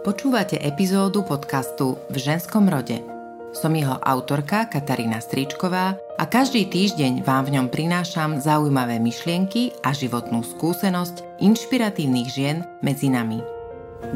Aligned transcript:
Počúvate 0.00 0.56
epizódu 0.56 1.20
podcastu 1.20 2.00
V 2.08 2.16
ženskom 2.16 2.72
rode. 2.72 3.04
Som 3.52 3.76
jeho 3.76 4.00
autorka 4.00 4.64
Katarína 4.64 5.20
Stričková 5.20 6.00
a 6.16 6.24
každý 6.24 6.64
týždeň 6.72 7.20
vám 7.20 7.44
v 7.44 7.60
ňom 7.60 7.68
prinášam 7.68 8.40
zaujímavé 8.40 8.96
myšlienky 8.96 9.76
a 9.84 9.92
životnú 9.92 10.40
skúsenosť 10.40 11.44
inšpiratívnych 11.44 12.28
žien 12.32 12.64
medzi 12.80 13.12
nami. 13.12 13.44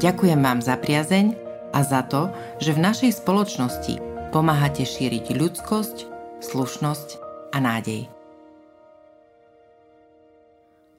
Ďakujem 0.00 0.40
vám 0.40 0.64
za 0.64 0.80
priazeň 0.80 1.36
a 1.76 1.84
za 1.84 2.00
to, 2.08 2.32
že 2.64 2.72
v 2.72 2.80
našej 2.80 3.20
spoločnosti 3.20 4.00
pomáhate 4.32 4.88
šíriť 4.88 5.36
ľudskosť, 5.36 5.96
slušnosť 6.40 7.08
a 7.52 7.60
nádej. 7.60 8.13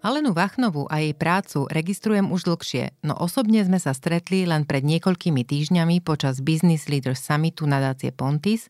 Alenu 0.05 0.37
Vachnovú 0.37 0.85
a 0.85 1.01
jej 1.01 1.17
prácu 1.17 1.65
registrujem 1.65 2.29
už 2.29 2.45
dlhšie, 2.45 2.93
no 3.01 3.17
osobne 3.17 3.65
sme 3.65 3.81
sa 3.81 3.89
stretli 3.89 4.45
len 4.45 4.61
pred 4.61 4.85
niekoľkými 4.85 5.41
týždňami 5.41 5.97
počas 6.05 6.45
Business 6.45 6.85
Leaders 6.85 7.25
Summitu 7.25 7.65
nadácie 7.65 8.13
Pontis, 8.13 8.69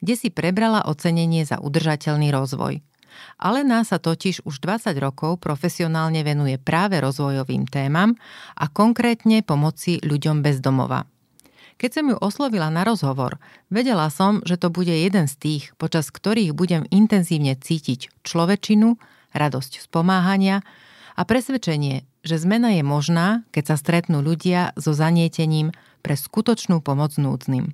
kde 0.00 0.16
si 0.16 0.32
prebrala 0.32 0.88
ocenenie 0.88 1.44
za 1.44 1.60
udržateľný 1.60 2.32
rozvoj. 2.32 2.80
Alena 3.36 3.84
sa 3.84 4.00
totiž 4.00 4.48
už 4.48 4.56
20 4.64 4.96
rokov 5.04 5.36
profesionálne 5.44 6.24
venuje 6.24 6.56
práve 6.56 6.96
rozvojovým 6.96 7.68
témam 7.68 8.16
a 8.56 8.64
konkrétne 8.72 9.44
pomoci 9.44 10.00
ľuďom 10.00 10.40
bez 10.40 10.64
domova. 10.64 11.04
Keď 11.76 11.90
som 11.92 12.08
ju 12.08 12.16
oslovila 12.16 12.72
na 12.72 12.88
rozhovor, 12.88 13.36
vedela 13.68 14.08
som, 14.08 14.40
že 14.48 14.56
to 14.56 14.72
bude 14.72 14.96
jeden 14.96 15.28
z 15.28 15.34
tých, 15.36 15.64
počas 15.76 16.08
ktorých 16.08 16.56
budem 16.56 16.88
intenzívne 16.88 17.52
cítiť 17.52 18.24
človečinu, 18.24 18.96
radosť 19.34 19.72
z 19.82 19.86
a 21.16 21.22
presvedčenie, 21.26 22.08
že 22.24 22.36
zmena 22.40 22.72
je 22.76 22.84
možná, 22.84 23.44
keď 23.52 23.74
sa 23.74 23.76
stretnú 23.76 24.24
ľudia 24.24 24.72
so 24.76 24.92
zanietením 24.96 25.72
pre 26.00 26.16
skutočnú 26.16 26.80
pomoc 26.80 27.16
núdznym. 27.20 27.72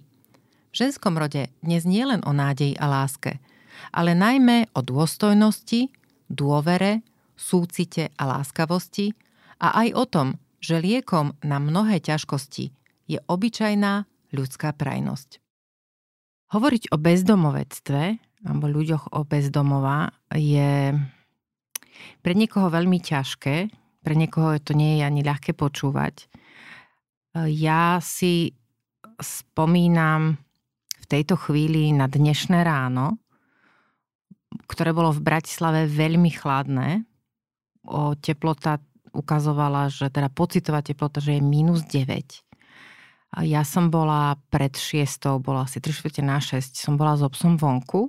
V 0.71 0.75
ženskom 0.75 1.17
rode 1.17 1.49
dnes 1.63 1.87
nie 1.87 2.03
len 2.03 2.21
o 2.27 2.35
nádeji 2.35 2.77
a 2.77 2.87
láske, 2.91 3.39
ale 3.95 4.13
najmä 4.19 4.71
o 4.75 4.83
dôstojnosti, 4.83 5.89
dôvere, 6.29 7.07
súcite 7.37 8.11
a 8.17 8.23
láskavosti 8.27 9.15
a 9.63 9.85
aj 9.85 9.89
o 9.95 10.05
tom, 10.05 10.29
že 10.59 10.83
liekom 10.83 11.37
na 11.45 11.63
mnohé 11.63 12.03
ťažkosti 12.03 12.73
je 13.07 13.19
obyčajná 13.31 14.09
ľudská 14.35 14.75
prajnosť. 14.75 15.39
Hovoriť 16.51 16.91
o 16.95 16.97
bezdomovectve 16.99 18.03
alebo 18.47 18.65
ľuďoch 18.71 19.15
o 19.15 19.27
bezdomova 19.27 20.15
je 20.35 20.95
pre 22.21 22.33
niekoho 22.35 22.73
veľmi 22.73 22.99
ťažké, 23.03 23.71
pre 24.03 24.15
niekoho 24.15 24.57
to 24.63 24.73
nie 24.73 24.99
je 24.99 25.03
ani 25.03 25.21
ľahké 25.27 25.53
počúvať. 25.59 26.31
Ja 27.37 27.99
si 28.01 28.55
spomínam 29.21 30.39
v 31.03 31.07
tejto 31.07 31.37
chvíli 31.37 31.91
na 31.93 32.09
dnešné 32.09 32.63
ráno, 32.65 33.19
ktoré 34.71 34.95
bolo 34.97 35.13
v 35.13 35.25
Bratislave 35.27 35.85
veľmi 35.91 36.31
chladné. 36.33 37.05
O 37.87 38.17
teplota 38.19 38.81
ukazovala, 39.15 39.93
že 39.93 40.11
teda 40.11 40.31
pocitová 40.33 40.83
teplota, 40.83 41.23
že 41.23 41.39
je 41.39 41.43
minus 41.43 41.85
9. 41.87 42.43
Ja 43.43 43.63
som 43.67 43.93
bola 43.93 44.39
pred 44.49 44.73
6, 44.73 45.43
bola 45.45 45.69
asi 45.69 45.83
3 45.83 46.25
na 46.25 46.41
6, 46.41 46.79
som 46.79 46.97
bola 46.97 47.19
s 47.19 47.23
obsom 47.27 47.61
vonku 47.61 48.09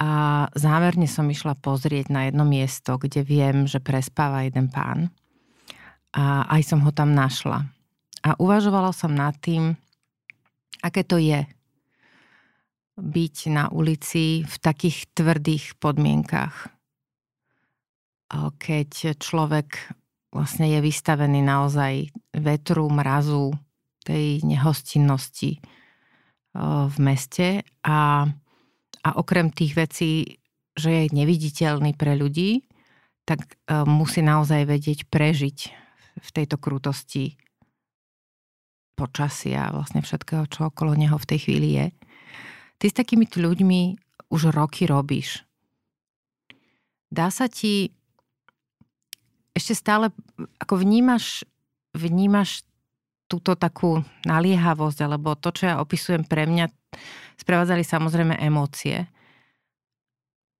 a 0.00 0.10
zámerne 0.56 1.04
som 1.04 1.28
išla 1.28 1.60
pozrieť 1.60 2.08
na 2.08 2.32
jedno 2.32 2.48
miesto, 2.48 2.96
kde 2.96 3.20
viem, 3.20 3.68
že 3.68 3.84
prespáva 3.84 4.48
jeden 4.48 4.72
pán. 4.72 5.12
A 6.16 6.48
aj 6.56 6.72
som 6.72 6.80
ho 6.80 6.88
tam 6.88 7.12
našla. 7.12 7.68
A 8.24 8.32
uvažovala 8.40 8.96
som 8.96 9.12
nad 9.12 9.36
tým, 9.44 9.76
aké 10.80 11.04
to 11.04 11.20
je 11.20 11.44
byť 12.96 13.36
na 13.52 13.68
ulici 13.68 14.40
v 14.40 14.56
takých 14.56 15.12
tvrdých 15.12 15.76
podmienkach. 15.76 16.72
Keď 18.56 19.20
človek 19.20 19.96
vlastne 20.32 20.64
je 20.68 20.80
vystavený 20.80 21.44
naozaj 21.44 22.08
vetru, 22.40 22.88
mrazu, 22.88 23.52
tej 24.00 24.40
nehostinnosti 24.48 25.60
v 26.56 26.96
meste 26.98 27.68
a 27.84 28.24
a 29.00 29.16
okrem 29.16 29.48
tých 29.48 29.72
vecí, 29.76 30.42
že 30.76 30.90
je 30.90 31.16
neviditeľný 31.16 31.96
pre 31.96 32.16
ľudí, 32.16 32.68
tak 33.24 33.44
e, 33.44 33.84
musí 33.88 34.20
naozaj 34.20 34.68
vedieť 34.68 35.08
prežiť 35.08 35.58
v 36.20 36.28
tejto 36.34 36.56
krutosti 36.60 37.40
počasia 38.98 39.70
a 39.70 39.72
vlastne 39.72 40.04
všetkého, 40.04 40.44
čo 40.50 40.68
okolo 40.68 40.92
neho 40.92 41.16
v 41.16 41.28
tej 41.28 41.38
chvíli 41.48 41.68
je. 41.80 41.86
Ty 42.80 42.84
s 42.92 42.98
takými 43.00 43.24
ľuďmi 43.24 43.80
už 44.28 44.52
roky 44.52 44.84
robíš. 44.84 45.44
Dá 47.08 47.32
sa 47.32 47.48
ti 47.48 47.96
ešte 49.56 49.74
stále, 49.74 50.14
ako 50.62 50.78
vnímaš, 50.78 51.42
vnímaš 51.96 52.62
túto 53.26 53.54
takú 53.58 54.02
naliehavosť, 54.26 54.98
alebo 55.06 55.38
to, 55.38 55.50
čo 55.50 55.62
ja 55.70 55.74
opisujem 55.82 56.22
pre 56.26 56.46
mňa, 56.46 56.70
sprevádzali 57.40 57.82
samozrejme 57.82 58.34
emócie. 58.40 59.08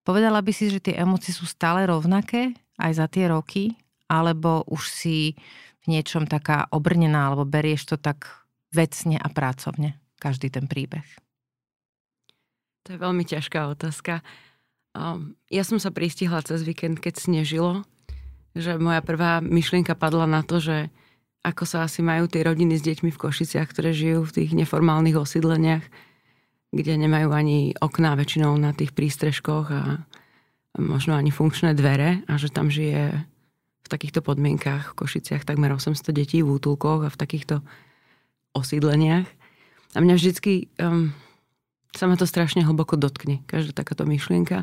Povedala 0.04 0.40
by 0.40 0.52
si, 0.54 0.72
že 0.72 0.80
tie 0.80 0.96
emócie 0.96 1.30
sú 1.30 1.44
stále 1.44 1.84
rovnaké 1.84 2.56
aj 2.80 2.92
za 2.96 3.06
tie 3.06 3.28
roky, 3.28 3.76
alebo 4.08 4.64
už 4.66 4.88
si 4.88 5.36
v 5.84 5.96
niečom 5.96 6.24
taká 6.26 6.66
obrnená, 6.72 7.30
alebo 7.30 7.44
berieš 7.46 7.94
to 7.94 7.96
tak 8.00 8.26
vecne 8.72 9.20
a 9.20 9.28
pracovne, 9.28 10.00
každý 10.18 10.48
ten 10.48 10.66
príbeh? 10.66 11.04
To 12.88 12.96
je 12.96 12.98
veľmi 12.98 13.22
ťažká 13.28 13.68
otázka. 13.70 14.24
Um, 14.96 15.38
ja 15.52 15.62
som 15.62 15.78
sa 15.78 15.92
pristihla 15.94 16.42
cez 16.42 16.64
víkend, 16.64 16.98
keď 16.98 17.20
snežilo, 17.20 17.86
že 18.56 18.80
moja 18.80 19.04
prvá 19.04 19.38
myšlienka 19.38 19.94
padla 19.94 20.26
na 20.26 20.42
to, 20.42 20.58
že 20.58 20.90
ako 21.40 21.64
sa 21.64 21.86
asi 21.86 22.04
majú 22.04 22.28
tie 22.28 22.44
rodiny 22.44 22.76
s 22.76 22.84
deťmi 22.84 23.14
v 23.14 23.20
Košiciach, 23.20 23.68
ktoré 23.70 23.94
žijú 23.96 24.26
v 24.26 24.34
tých 24.42 24.50
neformálnych 24.52 25.16
osídleniach, 25.16 25.84
kde 26.70 26.94
nemajú 26.96 27.34
ani 27.34 27.74
okná 27.74 28.14
väčšinou 28.14 28.54
na 28.54 28.70
tých 28.70 28.94
prístrežkoch 28.94 29.66
a 29.74 29.82
možno 30.78 31.18
ani 31.18 31.34
funkčné 31.34 31.74
dvere 31.74 32.22
a 32.30 32.38
že 32.38 32.50
tam 32.50 32.70
žije 32.70 33.26
v 33.82 33.88
takýchto 33.90 34.22
podmienkách 34.22 34.94
v 34.94 34.96
Košiciach 35.02 35.42
takmer 35.42 35.74
800 35.74 36.14
detí 36.14 36.46
v 36.46 36.54
útulkoch 36.54 37.06
a 37.06 37.10
v 37.10 37.20
takýchto 37.20 37.66
osídleniach. 38.54 39.26
A 39.94 39.98
mňa 39.98 40.14
vždycky 40.14 40.70
um, 40.78 41.10
sa 41.90 42.06
ma 42.06 42.14
to 42.14 42.26
strašne 42.26 42.62
hlboko 42.62 42.94
dotkne, 42.94 43.42
každá 43.50 43.74
takáto 43.74 44.06
myšlienka. 44.06 44.62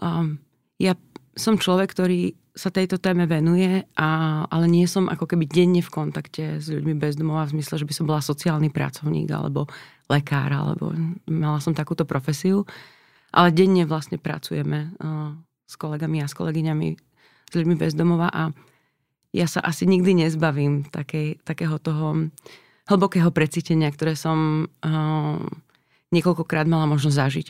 Um, 0.00 0.40
ja 0.80 0.96
som 1.36 1.60
človek, 1.60 1.92
ktorý 1.92 2.32
sa 2.52 2.68
tejto 2.68 3.00
téme 3.00 3.24
venuje, 3.24 3.88
a, 3.96 4.08
ale 4.44 4.68
nie 4.68 4.84
som 4.84 5.08
ako 5.08 5.24
keby 5.24 5.48
denne 5.48 5.80
v 5.80 5.88
kontakte 5.88 6.60
s 6.60 6.68
ľuďmi 6.68 7.00
bez 7.00 7.16
domova 7.16 7.48
v 7.48 7.56
zmysle, 7.56 7.80
že 7.80 7.88
by 7.88 7.94
som 7.96 8.04
bola 8.04 8.20
sociálny 8.20 8.68
pracovník 8.68 9.32
alebo 9.32 9.64
lekár, 10.12 10.52
alebo 10.52 10.92
mala 11.32 11.64
som 11.64 11.72
takúto 11.72 12.04
profesiu. 12.04 12.68
Ale 13.32 13.56
denne 13.56 13.88
vlastne 13.88 14.20
pracujeme 14.20 14.92
uh, 15.00 15.32
s 15.64 15.80
kolegami 15.80 16.20
a 16.20 16.28
s 16.28 16.36
kolegyňami, 16.36 16.88
s 17.48 17.52
ľuďmi 17.56 17.74
bez 17.80 17.96
domova 17.96 18.28
a 18.28 18.52
ja 19.32 19.48
sa 19.48 19.64
asi 19.64 19.88
nikdy 19.88 20.28
nezbavím 20.28 20.92
takej, 20.92 21.40
takého 21.40 21.80
toho 21.80 22.28
hlbokého 22.84 23.32
precítenia, 23.32 23.88
ktoré 23.88 24.12
som 24.12 24.68
uh, 24.68 25.40
niekoľkokrát 26.12 26.68
mala 26.68 26.84
možnosť 26.84 27.16
zažiť 27.16 27.48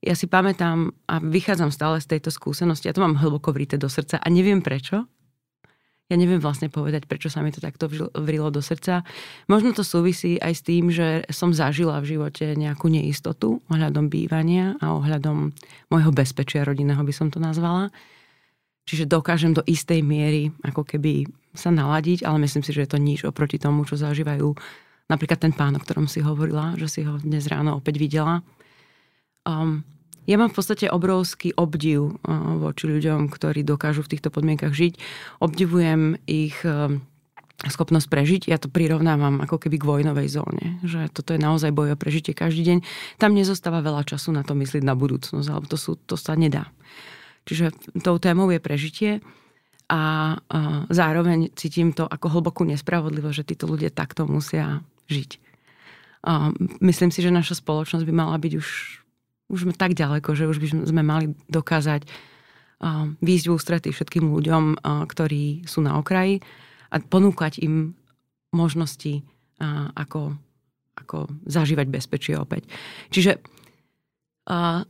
ja 0.00 0.16
si 0.16 0.24
pamätám 0.24 0.96
a 1.04 1.20
vychádzam 1.20 1.68
stále 1.68 2.00
z 2.00 2.16
tejto 2.16 2.32
skúsenosti. 2.32 2.88
Ja 2.88 2.96
to 2.96 3.04
mám 3.04 3.20
hlboko 3.20 3.52
vrité 3.52 3.76
do 3.76 3.92
srdca 3.92 4.16
a 4.16 4.26
neviem 4.32 4.64
prečo. 4.64 5.04
Ja 6.10 6.18
neviem 6.18 6.42
vlastne 6.42 6.66
povedať, 6.66 7.06
prečo 7.06 7.30
sa 7.30 7.38
mi 7.38 7.54
to 7.54 7.62
takto 7.62 7.86
vrilo 8.18 8.50
do 8.50 8.58
srdca. 8.58 9.06
Možno 9.46 9.70
to 9.70 9.86
súvisí 9.86 10.42
aj 10.42 10.52
s 10.58 10.62
tým, 10.66 10.90
že 10.90 11.22
som 11.30 11.54
zažila 11.54 12.02
v 12.02 12.18
živote 12.18 12.58
nejakú 12.58 12.90
neistotu 12.90 13.62
ohľadom 13.70 14.10
bývania 14.10 14.74
a 14.82 14.90
ohľadom 14.98 15.54
môjho 15.86 16.10
bezpečia 16.10 16.66
rodinného 16.66 16.98
by 17.06 17.14
som 17.14 17.30
to 17.30 17.38
nazvala. 17.38 17.94
Čiže 18.90 19.06
dokážem 19.06 19.54
do 19.54 19.62
istej 19.62 20.02
miery 20.02 20.50
ako 20.66 20.82
keby 20.82 21.30
sa 21.54 21.70
naladiť, 21.70 22.26
ale 22.26 22.42
myslím 22.42 22.66
si, 22.66 22.74
že 22.74 22.88
je 22.88 22.90
to 22.90 22.98
nič 22.98 23.22
oproti 23.22 23.62
tomu, 23.62 23.86
čo 23.86 23.94
zažívajú 23.94 24.50
napríklad 25.06 25.38
ten 25.38 25.54
pán, 25.54 25.78
o 25.78 25.82
ktorom 25.82 26.10
si 26.10 26.18
hovorila, 26.26 26.74
že 26.74 26.90
si 26.90 27.00
ho 27.06 27.22
dnes 27.22 27.46
ráno 27.46 27.78
opäť 27.78 28.02
videla 28.02 28.42
Um, 29.48 29.86
ja 30.28 30.36
mám 30.36 30.52
v 30.52 30.56
podstate 30.60 30.86
obrovský 30.86 31.56
obdiv 31.56 32.20
uh, 32.22 32.60
voči 32.60 32.86
ľuďom, 32.86 33.32
ktorí 33.32 33.64
dokážu 33.64 34.04
v 34.04 34.16
týchto 34.16 34.28
podmienkach 34.28 34.76
žiť. 34.76 35.00
Obdivujem 35.40 36.20
ich 36.28 36.60
um, 36.62 37.02
schopnosť 37.60 38.08
prežiť. 38.08 38.42
Ja 38.48 38.56
to 38.56 38.72
prirovnávam 38.72 39.44
ako 39.44 39.60
keby 39.60 39.76
k 39.80 39.88
vojnovej 39.88 40.28
zóne. 40.32 40.80
Že 40.80 41.12
toto 41.12 41.36
je 41.36 41.40
naozaj 41.44 41.76
boj 41.76 41.92
o 41.92 42.00
prežitie 42.00 42.32
každý 42.32 42.64
deň. 42.64 42.78
Tam 43.20 43.36
nezostáva 43.36 43.84
veľa 43.84 44.08
času 44.08 44.32
na 44.32 44.40
to 44.40 44.56
myslieť 44.56 44.80
na 44.80 44.96
budúcnosť, 44.96 45.48
alebo 45.48 45.68
to, 45.68 45.76
sú, 45.76 46.00
to 46.08 46.16
sa 46.16 46.32
nedá. 46.40 46.72
Čiže 47.44 47.72
tou 48.00 48.16
témou 48.16 48.48
je 48.48 48.60
prežitie. 48.60 49.20
a 49.90 50.38
zároveň 50.86 51.50
cítim 51.58 51.90
to 51.90 52.06
ako 52.06 52.30
hlbokú 52.30 52.62
nespravodlivosť, 52.62 53.36
že 53.42 53.48
títo 53.54 53.66
ľudia 53.66 53.90
takto 53.90 54.22
musia 54.22 54.86
žiť. 55.10 55.42
Myslím 56.78 57.10
si, 57.10 57.18
že 57.18 57.34
naša 57.34 57.58
spoločnosť 57.58 58.06
by 58.06 58.14
mala 58.14 58.38
byť 58.38 58.52
už, 58.54 58.68
už 59.50 59.66
sme 59.66 59.74
tak 59.74 59.98
ďaleko, 59.98 60.38
že 60.38 60.46
už 60.46 60.62
by 60.62 60.66
sme 60.86 61.02
mali 61.02 61.34
dokázať 61.50 62.06
výjsť 63.20 63.46
v 63.50 63.52
ústretí 63.52 63.90
všetkým 63.92 64.30
ľuďom, 64.32 64.80
ktorí 64.80 65.68
sú 65.68 65.84
na 65.84 66.00
okraji 66.00 66.40
a 66.88 66.96
ponúkať 67.02 67.60
im 67.60 67.92
možnosti, 68.56 69.20
ako, 69.94 70.38
ako 70.96 71.28
zažívať 71.44 71.86
bezpečie 71.92 72.34
opäť. 72.40 72.70
Čiže 73.12 73.36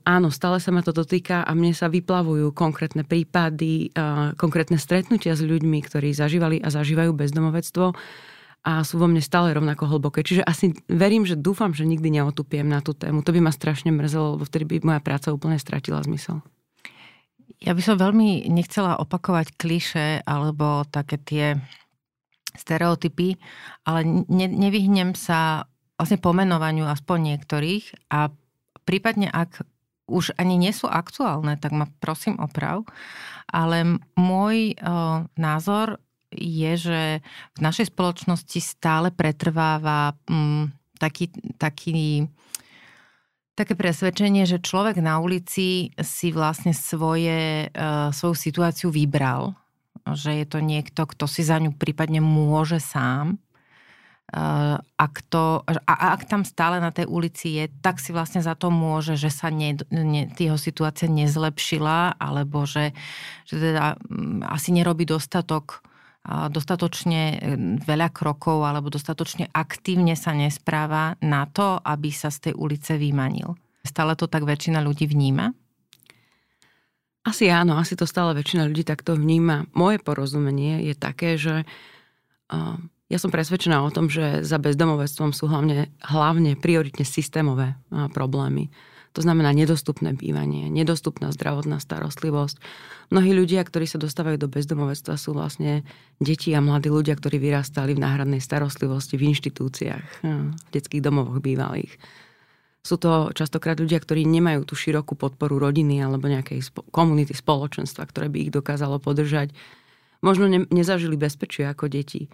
áno, 0.07 0.29
stále 0.31 0.63
sa 0.63 0.71
ma 0.71 0.81
to 0.87 0.95
dotýka 0.95 1.43
a 1.43 1.51
mne 1.53 1.75
sa 1.75 1.91
vyplavujú 1.91 2.55
konkrétne 2.55 3.03
prípady, 3.03 3.91
konkrétne 4.39 4.79
stretnutia 4.79 5.35
s 5.35 5.43
ľuďmi, 5.43 5.83
ktorí 5.85 6.15
zažívali 6.15 6.63
a 6.63 6.71
zažívajú 6.71 7.11
bezdomovectvo 7.13 7.93
a 8.61 8.85
sú 8.85 9.01
vo 9.01 9.09
mne 9.09 9.25
stále 9.25 9.57
rovnako 9.57 9.89
hlboké. 9.89 10.21
Čiže 10.21 10.45
asi 10.45 10.77
verím, 10.85 11.25
že 11.25 11.37
dúfam, 11.39 11.73
že 11.73 11.89
nikdy 11.89 12.21
neotupiem 12.21 12.69
na 12.69 12.85
tú 12.85 12.93
tému. 12.93 13.25
To 13.25 13.33
by 13.33 13.41
ma 13.41 13.53
strašne 13.53 13.89
mrzelo, 13.89 14.37
lebo 14.37 14.45
vtedy 14.45 14.65
by 14.69 14.77
moja 14.85 15.01
práca 15.01 15.33
úplne 15.33 15.57
stratila 15.57 16.05
zmysel. 16.05 16.45
Ja 17.61 17.73
by 17.73 17.83
som 17.85 18.01
veľmi 18.01 18.49
nechcela 18.53 19.01
opakovať 19.01 19.57
kliše 19.57 20.07
alebo 20.25 20.85
také 20.89 21.17
tie 21.21 21.47
stereotypy, 22.57 23.37
ale 23.85 24.05
ne, 24.29 24.47
nevyhnem 24.49 25.17
sa 25.17 25.69
vlastne 25.97 26.21
pomenovaniu 26.21 26.89
aspoň 26.89 27.37
niektorých 27.37 28.13
a 28.13 28.33
prípadne 28.89 29.29
ak 29.29 29.65
už 30.11 30.35
ani 30.37 30.59
nie 30.59 30.75
sú 30.75 30.91
aktuálne, 30.91 31.55
tak 31.61 31.71
ma 31.71 31.87
prosím 32.03 32.43
oprav. 32.43 32.83
Ale 33.47 34.03
môj 34.19 34.75
uh, 34.75 35.23
názor 35.39 36.03
je, 36.35 36.73
že 36.79 37.01
v 37.57 37.61
našej 37.61 37.91
spoločnosti 37.91 38.61
stále 38.63 39.11
pretrváva 39.11 40.15
um, 40.31 40.71
taký, 40.97 41.31
taký 41.59 42.31
také 43.59 43.77
presvedčenie, 43.77 44.49
že 44.49 44.63
človek 44.63 45.05
na 45.05 45.21
ulici 45.21 45.93
si 46.01 46.29
vlastne 46.33 46.73
svoje, 46.73 47.69
uh, 47.69 48.09
svoju 48.15 48.37
situáciu 48.39 48.89
vybral. 48.89 49.53
Že 50.09 50.43
je 50.43 50.47
to 50.49 50.59
niekto, 50.65 51.03
kto 51.05 51.29
si 51.29 51.45
za 51.45 51.61
ňu 51.61 51.77
prípadne 51.77 52.25
môže 52.25 52.81
sám 52.81 53.37
ak, 54.95 55.15
to, 55.27 55.67
a 55.67 56.15
ak 56.15 56.31
tam 56.31 56.47
stále 56.47 56.79
na 56.79 56.95
tej 56.95 57.11
ulici 57.11 57.59
je, 57.59 57.65
tak 57.83 57.99
si 57.99 58.15
vlastne 58.15 58.39
za 58.39 58.55
to 58.55 58.71
môže, 58.71 59.19
že 59.19 59.27
sa 59.27 59.51
ne, 59.51 59.75
ne, 59.91 60.31
jeho 60.31 60.55
situácia 60.55 61.11
nezlepšila, 61.11 62.15
alebo 62.15 62.63
že, 62.63 62.95
že 63.51 63.59
teda 63.59 63.99
mm, 63.99 64.47
asi 64.47 64.71
nerobí 64.71 65.03
dostatok 65.03 65.83
dostatočne 66.27 67.41
veľa 67.81 68.13
krokov 68.13 68.61
alebo 68.63 68.93
dostatočne 68.93 69.49
aktívne 69.51 70.13
sa 70.13 70.37
nespráva 70.37 71.17
na 71.25 71.49
to, 71.49 71.81
aby 71.81 72.13
sa 72.13 72.29
z 72.29 72.51
tej 72.51 72.55
ulice 72.61 73.01
vymanil. 73.01 73.57
Stále 73.81 74.13
to 74.13 74.29
tak 74.29 74.45
väčšina 74.45 74.85
ľudí 74.85 75.09
vníma? 75.09 75.57
Asi 77.25 77.49
áno, 77.49 77.81
asi 77.81 77.97
to 77.97 78.05
stále 78.05 78.37
väčšina 78.37 78.69
ľudí 78.69 78.85
takto 78.85 79.17
vníma. 79.17 79.69
Moje 79.73 80.01
porozumenie 80.01 80.85
je 80.89 80.95
také, 80.97 81.41
že 81.41 81.65
ja 83.11 83.19
som 83.19 83.33
presvedčená 83.33 83.81
o 83.81 83.93
tom, 83.93 84.13
že 84.13 84.45
za 84.45 84.61
bezdomovectvom 84.61 85.33
sú 85.33 85.49
hlavne, 85.49 85.89
hlavne 86.05 86.57
prioritne 86.57 87.05
systémové 87.05 87.77
problémy. 88.13 88.69
To 89.19 89.27
znamená 89.27 89.51
nedostupné 89.51 90.15
bývanie, 90.15 90.71
nedostupná 90.71 91.35
zdravotná 91.35 91.83
starostlivosť. 91.83 92.63
Mnohí 93.11 93.35
ľudia, 93.35 93.67
ktorí 93.67 93.91
sa 93.91 93.99
dostávajú 93.99 94.39
do 94.39 94.47
bezdomovectva, 94.47 95.19
sú 95.19 95.35
vlastne 95.35 95.83
deti 96.23 96.55
a 96.55 96.63
mladí 96.63 96.95
ľudia, 96.95 97.19
ktorí 97.19 97.43
vyrastali 97.43 97.99
v 97.99 98.03
náhradnej 98.07 98.39
starostlivosti 98.39 99.19
v 99.19 99.35
inštitúciách, 99.35 100.07
v 100.23 100.69
detských 100.71 101.03
domovoch 101.03 101.43
bývalých. 101.43 101.99
Sú 102.81 102.97
to 102.97 103.35
častokrát 103.35 103.77
ľudia, 103.77 103.99
ktorí 104.01 104.25
nemajú 104.25 104.65
tú 104.65 104.79
širokú 104.79 105.19
podporu 105.19 105.59
rodiny 105.59 106.01
alebo 106.01 106.31
nejakej 106.31 106.71
komunity, 106.95 107.35
spoločenstva, 107.35 108.09
ktoré 108.09 108.33
by 108.33 108.49
ich 108.49 108.55
dokázalo 108.55 109.03
podržať. 109.03 109.53
Možno 110.25 110.49
ne, 110.49 110.65
nezažili 110.71 111.19
bezpečie 111.19 111.67
ako 111.67 111.91
deti 111.93 112.31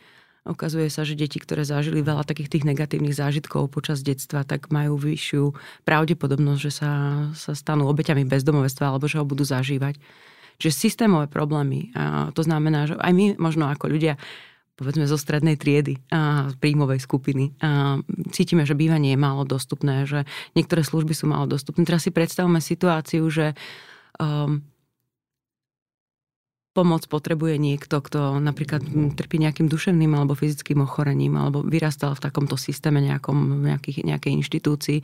Ukazuje 0.46 0.86
sa, 0.88 1.02
že 1.02 1.18
deti, 1.18 1.42
ktoré 1.42 1.66
zažili 1.66 2.06
veľa 2.06 2.22
takých 2.22 2.48
tých 2.48 2.64
negatívnych 2.64 3.18
zážitkov 3.18 3.66
počas 3.74 4.06
detstva, 4.06 4.46
tak 4.46 4.70
majú 4.70 4.94
vyššiu 4.94 5.52
pravdepodobnosť, 5.82 6.60
že 6.62 6.72
sa, 6.72 6.90
sa 7.34 7.52
stanú 7.58 7.90
obeťami 7.90 8.22
bezdomovectva 8.22 8.94
alebo 8.94 9.10
že 9.10 9.18
ho 9.18 9.26
budú 9.26 9.42
zažívať. 9.42 9.98
Čiže 10.56 10.72
systémové 10.72 11.26
problémy. 11.28 11.92
A 11.92 12.30
to 12.32 12.46
znamená, 12.46 12.88
že 12.88 12.94
aj 12.96 13.12
my 13.12 13.24
možno 13.36 13.68
ako 13.68 13.92
ľudia 13.92 14.16
povedzme 14.76 15.08
zo 15.08 15.16
strednej 15.16 15.56
triedy 15.56 16.04
a 16.12 16.52
príjmovej 16.60 17.00
skupiny. 17.00 17.56
A 17.64 18.00
cítime, 18.28 18.68
že 18.68 18.76
bývanie 18.76 19.16
je 19.16 19.20
málo 19.20 19.48
dostupné, 19.48 20.04
že 20.04 20.28
niektoré 20.52 20.84
služby 20.84 21.16
sú 21.16 21.26
málo 21.26 21.48
dostupné. 21.48 21.88
Teraz 21.88 22.04
si 22.04 22.12
predstavme 22.12 22.60
situáciu, 22.60 23.24
že 23.32 23.56
um, 24.20 24.60
pomoc 26.76 27.08
potrebuje 27.08 27.56
niekto, 27.56 28.04
kto 28.04 28.36
napríklad 28.36 28.84
trpí 29.16 29.40
nejakým 29.40 29.64
duševným 29.64 30.12
alebo 30.12 30.36
fyzickým 30.36 30.84
ochorením 30.84 31.40
alebo 31.40 31.64
vyrastal 31.64 32.12
v 32.12 32.20
takomto 32.28 32.60
systéme 32.60 33.00
nejakom, 33.00 33.64
nejakých, 33.64 34.04
nejakej 34.04 34.32
inštitúcii. 34.44 34.98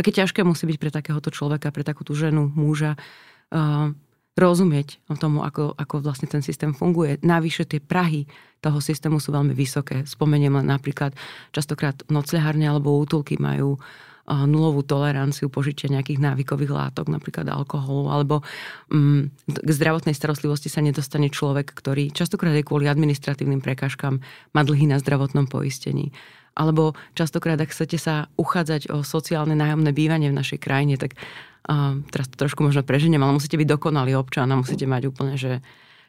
Aké 0.00 0.08
ťažké 0.16 0.40
musí 0.40 0.64
byť 0.64 0.78
pre 0.80 0.88
takéhoto 0.88 1.28
človeka, 1.28 1.68
pre 1.68 1.84
takúto 1.84 2.16
ženu, 2.16 2.48
muža 2.56 2.96
uh, 2.96 3.92
rozumieť 4.32 5.04
tomu, 5.20 5.44
ako, 5.44 5.76
ako 5.76 6.00
vlastne 6.00 6.24
ten 6.24 6.40
systém 6.40 6.72
funguje. 6.72 7.20
Navyše 7.20 7.68
tie 7.68 7.84
prahy 7.84 8.24
toho 8.64 8.80
systému 8.80 9.20
sú 9.20 9.36
veľmi 9.36 9.52
vysoké. 9.52 10.08
Spomeniem 10.08 10.56
len 10.56 10.72
napríklad 10.72 11.12
častokrát 11.52 12.00
nocľahárne 12.08 12.64
alebo 12.64 12.96
útulky 12.96 13.36
majú 13.36 13.76
uh, 13.76 14.09
nulovú 14.28 14.86
toleranciu 14.86 15.50
požitia 15.50 15.90
nejakých 15.90 16.22
návykových 16.22 16.70
látok, 16.70 17.10
napríklad 17.10 17.48
alkoholu, 17.50 18.12
alebo 18.12 18.46
um, 18.92 19.32
k 19.46 19.70
zdravotnej 19.70 20.14
starostlivosti 20.14 20.70
sa 20.70 20.84
nedostane 20.84 21.32
človek, 21.32 21.72
ktorý 21.74 22.14
častokrát 22.14 22.54
aj 22.54 22.68
kvôli 22.68 22.86
administratívnym 22.86 23.58
prekážkam 23.58 24.22
má 24.54 24.60
dlhy 24.62 24.86
na 24.86 25.02
zdravotnom 25.02 25.50
poistení. 25.50 26.14
Alebo 26.54 26.94
častokrát, 27.18 27.58
ak 27.58 27.74
chcete 27.74 27.98
sa 27.98 28.26
uchádzať 28.38 28.90
o 28.90 29.02
sociálne 29.06 29.54
nájomné 29.54 29.90
bývanie 29.94 30.28
v 30.30 30.38
našej 30.38 30.58
krajine, 30.62 30.94
tak 31.00 31.16
uh, 31.16 31.98
teraz 32.14 32.30
to 32.30 32.36
trošku 32.38 32.62
možno 32.62 32.86
preženiem, 32.86 33.22
ale 33.22 33.38
musíte 33.38 33.58
byť 33.58 33.68
dokonalý 33.68 34.14
občan 34.14 34.50
a 34.50 34.60
musíte 34.60 34.86
mať 34.86 35.10
úplne, 35.10 35.34
že 35.34 35.58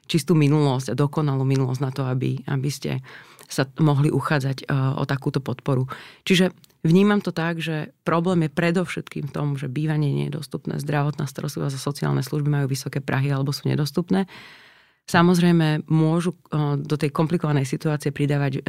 čistú 0.09 0.35
minulosť 0.35 0.91
a 0.91 0.99
dokonalú 0.99 1.47
minulosť 1.47 1.81
na 1.81 1.91
to, 1.93 2.03
aby, 2.03 2.43
aby 2.49 2.69
ste 2.69 2.99
sa 3.51 3.67
mohli 3.83 4.07
uchádzať 4.07 4.71
o 4.95 5.03
takúto 5.03 5.43
podporu. 5.43 5.83
Čiže 6.23 6.55
Vnímam 6.81 7.21
to 7.21 7.29
tak, 7.29 7.61
že 7.61 7.93
problém 8.01 8.49
je 8.49 8.57
predovšetkým 8.57 9.29
v 9.29 9.33
tom, 9.33 9.53
že 9.53 9.69
bývanie 9.69 10.09
nie 10.09 10.25
je 10.33 10.41
dostupné, 10.41 10.81
zdravotná 10.81 11.29
starostlivosť 11.29 11.77
a 11.77 11.85
sociálne 11.85 12.23
služby 12.25 12.49
majú 12.49 12.65
vysoké 12.65 13.05
prahy 13.05 13.29
alebo 13.29 13.53
sú 13.53 13.69
nedostupné. 13.69 14.25
Samozrejme, 15.05 15.85
môžu 15.89 16.33
eh, 16.33 16.77
do 16.81 16.95
tej 16.97 17.13
komplikovanej 17.13 17.69
situácie 17.69 18.09
pridávať 18.09 18.51
eh, 18.57 18.61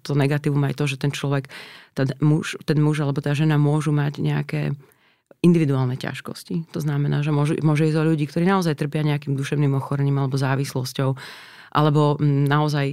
to 0.00 0.12
negatívum 0.16 0.64
aj 0.64 0.80
to, 0.80 0.84
že 0.88 0.96
ten 0.96 1.12
človek, 1.12 1.52
ten 1.92 2.08
muž, 2.24 2.56
ten 2.64 2.80
muž 2.80 3.04
alebo 3.04 3.20
tá 3.20 3.36
žena 3.36 3.60
môžu 3.60 3.92
mať 3.92 4.16
nejaké 4.20 4.72
individuálne 5.44 5.94
ťažkosti. 5.94 6.72
To 6.74 6.80
znamená, 6.82 7.22
že 7.22 7.30
môže, 7.30 7.60
môže 7.62 7.86
ísť 7.86 7.98
o 8.00 8.08
ľudí, 8.10 8.26
ktorí 8.26 8.48
naozaj 8.48 8.74
trpia 8.74 9.06
nejakým 9.06 9.38
duševným 9.38 9.76
ochorením 9.78 10.18
alebo 10.18 10.34
závislosťou 10.34 11.14
alebo 11.72 12.16
mm, 12.16 12.44
naozaj 12.48 12.86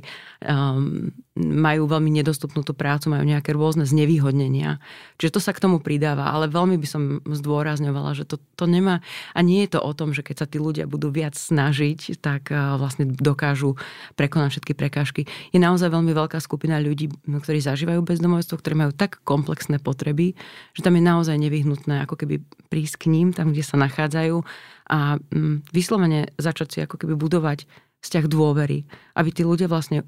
um, 0.44 1.12
majú 1.36 1.92
veľmi 1.92 2.16
nedostupnú 2.24 2.64
tú 2.64 2.72
prácu, 2.72 3.12
majú 3.12 3.28
nejaké 3.28 3.52
rôzne 3.52 3.84
znevýhodnenia. 3.84 4.80
Čiže 5.20 5.36
to 5.36 5.42
sa 5.44 5.52
k 5.52 5.60
tomu 5.60 5.84
pridáva, 5.84 6.32
ale 6.32 6.48
veľmi 6.48 6.80
by 6.80 6.88
som 6.88 7.20
zdôrazňovala, 7.28 8.16
že 8.16 8.24
to, 8.24 8.40
to 8.56 8.66
nemá, 8.72 9.04
a 9.36 9.40
nie 9.44 9.68
je 9.68 9.76
to 9.76 9.80
o 9.84 9.92
tom, 9.92 10.16
že 10.16 10.24
keď 10.24 10.36
sa 10.44 10.48
tí 10.48 10.64
ľudia 10.64 10.88
budú 10.88 11.12
viac 11.12 11.36
snažiť, 11.36 12.24
tak 12.24 12.56
uh, 12.56 12.80
vlastne 12.80 13.12
dokážu 13.12 13.76
prekonať 14.16 14.60
všetky 14.60 14.74
prekážky. 14.80 15.22
Je 15.52 15.60
naozaj 15.60 15.92
veľmi 15.92 16.16
veľká 16.16 16.40
skupina 16.40 16.80
ľudí, 16.80 17.12
ktorí 17.28 17.60
zažívajú 17.60 18.00
bezdomovstvo, 18.00 18.56
ktorí 18.56 18.76
majú 18.88 18.92
tak 18.96 19.20
komplexné 19.28 19.84
potreby, 19.84 20.40
že 20.72 20.82
tam 20.88 20.96
je 20.96 21.04
naozaj 21.04 21.36
nevyhnutné 21.36 22.08
ako 22.08 22.16
keby 22.16 22.40
prísť 22.72 23.08
k 23.08 23.12
ním, 23.12 23.36
tam, 23.36 23.52
kde 23.52 23.64
sa 23.64 23.76
nachádzajú 23.76 24.40
a 24.86 25.18
um, 25.18 25.66
vyslovene 25.74 26.30
začať 26.38 26.68
si 26.70 26.80
ako 26.86 27.02
keby 27.02 27.18
budovať 27.18 27.66
vzťah 28.06 28.26
dôvery, 28.30 28.86
aby 29.18 29.30
tí 29.34 29.42
ľudia 29.42 29.66
vlastne 29.66 30.06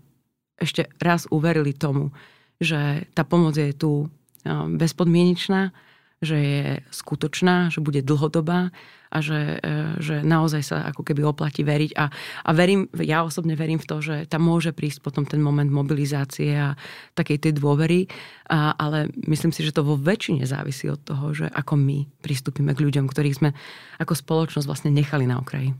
ešte 0.62 0.86
raz 1.02 1.26
uverili 1.34 1.74
tomu, 1.74 2.14
že 2.62 3.10
tá 3.18 3.26
pomoc 3.26 3.58
je 3.58 3.74
tu 3.74 4.10
bezpodmienečná, 4.78 5.74
že 6.18 6.38
je 6.38 6.64
skutočná, 6.90 7.70
že 7.70 7.78
bude 7.78 8.02
dlhodobá 8.02 8.74
a 9.08 9.18
že, 9.22 9.62
e, 9.62 10.02
že 10.02 10.26
naozaj 10.26 10.62
sa 10.66 10.78
ako 10.90 11.06
keby 11.06 11.22
oplatí 11.22 11.62
veriť. 11.62 11.94
A, 11.94 12.10
a 12.42 12.50
verím, 12.58 12.90
ja 12.98 13.22
osobne 13.22 13.54
verím 13.54 13.78
v 13.78 13.86
to, 13.86 14.02
že 14.02 14.16
tam 14.26 14.50
môže 14.50 14.74
prísť 14.74 15.06
potom 15.06 15.30
ten 15.30 15.38
moment 15.38 15.70
mobilizácie 15.70 16.58
a 16.58 16.74
takej 17.14 17.38
tej 17.38 17.54
dôvery, 17.62 18.10
a, 18.50 18.74
ale 18.76 19.14
myslím 19.30 19.54
si, 19.54 19.62
že 19.62 19.78
to 19.78 19.86
vo 19.86 19.94
väčšine 19.94 20.44
závisí 20.50 20.90
od 20.90 21.00
toho, 21.06 21.38
že 21.38 21.46
ako 21.54 21.78
my 21.78 22.10
pristúpime 22.26 22.74
k 22.74 22.82
ľuďom, 22.82 23.06
ktorých 23.06 23.38
sme 23.38 23.50
ako 24.02 24.18
spoločnosť 24.18 24.66
vlastne 24.66 24.90
nechali 24.90 25.30
na 25.30 25.38
okraji. 25.38 25.78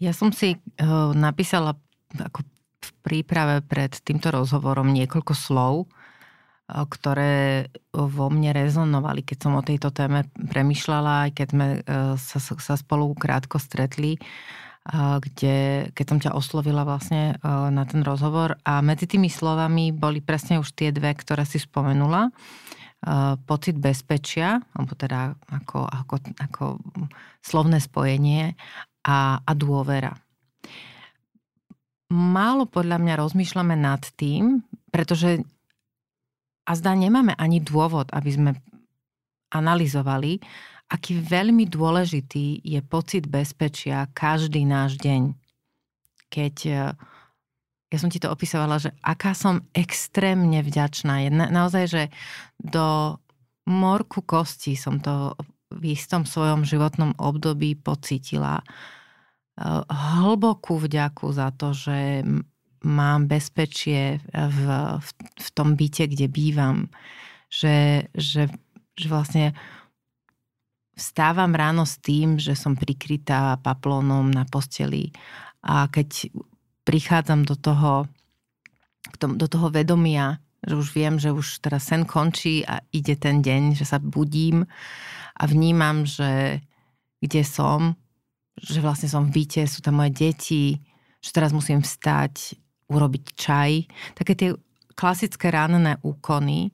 Ja 0.00 0.16
som 0.16 0.32
si 0.32 0.56
uh, 0.56 1.12
napísala 1.12 1.76
ako 2.16 2.42
v 2.80 2.90
príprave 3.04 3.60
pred 3.60 3.92
týmto 4.00 4.32
rozhovorom 4.32 4.88
niekoľko 4.88 5.36
slov, 5.36 5.86
ktoré 6.70 7.66
vo 7.90 8.30
mne 8.30 8.54
rezonovali, 8.54 9.26
keď 9.26 9.38
som 9.42 9.58
o 9.58 9.66
tejto 9.66 9.90
téme 9.90 10.22
premyšľala, 10.32 11.26
aj 11.26 11.30
keď 11.34 11.46
sme 11.50 11.66
sa, 12.14 12.38
sa 12.38 12.74
spolu 12.78 13.10
krátko 13.18 13.58
stretli, 13.58 14.22
kde, 14.94 15.90
keď 15.90 16.06
som 16.06 16.18
ťa 16.22 16.32
oslovila 16.38 16.86
vlastne 16.86 17.36
na 17.44 17.82
ten 17.90 18.06
rozhovor 18.06 18.54
a 18.62 18.78
medzi 18.86 19.10
tými 19.10 19.26
slovami 19.26 19.90
boli 19.90 20.22
presne 20.22 20.62
už 20.62 20.70
tie 20.72 20.94
dve, 20.94 21.10
ktoré 21.10 21.42
si 21.42 21.58
spomenula. 21.58 22.30
Pocit 23.50 23.74
bezpečia, 23.74 24.62
alebo 24.70 24.94
teda 24.94 25.34
ako, 25.50 25.90
ako, 25.90 26.14
ako 26.38 26.64
slovné 27.42 27.82
spojenie 27.82 28.54
a, 29.04 29.40
a 29.40 29.52
dôvera 29.56 30.16
málo 32.10 32.66
podľa 32.66 32.98
mňa 32.98 33.14
rozmýšľame 33.22 33.78
nad 33.78 34.02
tým, 34.18 34.66
pretože 34.90 35.46
a 36.66 36.72
zdá 36.74 36.92
nemáme 36.94 37.34
ani 37.38 37.62
dôvod, 37.62 38.10
aby 38.10 38.30
sme 38.30 38.50
analyzovali, 39.50 40.38
aký 40.90 41.18
veľmi 41.18 41.66
dôležitý 41.66 42.62
je 42.62 42.80
pocit 42.82 43.26
bezpečia 43.26 44.10
každý 44.10 44.66
náš 44.66 44.98
deň. 44.98 45.34
Keď 46.30 46.54
e, 46.66 46.74
ja 47.90 47.98
som 47.98 48.10
ti 48.10 48.22
to 48.22 48.30
opisovala, 48.30 48.78
že 48.78 48.94
aká 49.02 49.34
som 49.34 49.66
extrémne 49.74 50.62
vďačná. 50.62 51.26
Na, 51.30 51.50
naozaj, 51.50 51.84
že 51.90 52.02
do 52.58 53.18
morku 53.66 54.22
kosti 54.22 54.78
som 54.78 55.02
to 55.02 55.34
v 55.70 55.94
istom 55.94 56.26
svojom 56.26 56.66
životnom 56.66 57.14
období 57.16 57.78
pocitila 57.78 58.62
hlbokú 59.90 60.80
vďaku 60.80 61.26
za 61.36 61.52
to, 61.52 61.76
že 61.76 62.24
mám 62.80 63.28
bezpečie 63.28 64.24
v, 64.32 64.60
v, 64.96 65.08
v 65.36 65.48
tom 65.52 65.76
byte, 65.76 66.08
kde 66.08 66.26
bývam. 66.32 66.88
Že, 67.52 68.08
že, 68.16 68.48
že 68.96 69.06
vlastne 69.10 69.52
vstávam 70.96 71.52
ráno 71.52 71.84
s 71.84 72.00
tým, 72.00 72.40
že 72.40 72.56
som 72.56 72.78
prikrytá 72.78 73.60
paplónom 73.60 74.30
na 74.30 74.48
posteli 74.48 75.12
a 75.60 75.90
keď 75.92 76.30
prichádzam 76.88 77.44
do 77.44 77.56
toho, 77.58 78.08
do 79.20 79.46
toho 79.48 79.68
vedomia, 79.68 80.40
že 80.60 80.74
už 80.76 80.88
viem, 80.92 81.16
že 81.16 81.32
už 81.32 81.64
teraz 81.64 81.88
sen 81.88 82.04
končí 82.04 82.64
a 82.64 82.84
ide 82.92 83.16
ten 83.16 83.40
deň, 83.40 83.76
že 83.76 83.88
sa 83.88 83.96
budím 83.96 84.68
a 85.36 85.42
vnímam, 85.48 86.04
že 86.04 86.60
kde 87.20 87.42
som, 87.44 87.96
že 88.60 88.80
vlastne 88.84 89.08
som 89.08 89.28
v 89.28 89.40
byte, 89.40 89.64
sú 89.64 89.80
tam 89.80 90.00
moje 90.00 90.12
deti, 90.12 90.80
že 91.20 91.30
teraz 91.32 91.52
musím 91.52 91.80
vstať, 91.80 92.56
urobiť 92.88 93.24
čaj. 93.36 93.72
Také 94.16 94.32
tie 94.36 94.50
klasické 94.96 95.48
ranné 95.52 95.96
úkony, 96.04 96.72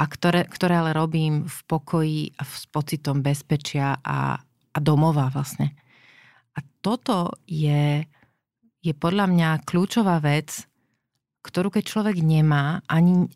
a 0.00 0.06
ktoré, 0.06 0.46
ktoré 0.46 0.78
ale 0.78 0.94
robím 0.94 1.44
v 1.44 1.58
pokoji 1.66 2.20
a 2.38 2.46
s 2.46 2.64
pocitom 2.70 3.20
bezpečia 3.20 3.98
a, 3.98 4.38
a 4.72 4.78
domova 4.78 5.26
vlastne. 5.28 5.74
A 6.54 6.62
toto 6.80 7.34
je, 7.44 8.06
je 8.80 8.92
podľa 8.94 9.26
mňa 9.26 9.48
kľúčová 9.66 10.22
vec, 10.22 10.69
ktorú 11.40 11.72
keď 11.72 11.84
človek 11.88 12.16
nemá, 12.20 12.84
ani, 12.86 13.28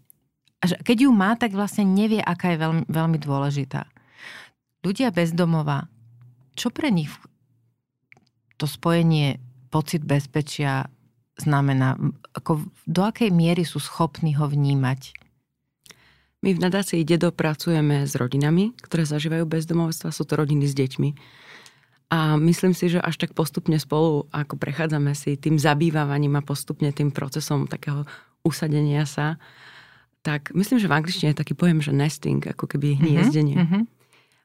keď 0.60 1.08
ju 1.08 1.10
má, 1.12 1.36
tak 1.36 1.56
vlastne 1.56 1.88
nevie, 1.88 2.20
aká 2.20 2.52
je 2.54 2.58
veľmi, 2.60 2.82
veľmi 2.88 3.18
dôležitá. 3.20 3.88
Ľudia 4.84 5.08
bez 5.12 5.32
domova, 5.32 5.88
čo 6.54 6.68
pre 6.68 6.92
nich 6.92 7.10
to 8.60 8.68
spojenie 8.68 9.40
pocit 9.72 10.04
bezpečia 10.06 10.86
znamená? 11.40 11.98
Ako, 12.36 12.62
do 12.86 13.02
akej 13.02 13.32
miery 13.32 13.66
sú 13.66 13.82
schopní 13.82 14.36
ho 14.38 14.46
vnímať? 14.46 15.16
My 16.44 16.52
v 16.52 16.60
nadácii 16.60 17.08
Dedo 17.08 17.32
pracujeme 17.32 18.04
s 18.04 18.12
rodinami, 18.20 18.76
ktoré 18.76 19.08
zažívajú 19.08 19.48
bezdomovstva, 19.48 20.12
sú 20.12 20.28
to 20.28 20.36
rodiny 20.36 20.68
s 20.68 20.76
deťmi. 20.76 21.10
A 22.12 22.36
myslím 22.36 22.76
si, 22.76 22.92
že 22.92 23.00
až 23.00 23.16
tak 23.16 23.32
postupne 23.32 23.80
spolu, 23.80 24.28
ako 24.30 24.60
prechádzame 24.60 25.16
si 25.16 25.40
tým 25.40 25.56
zabývaním 25.56 26.36
a 26.36 26.46
postupne 26.46 26.92
tým 26.92 27.10
procesom 27.10 27.64
takého 27.64 28.04
usadenia 28.44 29.08
sa, 29.08 29.40
tak 30.24 30.52
myslím, 30.56 30.80
že 30.80 30.88
v 30.88 30.96
angličtine 30.96 31.32
je 31.32 31.40
taký 31.40 31.56
pojem, 31.56 31.80
že 31.84 31.92
nesting, 31.92 32.40
ako 32.40 32.64
keby 32.64 32.96
hniezdenie. 33.00 33.56
Mm-hmm. 33.60 33.82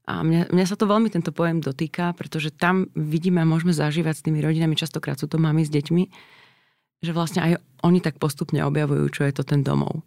A 0.10 0.14
mňa, 0.26 0.42
mňa 0.50 0.66
sa 0.66 0.76
to 0.76 0.90
veľmi 0.90 1.14
tento 1.14 1.30
pojem 1.30 1.62
dotýka, 1.62 2.18
pretože 2.18 2.50
tam 2.50 2.90
vidíme 2.98 3.40
a 3.40 3.48
môžeme 3.48 3.72
zažívať 3.72 4.16
s 4.20 4.26
tými 4.26 4.42
rodinami, 4.42 4.74
častokrát 4.74 5.22
sú 5.22 5.30
to 5.30 5.38
mami 5.38 5.62
s 5.62 5.70
deťmi, 5.70 6.04
že 7.06 7.12
vlastne 7.14 7.40
aj 7.46 7.52
oni 7.86 8.02
tak 8.02 8.18
postupne 8.18 8.60
objavujú, 8.66 9.06
čo 9.14 9.22
je 9.24 9.34
to 9.38 9.46
ten 9.46 9.62
domov. 9.62 10.02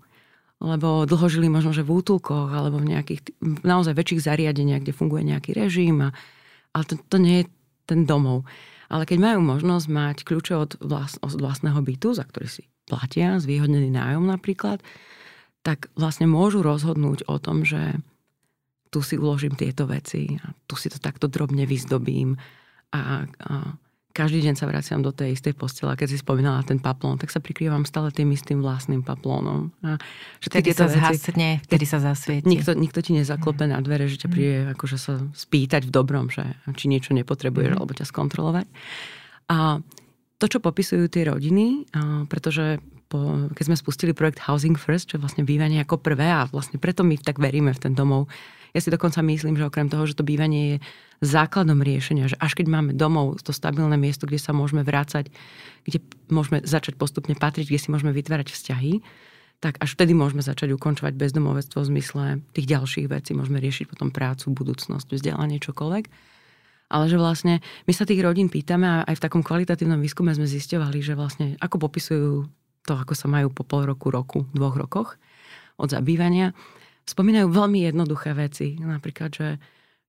Lebo 0.59 1.07
dlho 1.07 1.27
žili 1.31 1.47
možno, 1.47 1.71
že 1.73 1.87
v 1.87 2.03
útulkoch 2.03 2.51
alebo 2.51 2.83
v 2.83 2.93
nejakých 2.93 3.33
naozaj 3.63 3.95
väčších 3.97 4.27
zariadeniach, 4.27 4.83
kde 4.83 4.93
funguje 4.95 5.23
nejaký 5.23 5.55
režim. 5.55 6.03
A, 6.03 6.15
ale 6.73 6.85
to, 6.89 6.95
to 6.97 7.17
nie 7.21 7.45
je 7.45 7.47
ten 7.87 8.09
domov. 8.09 8.45
Ale 8.93 9.09
keď 9.09 9.19
majú 9.21 9.41
možnosť 9.41 9.87
mať 9.89 10.17
kľúče 10.29 10.55
od, 10.57 10.71
vlast, 10.85 11.17
od 11.25 11.41
vlastného 11.41 11.81
bytu, 11.81 12.13
za 12.13 12.29
ktorý 12.29 12.49
si 12.49 12.69
platia, 12.85 13.41
zvýhodnený 13.41 13.89
nájom 13.89 14.29
napríklad, 14.29 14.85
tak 15.65 15.89
vlastne 15.97 16.29
môžu 16.29 16.61
rozhodnúť 16.61 17.25
o 17.31 17.41
tom, 17.41 17.65
že 17.65 17.97
tu 18.93 19.01
si 19.01 19.17
uložím 19.17 19.57
tieto 19.57 19.89
veci 19.89 20.37
a 20.45 20.53
tu 20.69 20.77
si 20.77 20.93
to 20.93 21.01
takto 21.01 21.25
drobne 21.25 21.65
vyzdobím 21.65 22.37
a, 22.93 23.25
a 23.25 23.55
každý 24.13 24.45
deň 24.45 24.55
sa 24.55 24.69
vraciam 24.69 25.01
do 25.01 25.11
tej 25.11 25.35
istej 25.35 25.57
postele 25.57 25.93
a 25.93 25.99
keď 25.99 26.13
si 26.13 26.19
spomínala 26.21 26.61
ten 26.63 26.77
paplón, 26.77 27.17
tak 27.17 27.33
sa 27.33 27.41
prikrývam 27.41 27.89
stále 27.89 28.13
tým 28.13 28.29
istým 28.31 28.61
vlastným 28.61 29.01
paplónom. 29.01 29.73
A 29.81 29.97
vtedy 30.39 30.77
sa 30.77 30.87
zhasne, 30.87 31.65
vtedy 31.65 31.85
sa 31.89 31.99
zasvieti. 31.99 32.45
Nikto, 32.45 32.77
nikto 32.77 33.01
ti 33.01 33.17
nezaklope 33.17 33.65
na 33.65 33.81
dvere, 33.81 34.07
že 34.07 34.21
ťa 34.21 34.29
mhm. 34.29 34.35
príde 34.37 34.57
akože 34.77 34.97
sa 35.01 35.19
spýtať 35.33 35.89
v 35.89 35.91
dobrom, 35.91 36.29
že 36.29 36.45
či 36.77 36.93
niečo 36.93 37.17
nepotrebuješ, 37.17 37.73
mm. 37.73 37.79
alebo 37.81 37.97
ťa 37.97 38.07
skontrolovať. 38.07 38.67
A 39.49 39.81
to, 40.37 40.45
čo 40.47 40.59
popisujú 40.59 41.09
tie 41.09 41.27
rodiny, 41.27 41.89
pretože 42.27 42.83
po, 43.07 43.53
keď 43.53 43.65
sme 43.69 43.77
spustili 43.77 44.13
projekt 44.17 44.41
Housing 44.43 44.75
First, 44.75 45.13
čo 45.13 45.21
je 45.21 45.23
vlastne 45.23 45.45
bývanie 45.45 45.85
ako 45.85 46.01
prvé 46.01 46.33
a 46.33 46.49
vlastne 46.49 46.81
preto 46.81 47.05
my 47.05 47.21
tak 47.21 47.39
veríme 47.39 47.71
v 47.71 47.83
ten 47.83 47.93
domov, 47.93 48.27
ja 48.73 48.81
si 48.81 48.89
dokonca 48.89 49.21
myslím, 49.21 49.61
že 49.61 49.69
okrem 49.69 49.93
toho, 49.93 50.09
že 50.09 50.17
to 50.17 50.25
bývanie 50.25 50.77
je 50.77 50.77
základom 51.23 51.79
riešenia, 51.81 52.27
že 52.27 52.37
až 52.43 52.59
keď 52.59 52.67
máme 52.67 52.91
domov 52.99 53.39
to 53.47 53.55
stabilné 53.55 53.95
miesto, 53.95 54.27
kde 54.27 54.43
sa 54.43 54.51
môžeme 54.51 54.83
vrácať, 54.83 55.31
kde 55.87 56.03
môžeme 56.29 56.61
začať 56.67 56.99
postupne 56.99 57.39
patriť, 57.39 57.71
kde 57.71 57.81
si 57.81 57.89
môžeme 57.95 58.11
vytvárať 58.11 58.51
vzťahy, 58.51 59.01
tak 59.63 59.79
až 59.79 59.95
vtedy 59.95 60.19
môžeme 60.19 60.43
začať 60.43 60.75
ukončovať 60.75 61.15
bezdomovectvo 61.15 61.79
v 61.87 61.91
zmysle 61.95 62.25
tých 62.51 62.67
ďalších 62.67 63.07
vecí. 63.07 63.31
Môžeme 63.39 63.63
riešiť 63.63 63.87
potom 63.87 64.11
prácu, 64.11 64.51
budúcnosť, 64.51 65.07
vzdelanie, 65.15 65.63
čokoľvek. 65.63 66.05
Ale 66.93 67.05
že 67.09 67.17
vlastne 67.17 67.63
my 67.87 67.93
sa 67.95 68.03
tých 68.03 68.21
rodín 68.21 68.51
pýtame 68.51 68.85
a 68.85 69.07
aj 69.07 69.17
v 69.17 69.25
takom 69.25 69.41
kvalitatívnom 69.47 70.03
výskume 70.03 70.35
sme 70.35 70.51
zisťovali, 70.51 70.99
že 71.01 71.15
vlastne 71.15 71.55
ako 71.63 71.89
popisujú 71.89 72.31
to, 72.83 72.93
ako 72.99 73.15
sa 73.15 73.31
majú 73.31 73.55
po 73.55 73.63
pol 73.63 73.87
roku, 73.87 74.11
roku, 74.11 74.45
dvoch 74.51 74.75
rokoch 74.75 75.15
od 75.79 75.89
zabývania 75.89 76.53
spomínajú 77.07 77.49
veľmi 77.51 77.87
jednoduché 77.87 78.35
veci. 78.35 78.77
Napríklad, 78.79 79.31
že, 79.31 79.49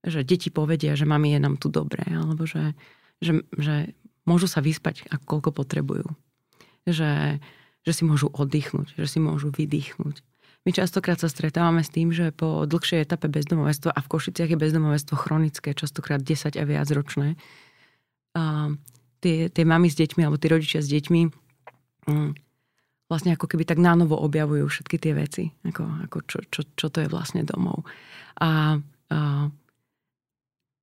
že 0.04 0.28
deti 0.28 0.52
povedia, 0.52 1.00
že 1.00 1.08
mami 1.08 1.34
je 1.36 1.40
nám 1.40 1.56
tu 1.58 1.72
dobré, 1.72 2.04
alebo 2.12 2.44
že, 2.44 2.76
že, 3.24 3.42
že 3.56 3.96
môžu 4.28 4.52
sa 4.52 4.60
vyspať, 4.60 5.08
ako 5.08 5.24
koľko 5.26 5.50
potrebujú. 5.64 6.08
Že, 6.84 7.40
že 7.88 7.92
si 7.96 8.04
môžu 8.04 8.28
oddychnúť, 8.28 9.00
že 9.00 9.08
si 9.08 9.24
môžu 9.24 9.52
vydýchnuť. 9.56 10.20
My 10.64 10.72
častokrát 10.72 11.20
sa 11.20 11.28
stretávame 11.28 11.84
s 11.84 11.92
tým, 11.92 12.16
že 12.16 12.32
po 12.32 12.64
dlhšej 12.64 13.04
etape 13.04 13.28
bezdomovectva 13.28 13.92
a 13.92 14.00
v 14.00 14.12
Košiciach 14.12 14.52
je 14.52 14.60
bezdomovectvo 14.60 15.16
chronické, 15.20 15.76
častokrát 15.76 16.24
10 16.24 16.56
a 16.56 16.64
viac 16.64 16.88
ročné. 16.92 17.36
A 18.36 18.72
tie, 19.20 19.52
tie 19.52 19.64
mami 19.68 19.92
s 19.92 20.00
deťmi 20.00 20.24
alebo 20.24 20.40
tí 20.40 20.48
rodičia 20.48 20.80
s 20.80 20.88
deťmi 20.88 21.22
mm, 22.08 22.32
vlastne 23.12 23.36
ako 23.36 23.46
keby 23.52 23.68
tak 23.68 23.80
nánovo 23.84 24.16
objavujú 24.20 24.72
všetky 24.72 24.98
tie 25.00 25.14
veci, 25.16 25.44
ako, 25.68 25.84
ako 26.08 26.18
čo, 26.28 26.40
čo, 26.48 26.62
čo 26.80 26.88
to 26.88 27.04
je 27.04 27.12
vlastne 27.12 27.44
domov. 27.44 27.84
A, 28.40 28.80
a 29.12 29.20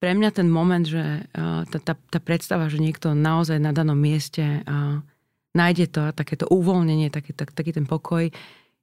pre 0.01 0.17
mňa 0.17 0.31
ten 0.33 0.49
moment, 0.49 0.83
že 0.83 1.29
tá, 1.37 1.79
tá, 1.79 1.95
tá 1.95 2.19
predstava, 2.19 2.73
že 2.73 2.81
niekto 2.81 3.13
naozaj 3.13 3.61
na 3.61 3.77
danom 3.77 4.01
mieste 4.01 4.65
a 4.65 5.05
nájde 5.53 5.87
to, 5.93 6.03
takéto 6.17 6.49
uvoľnenie, 6.49 7.13
taký, 7.13 7.37
tak, 7.37 7.53
taký 7.53 7.77
ten 7.77 7.85
pokoj, 7.85 8.33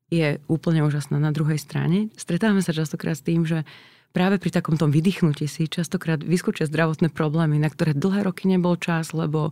je 0.08 0.40
úplne 0.48 0.86
úžasná. 0.86 1.20
Na 1.20 1.36
druhej 1.36 1.60
strane 1.60 2.14
stretávame 2.16 2.64
sa 2.64 2.72
častokrát 2.72 3.18
s 3.18 3.26
tým, 3.26 3.44
že 3.44 3.68
práve 4.16 4.40
pri 4.40 4.56
takomto 4.56 4.88
vydýchnutí 4.88 5.50
si 5.50 5.68
častokrát 5.68 6.24
vyskúčia 6.24 6.70
zdravotné 6.70 7.12
problémy, 7.12 7.60
na 7.60 7.68
ktoré 7.68 7.92
dlhé 7.92 8.24
roky 8.24 8.48
nebol 8.48 8.80
čas, 8.80 9.12
lebo 9.12 9.52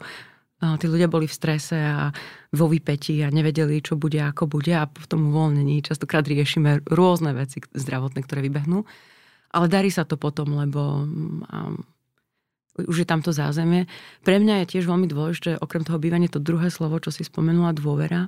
tí 0.61 0.85
ľudia 0.87 1.11
boli 1.11 1.27
v 1.27 1.35
strese 1.35 1.75
a 1.75 2.15
vo 2.55 2.71
vypetí 2.71 3.19
a 3.25 3.33
nevedeli, 3.33 3.83
čo 3.83 3.99
bude, 3.99 4.23
ako 4.23 4.47
bude 4.47 4.71
a 4.71 4.87
v 4.87 5.05
tom 5.09 5.27
uvoľnení 5.33 5.83
častokrát 5.83 6.23
riešime 6.23 6.87
rôzne 6.87 7.35
veci 7.35 7.59
zdravotné, 7.59 8.23
ktoré 8.23 8.39
vybehnú. 8.45 8.87
Ale 9.55 9.71
darí 9.71 9.87
sa 9.87 10.03
to 10.03 10.19
potom, 10.19 10.59
lebo 10.59 11.07
už 12.75 12.97
je 13.03 13.07
tam 13.07 13.23
to 13.23 13.31
zázemie. 13.31 13.87
Pre 14.27 14.35
mňa 14.35 14.67
je 14.67 14.75
tiež 14.75 14.83
veľmi 14.83 15.07
dôležité, 15.07 15.63
okrem 15.63 15.87
toho 15.87 15.95
bývania, 15.95 16.27
to 16.27 16.43
druhé 16.43 16.67
slovo, 16.67 16.99
čo 16.99 17.07
si 17.07 17.23
spomenula, 17.23 17.71
dôvera. 17.71 18.27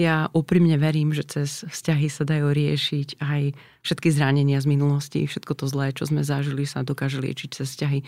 Ja 0.00 0.32
úprimne 0.32 0.80
verím, 0.80 1.12
že 1.12 1.28
cez 1.28 1.60
vzťahy 1.68 2.08
sa 2.08 2.24
dajú 2.24 2.56
riešiť 2.56 3.20
aj 3.20 3.52
všetky 3.84 4.08
zranenia 4.08 4.56
z 4.56 4.72
minulosti, 4.72 5.28
všetko 5.28 5.52
to 5.52 5.68
zlé, 5.68 5.92
čo 5.92 6.08
sme 6.08 6.24
zažili, 6.24 6.64
sa 6.64 6.80
dokáže 6.80 7.20
liečiť 7.20 7.60
cez 7.60 7.68
vzťahy. 7.68 8.00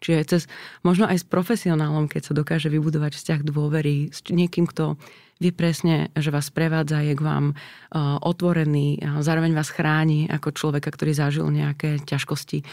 Čiže 0.00 0.18
cez, 0.24 0.42
možno 0.80 1.04
aj 1.04 1.20
s 1.20 1.28
profesionálom, 1.28 2.08
keď 2.08 2.32
sa 2.32 2.32
dokáže 2.32 2.72
vybudovať 2.72 3.20
vzťah 3.20 3.40
dôvery 3.44 4.08
s 4.08 4.24
niekým, 4.24 4.64
kto 4.64 4.96
vie 5.36 5.52
presne, 5.52 6.08
že 6.16 6.32
vás 6.32 6.48
prevádza, 6.48 7.04
je 7.04 7.12
k 7.12 7.20
vám 7.20 7.52
uh, 7.52 8.16
otvorený, 8.24 9.04
zároveň 9.20 9.52
vás 9.52 9.68
chráni 9.68 10.24
ako 10.32 10.56
človeka, 10.56 10.88
ktorý 10.96 11.12
zažil 11.12 11.44
nejaké 11.52 12.00
ťažkosti. 12.08 12.64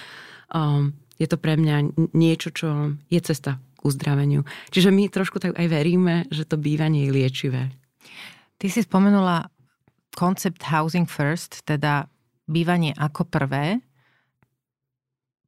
Um, 0.56 0.96
je 1.20 1.28
to 1.28 1.36
pre 1.36 1.60
mňa 1.60 1.92
niečo, 2.16 2.56
čo 2.56 2.96
je 3.12 3.20
cesta 3.20 3.60
k 3.60 3.80
uzdraveniu. 3.84 4.48
Čiže 4.72 4.96
my 4.96 5.12
trošku 5.12 5.44
tak 5.44 5.60
aj 5.60 5.68
veríme, 5.68 6.24
že 6.32 6.48
to 6.48 6.56
bývanie 6.56 7.12
je 7.12 7.12
liečivé. 7.12 7.81
Ty 8.62 8.70
si 8.70 8.86
spomenula 8.86 9.50
koncept 10.14 10.62
housing 10.70 11.10
first, 11.10 11.66
teda 11.66 12.06
bývanie 12.46 12.94
ako 12.94 13.26
prvé. 13.26 13.82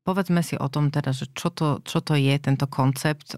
Povedzme 0.02 0.42
si 0.42 0.58
o 0.58 0.66
tom 0.66 0.90
teda, 0.90 1.14
že 1.14 1.30
čo 1.32 1.54
to, 1.54 1.80
čo 1.86 2.02
to 2.02 2.18
je 2.18 2.34
tento 2.42 2.66
koncept, 2.66 3.38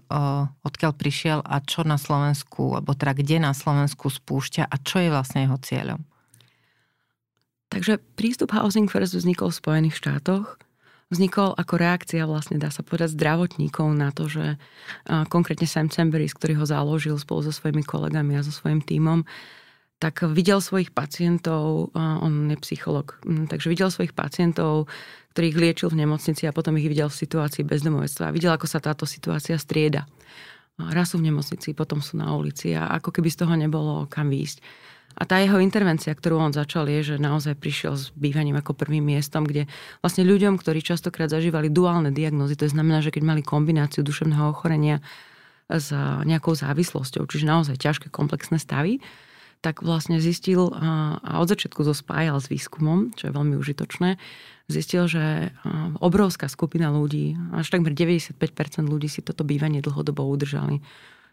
odkiaľ 0.64 0.92
prišiel 0.96 1.38
a 1.44 1.60
čo 1.60 1.84
na 1.84 2.00
Slovensku, 2.00 2.72
alebo 2.72 2.96
teda 2.96 3.20
kde 3.20 3.36
na 3.38 3.52
Slovensku 3.52 4.08
spúšťa 4.08 4.64
a 4.64 4.74
čo 4.80 4.98
je 5.04 5.12
vlastne 5.12 5.44
jeho 5.44 5.60
cieľom. 5.60 6.00
Takže 7.68 8.00
prístup 8.16 8.56
Housing 8.56 8.88
First 8.88 9.12
vznikol 9.12 9.52
v 9.52 9.60
Spojených 9.60 9.98
štátoch. 10.00 10.56
Vznikol 11.06 11.54
ako 11.54 11.74
reakcia 11.78 12.26
vlastne, 12.26 12.58
dá 12.58 12.72
sa 12.74 12.82
povedať, 12.82 13.14
zdravotníkov 13.14 13.94
na 13.94 14.10
to, 14.10 14.26
že 14.26 14.58
konkrétne 15.30 15.68
Sam 15.70 15.86
Chamberis, 15.86 16.34
ktorý 16.34 16.58
ho 16.58 16.66
založil 16.66 17.14
spolu 17.14 17.46
so 17.46 17.54
svojimi 17.54 17.86
kolegami 17.86 18.34
a 18.34 18.42
so 18.42 18.50
svojím 18.50 18.82
tímom, 18.82 19.22
tak 19.96 20.28
videl 20.28 20.60
svojich 20.60 20.92
pacientov, 20.92 21.88
on 21.96 22.52
je 22.52 22.58
psycholog, 22.60 23.16
takže 23.24 23.72
videl 23.72 23.88
svojich 23.88 24.12
pacientov, 24.12 24.92
ktorých 25.32 25.56
liečil 25.56 25.88
v 25.88 26.04
nemocnici 26.04 26.44
a 26.44 26.52
potom 26.52 26.76
ich 26.76 26.88
videl 26.88 27.08
v 27.08 27.16
situácii 27.16 27.64
bezdomovectva 27.64 28.32
videl, 28.32 28.52
ako 28.52 28.68
sa 28.68 28.80
táto 28.80 29.08
situácia 29.08 29.56
strieda. 29.56 30.04
Raz 30.76 31.16
sú 31.16 31.20
v 31.20 31.32
nemocnici, 31.32 31.72
potom 31.72 32.04
sú 32.04 32.20
na 32.20 32.36
ulici 32.36 32.76
a 32.76 32.92
ako 33.00 33.08
keby 33.08 33.28
z 33.32 33.40
toho 33.40 33.56
nebolo 33.56 34.04
kam 34.12 34.28
výjsť. 34.28 34.60
A 35.16 35.24
tá 35.24 35.40
jeho 35.40 35.56
intervencia, 35.64 36.12
ktorú 36.12 36.36
on 36.36 36.52
začal, 36.52 36.84
je, 36.92 37.00
že 37.00 37.16
naozaj 37.16 37.56
prišiel 37.56 37.96
s 37.96 38.12
bývaním 38.12 38.60
ako 38.60 38.76
prvým 38.76 39.00
miestom, 39.00 39.48
kde 39.48 39.64
vlastne 40.04 40.28
ľuďom, 40.28 40.60
ktorí 40.60 40.84
častokrát 40.84 41.32
zažívali 41.32 41.72
duálne 41.72 42.12
diagnózy, 42.12 42.52
to 42.52 42.68
znamená, 42.68 43.00
že 43.00 43.08
keď 43.16 43.24
mali 43.24 43.40
kombináciu 43.40 44.04
duševného 44.04 44.52
ochorenia 44.52 45.00
s 45.72 45.88
nejakou 46.28 46.52
závislosťou, 46.52 47.24
čiže 47.32 47.48
naozaj 47.48 47.80
ťažké 47.80 48.12
komplexné 48.12 48.60
stavy, 48.60 49.00
tak 49.66 49.82
vlastne 49.82 50.22
zistil 50.22 50.70
a 50.70 51.42
od 51.42 51.50
začiatku 51.50 51.82
to 51.82 51.90
s 51.90 52.46
výskumom, 52.46 53.10
čo 53.18 53.26
je 53.26 53.34
veľmi 53.34 53.58
užitočné, 53.58 54.14
zistil, 54.70 55.10
že 55.10 55.50
obrovská 55.98 56.46
skupina 56.46 56.94
ľudí, 56.94 57.34
až 57.50 57.74
takmer 57.74 57.90
95% 57.90 58.38
ľudí 58.86 59.10
si 59.10 59.26
toto 59.26 59.42
bývanie 59.42 59.82
dlhodobo 59.82 60.22
udržali. 60.22 60.86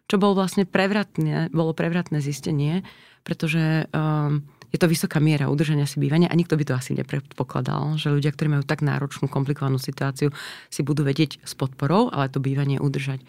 Čo 0.10 0.18
bol 0.18 0.34
vlastne 0.34 0.66
prevratné, 0.66 1.54
bolo 1.54 1.78
prevratné 1.78 2.25
zistenie, 2.25 2.82
pretože 3.22 3.86
je 4.74 4.78
to 4.82 4.90
vysoká 4.90 5.22
miera 5.22 5.54
udržania 5.54 5.86
si 5.86 6.02
bývania 6.02 6.25
a 6.25 6.36
nikto 6.36 6.58
by 6.58 6.66
to 6.66 6.74
asi 6.74 6.98
nepredpokladal, 6.98 8.02
že 8.02 8.10
ľudia, 8.10 8.34
ktorí 8.34 8.50
majú 8.50 8.66
tak 8.66 8.82
náročnú, 8.82 9.30
komplikovanú 9.30 9.78
situáciu, 9.78 10.34
si 10.74 10.82
budú 10.82 11.06
vedieť 11.06 11.46
s 11.46 11.54
podporou, 11.54 12.10
ale 12.10 12.34
to 12.34 12.42
bývanie 12.42 12.82
udržať 12.82 13.22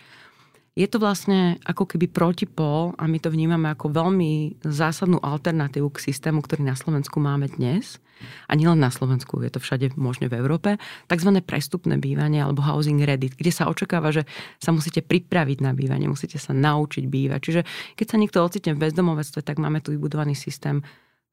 je 0.74 0.90
to 0.90 0.98
vlastne 0.98 1.62
ako 1.62 1.86
keby 1.86 2.10
protipol 2.10 2.98
a 2.98 3.06
my 3.06 3.22
to 3.22 3.30
vnímame 3.30 3.70
ako 3.70 3.94
veľmi 3.94 4.58
zásadnú 4.66 5.22
alternatívu 5.22 5.86
k 5.94 6.02
systému, 6.10 6.42
ktorý 6.42 6.66
na 6.66 6.74
Slovensku 6.74 7.22
máme 7.22 7.46
dnes. 7.46 8.02
A 8.50 8.58
nielen 8.58 8.82
na 8.82 8.90
Slovensku, 8.90 9.42
je 9.42 9.54
to 9.54 9.62
všade 9.62 9.94
možne 9.98 10.26
v 10.30 10.38
Európe. 10.38 10.78
Takzvané 11.06 11.42
prestupné 11.46 11.98
bývanie 11.98 12.42
alebo 12.42 12.62
housing 12.62 13.02
ready, 13.02 13.30
kde 13.30 13.52
sa 13.54 13.70
očakáva, 13.70 14.10
že 14.10 14.26
sa 14.58 14.74
musíte 14.74 15.02
pripraviť 15.02 15.58
na 15.62 15.74
bývanie, 15.74 16.10
musíte 16.10 16.38
sa 16.42 16.50
naučiť 16.54 17.04
bývať. 17.06 17.40
Čiže 17.42 17.60
keď 17.94 18.06
sa 18.10 18.16
niekto 18.18 18.38
ocitne 18.42 18.74
v 18.74 18.82
bezdomovectve, 18.82 19.46
tak 19.46 19.62
máme 19.62 19.78
tu 19.78 19.94
vybudovaný 19.94 20.34
systém 20.34 20.82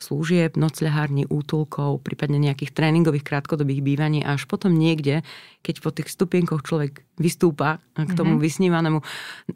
služieb, 0.01 0.57
nocľahární, 0.57 1.29
útulkov, 1.29 2.01
prípadne 2.01 2.41
nejakých 2.41 2.73
tréningových 2.73 3.21
krátkodobých 3.21 3.85
bývaní 3.85 4.25
a 4.25 4.33
až 4.33 4.49
potom 4.49 4.73
niekde, 4.73 5.21
keď 5.61 5.75
po 5.85 5.93
tých 5.93 6.09
stupienkoch 6.09 6.65
človek 6.65 7.05
vystúpa 7.21 7.77
k 7.93 8.11
tomu 8.17 8.35
mm-hmm. 8.35 8.45
vysnívanému 8.49 8.99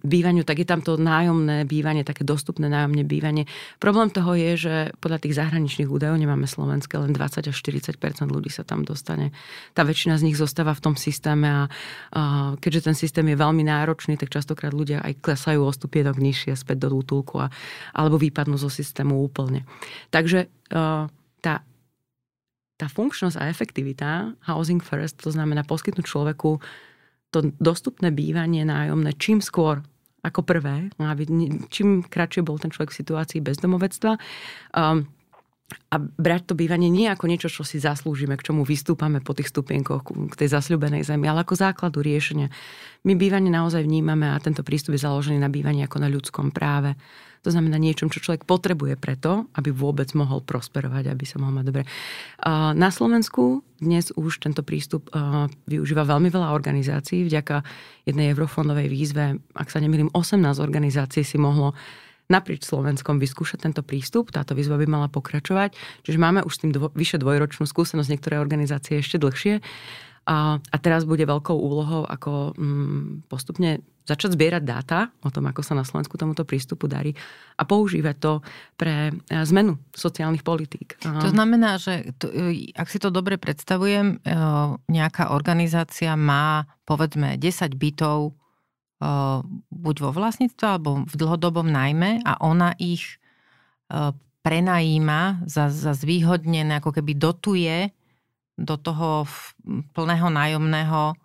bývaniu, 0.05 0.45
tak 0.45 0.61
je 0.61 0.67
tam 0.69 0.85
to 0.85 0.95
nájomné 0.95 1.65
bývanie, 1.65 2.05
také 2.05 2.21
dostupné 2.21 2.69
nájomné 2.69 3.01
bývanie. 3.01 3.49
Problém 3.81 4.13
toho 4.13 4.37
je, 4.37 4.51
že 4.55 4.75
podľa 5.01 5.25
tých 5.25 5.35
zahraničných 5.41 5.89
údajov 5.89 6.21
nemáme 6.21 6.45
slovenské, 6.45 6.95
len 7.01 7.11
20 7.11 7.49
až 7.49 7.55
40% 7.57 7.97
ľudí 8.29 8.53
sa 8.53 8.61
tam 8.61 8.85
dostane. 8.85 9.33
Tá 9.73 9.81
väčšina 9.81 10.21
z 10.21 10.29
nich 10.29 10.37
zostáva 10.37 10.77
v 10.77 10.83
tom 10.85 10.95
systéme 10.95 11.47
a, 11.49 11.63
a 12.13 12.21
keďže 12.61 12.85
ten 12.87 12.95
systém 12.95 13.25
je 13.27 13.37
veľmi 13.37 13.65
náročný, 13.65 14.15
tak 14.15 14.29
častokrát 14.29 14.71
ľudia 14.71 15.01
aj 15.01 15.19
klesajú 15.25 15.65
o 15.65 15.71
stupienok 15.73 16.21
nižšie 16.21 16.53
späť 16.53 16.85
do 16.85 16.93
útulku 16.93 17.41
a, 17.41 17.49
alebo 17.97 18.21
vypadnú 18.21 18.55
zo 18.55 18.69
systému 18.69 19.17
úplne. 19.17 19.65
Takže 20.13 20.47
uh, 20.71 21.09
tá 21.41 21.65
tá 22.75 22.91
funkčnosť 22.91 23.39
a 23.39 23.47
efektivita 23.47 24.35
housing 24.51 24.83
first, 24.83 25.23
to 25.23 25.31
znamená 25.31 25.63
poskytnúť 25.63 26.05
človeku 26.05 26.59
to 27.35 27.51
dostupné 27.59 28.15
bývanie 28.15 28.63
nájomné 28.63 29.11
čím 29.19 29.43
skôr 29.43 29.83
ako 30.23 30.41
prvé, 30.41 30.89
aby 30.97 31.23
čím 31.69 32.01
kratšie 32.01 32.41
bol 32.41 32.57
ten 32.57 32.73
človek 32.73 32.89
v 32.95 32.99
situácii 33.03 33.39
bezdomovectva. 33.45 34.17
Um, 34.73 35.05
a 35.65 35.97
brať 35.97 36.51
to 36.51 36.53
bývanie 36.53 36.93
nie 36.93 37.09
ako 37.09 37.25
niečo, 37.25 37.49
čo 37.49 37.65
si 37.65 37.81
zaslúžime, 37.81 38.37
k 38.37 38.53
čomu 38.53 38.61
vystúpame 38.61 39.17
po 39.17 39.33
tých 39.33 39.49
stupienkoch 39.49 40.05
k 40.05 40.35
tej 40.37 40.53
zasľubenej 40.53 41.01
zemi, 41.01 41.25
ale 41.25 41.41
ako 41.41 41.57
základu 41.57 42.05
riešenia. 42.05 42.53
My 43.01 43.17
bývanie 43.17 43.49
naozaj 43.49 43.81
vnímame 43.81 44.29
a 44.29 44.37
tento 44.37 44.61
prístup 44.61 44.93
je 44.93 45.01
založený 45.01 45.41
na 45.41 45.49
bývaní 45.49 45.81
ako 45.81 45.97
na 45.97 46.09
ľudskom 46.09 46.53
práve. 46.53 46.93
To 47.45 47.53
znamená 47.53 47.77
niečom, 47.77 48.09
čo 48.09 48.21
človek 48.21 48.45
potrebuje 48.45 48.97
preto, 48.97 49.49
aby 49.57 49.69
vôbec 49.69 50.09
mohol 50.17 50.41
prosperovať, 50.41 51.13
aby 51.13 51.25
sa 51.29 51.37
mohol 51.37 51.61
mať 51.61 51.65
dobre. 51.69 51.83
Na 52.73 52.89
Slovensku 52.89 53.61
dnes 53.77 54.09
už 54.13 54.41
tento 54.41 54.65
prístup 54.65 55.09
využíva 55.69 56.05
veľmi 56.05 56.29
veľa 56.29 56.53
organizácií. 56.53 57.25
Vďaka 57.25 57.61
jednej 58.05 58.33
eurofondovej 58.33 58.89
výzve, 58.89 59.37
ak 59.53 59.69
sa 59.69 59.77
nemýlim, 59.77 60.09
18 60.13 60.41
organizácií 60.57 61.21
si 61.21 61.37
mohlo 61.37 61.77
naprieč 62.31 62.65
Slovenskom 62.65 63.21
vyskúšať 63.21 63.69
tento 63.69 63.81
prístup. 63.85 64.33
Táto 64.33 64.57
výzva 64.57 64.81
by 64.81 64.87
mala 64.89 65.07
pokračovať. 65.07 65.77
Čiže 66.05 66.17
máme 66.17 66.41
už 66.41 66.53
s 66.53 66.61
tým 66.61 66.71
dvo, 66.73 66.89
vyše 66.93 67.21
dvojročnú 67.21 67.69
skúsenosť, 67.69 68.09
niektoré 68.09 68.41
organizácie 68.41 68.97
ešte 69.01 69.21
dlhšie. 69.21 69.61
A, 70.25 70.57
a 70.57 70.75
teraz 70.81 71.05
bude 71.05 71.21
veľkou 71.21 71.53
úlohou, 71.53 72.01
ako 72.09 72.57
mm, 72.57 73.29
postupne 73.29 73.85
začať 74.05 74.37
zbierať 74.37 74.63
dáta 74.65 75.09
o 75.25 75.29
tom, 75.33 75.49
ako 75.49 75.61
sa 75.65 75.73
na 75.73 75.85
Slovensku 75.85 76.17
tomuto 76.17 76.45
prístupu 76.45 76.85
darí 76.85 77.13
a 77.57 77.65
používať 77.65 78.15
to 78.21 78.33
pre 78.77 79.09
e, 79.09 79.13
zmenu 79.49 79.81
sociálnych 79.93 80.45
politík. 80.45 81.01
To 81.01 81.29
znamená, 81.29 81.81
že 81.81 82.13
to, 82.21 82.29
e, 82.29 82.69
ak 82.77 82.89
si 82.89 83.01
to 83.01 83.09
dobre 83.09 83.41
predstavujem, 83.41 84.21
e, 84.21 84.37
nejaká 84.93 85.33
organizácia 85.33 86.13
má 86.13 86.69
povedzme 86.85 87.37
10 87.41 87.73
bytov 87.77 88.37
buď 89.69 89.95
vo 90.01 90.11
vlastníctve 90.15 90.65
alebo 90.65 91.05
v 91.05 91.13
dlhodobom 91.13 91.69
najmä 91.69 92.25
a 92.25 92.41
ona 92.41 92.73
ich 92.81 93.21
prenajíma 94.41 95.45
za, 95.45 95.69
za 95.69 95.93
zvýhodnené, 95.93 96.81
ako 96.81 97.01
keby 97.01 97.17
dotuje 97.17 97.93
do 98.57 98.75
toho 98.77 99.29
plného 99.93 100.29
nájomného 100.29 101.17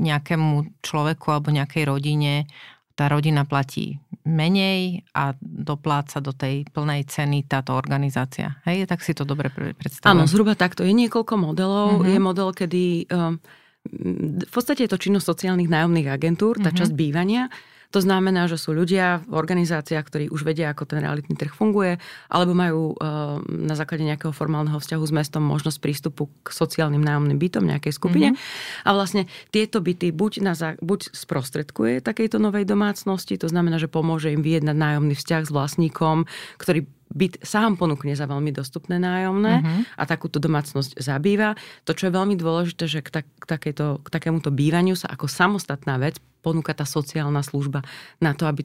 nejakému 0.00 0.80
človeku 0.80 1.26
alebo 1.28 1.52
nejakej 1.52 1.84
rodine, 1.88 2.48
tá 2.96 3.08
rodina 3.08 3.48
platí 3.48 3.96
menej 4.28 5.08
a 5.16 5.32
dopláca 5.40 6.20
do 6.20 6.36
tej 6.36 6.68
plnej 6.68 7.08
ceny 7.08 7.48
táto 7.48 7.72
organizácia. 7.72 8.60
Hej, 8.68 8.84
tak 8.84 9.00
si 9.00 9.16
to 9.16 9.24
dobre 9.24 9.48
predstavujem. 9.48 10.20
Áno, 10.20 10.28
zhruba 10.28 10.52
takto. 10.52 10.84
Je 10.84 10.92
niekoľko 10.92 11.34
modelov. 11.40 12.04
Mm-hmm. 12.04 12.12
Je 12.12 12.18
model, 12.20 12.48
kedy 12.52 12.84
um, 13.08 13.40
v 13.88 14.52
podstate 14.52 14.84
je 14.84 14.92
to 14.92 15.00
činnosť 15.00 15.26
sociálnych 15.26 15.72
nájomných 15.72 16.12
agentúr, 16.12 16.60
tá 16.60 16.68
mm-hmm. 16.68 16.80
časť 16.84 16.92
bývania. 16.92 17.48
To 17.90 17.98
znamená, 17.98 18.46
že 18.46 18.54
sú 18.54 18.70
ľudia 18.70 19.26
v 19.26 19.34
organizáciách, 19.34 20.06
ktorí 20.06 20.24
už 20.30 20.46
vedia, 20.46 20.70
ako 20.70 20.86
ten 20.86 21.02
realitný 21.02 21.34
trh 21.34 21.50
funguje, 21.50 21.98
alebo 22.30 22.54
majú 22.54 22.94
eh, 22.94 23.42
na 23.42 23.74
základe 23.74 24.06
nejakého 24.06 24.30
formálneho 24.30 24.78
vzťahu 24.78 25.02
s 25.02 25.12
mestom 25.12 25.42
možnosť 25.42 25.82
prístupu 25.82 26.30
k 26.46 26.54
sociálnym 26.54 27.02
nájomným 27.02 27.40
bytom 27.42 27.66
nejakej 27.66 27.90
skupine. 27.90 28.28
Mm-hmm. 28.30 28.86
A 28.86 28.90
vlastne 28.94 29.22
tieto 29.50 29.82
byty 29.82 30.14
buď, 30.14 30.32
na, 30.46 30.54
buď 30.78 31.10
sprostredkuje 31.10 31.98
takejto 31.98 32.38
novej 32.38 32.62
domácnosti, 32.62 33.34
to 33.34 33.50
znamená, 33.50 33.82
že 33.82 33.90
pomôže 33.90 34.30
im 34.30 34.46
vyjednať 34.46 34.76
nájomný 34.78 35.18
vzťah 35.18 35.42
s 35.42 35.50
vlastníkom, 35.50 36.30
ktorý 36.62 36.86
byt 37.10 37.42
sám 37.42 37.74
ponúkne 37.74 38.14
za 38.14 38.30
veľmi 38.30 38.54
dostupné 38.54 39.02
nájomné 39.02 39.54
uh-huh. 39.60 39.82
a 39.98 40.02
takúto 40.06 40.38
domácnosť 40.38 41.02
zabýva. 41.02 41.58
To, 41.84 41.92
čo 41.94 42.06
je 42.06 42.16
veľmi 42.16 42.38
dôležité, 42.38 42.84
že 42.86 43.00
k, 43.02 43.10
tak, 43.10 43.26
k, 43.26 43.44
takéto, 43.44 43.98
k 44.06 44.08
takémuto 44.08 44.54
bývaniu 44.54 44.94
sa 44.94 45.10
ako 45.10 45.26
samostatná 45.26 45.98
vec 45.98 46.22
ponúka 46.40 46.72
tá 46.72 46.88
sociálna 46.88 47.42
služba 47.44 47.84
na 48.22 48.32
to, 48.32 48.48
aby 48.48 48.64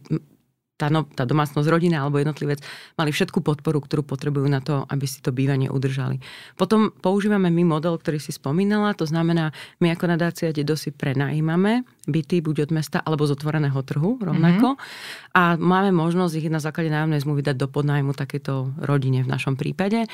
tá, 0.76 0.92
no, 0.92 1.08
tá 1.08 1.24
domácnosť, 1.24 1.68
rodina 1.72 2.04
alebo 2.04 2.20
jednotlivec 2.20 2.60
mali 3.00 3.16
všetku 3.16 3.40
podporu, 3.40 3.80
ktorú 3.80 4.04
potrebujú 4.04 4.48
na 4.52 4.60
to, 4.60 4.84
aby 4.92 5.08
si 5.08 5.24
to 5.24 5.32
bývanie 5.32 5.72
udržali. 5.72 6.20
Potom 6.60 6.92
používame 6.92 7.48
my 7.48 7.64
model, 7.80 7.96
ktorý 7.96 8.20
si 8.20 8.36
spomínala, 8.36 8.92
to 8.94 9.08
znamená, 9.08 9.56
my 9.80 9.96
ako 9.96 10.12
nadácia 10.12 10.52
Dedo 10.52 10.76
si 10.76 10.92
prenajímame 10.92 11.88
byty 12.06 12.44
buď 12.46 12.70
od 12.70 12.72
mesta 12.76 12.98
alebo 13.02 13.26
z 13.26 13.34
otvoreného 13.34 13.82
trhu 13.82 14.22
rovnako 14.22 14.78
mm-hmm. 14.78 15.34
a 15.34 15.58
máme 15.58 15.90
možnosť 15.90 16.34
ich 16.38 16.54
na 16.54 16.62
základe 16.62 16.94
nájomnej 16.94 17.24
zmluvy 17.26 17.42
dať 17.42 17.58
do 17.58 17.68
podnájmu 17.72 18.14
takéto 18.14 18.76
rodine 18.78 19.26
v 19.26 19.32
našom 19.34 19.58
prípade. 19.58 20.06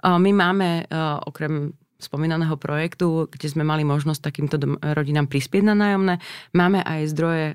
My 0.00 0.30
máme 0.32 0.88
okrem 1.28 1.76
spomínaného 2.00 2.56
projektu, 2.60 3.28
kde 3.32 3.48
sme 3.48 3.64
mali 3.64 3.84
možnosť 3.84 4.20
takýmto 4.20 4.56
rodinám 4.80 5.24
prispieť 5.24 5.62
na 5.68 5.74
nájomné. 5.76 6.20
Máme 6.52 6.84
aj 6.84 7.00
zdroje 7.12 7.46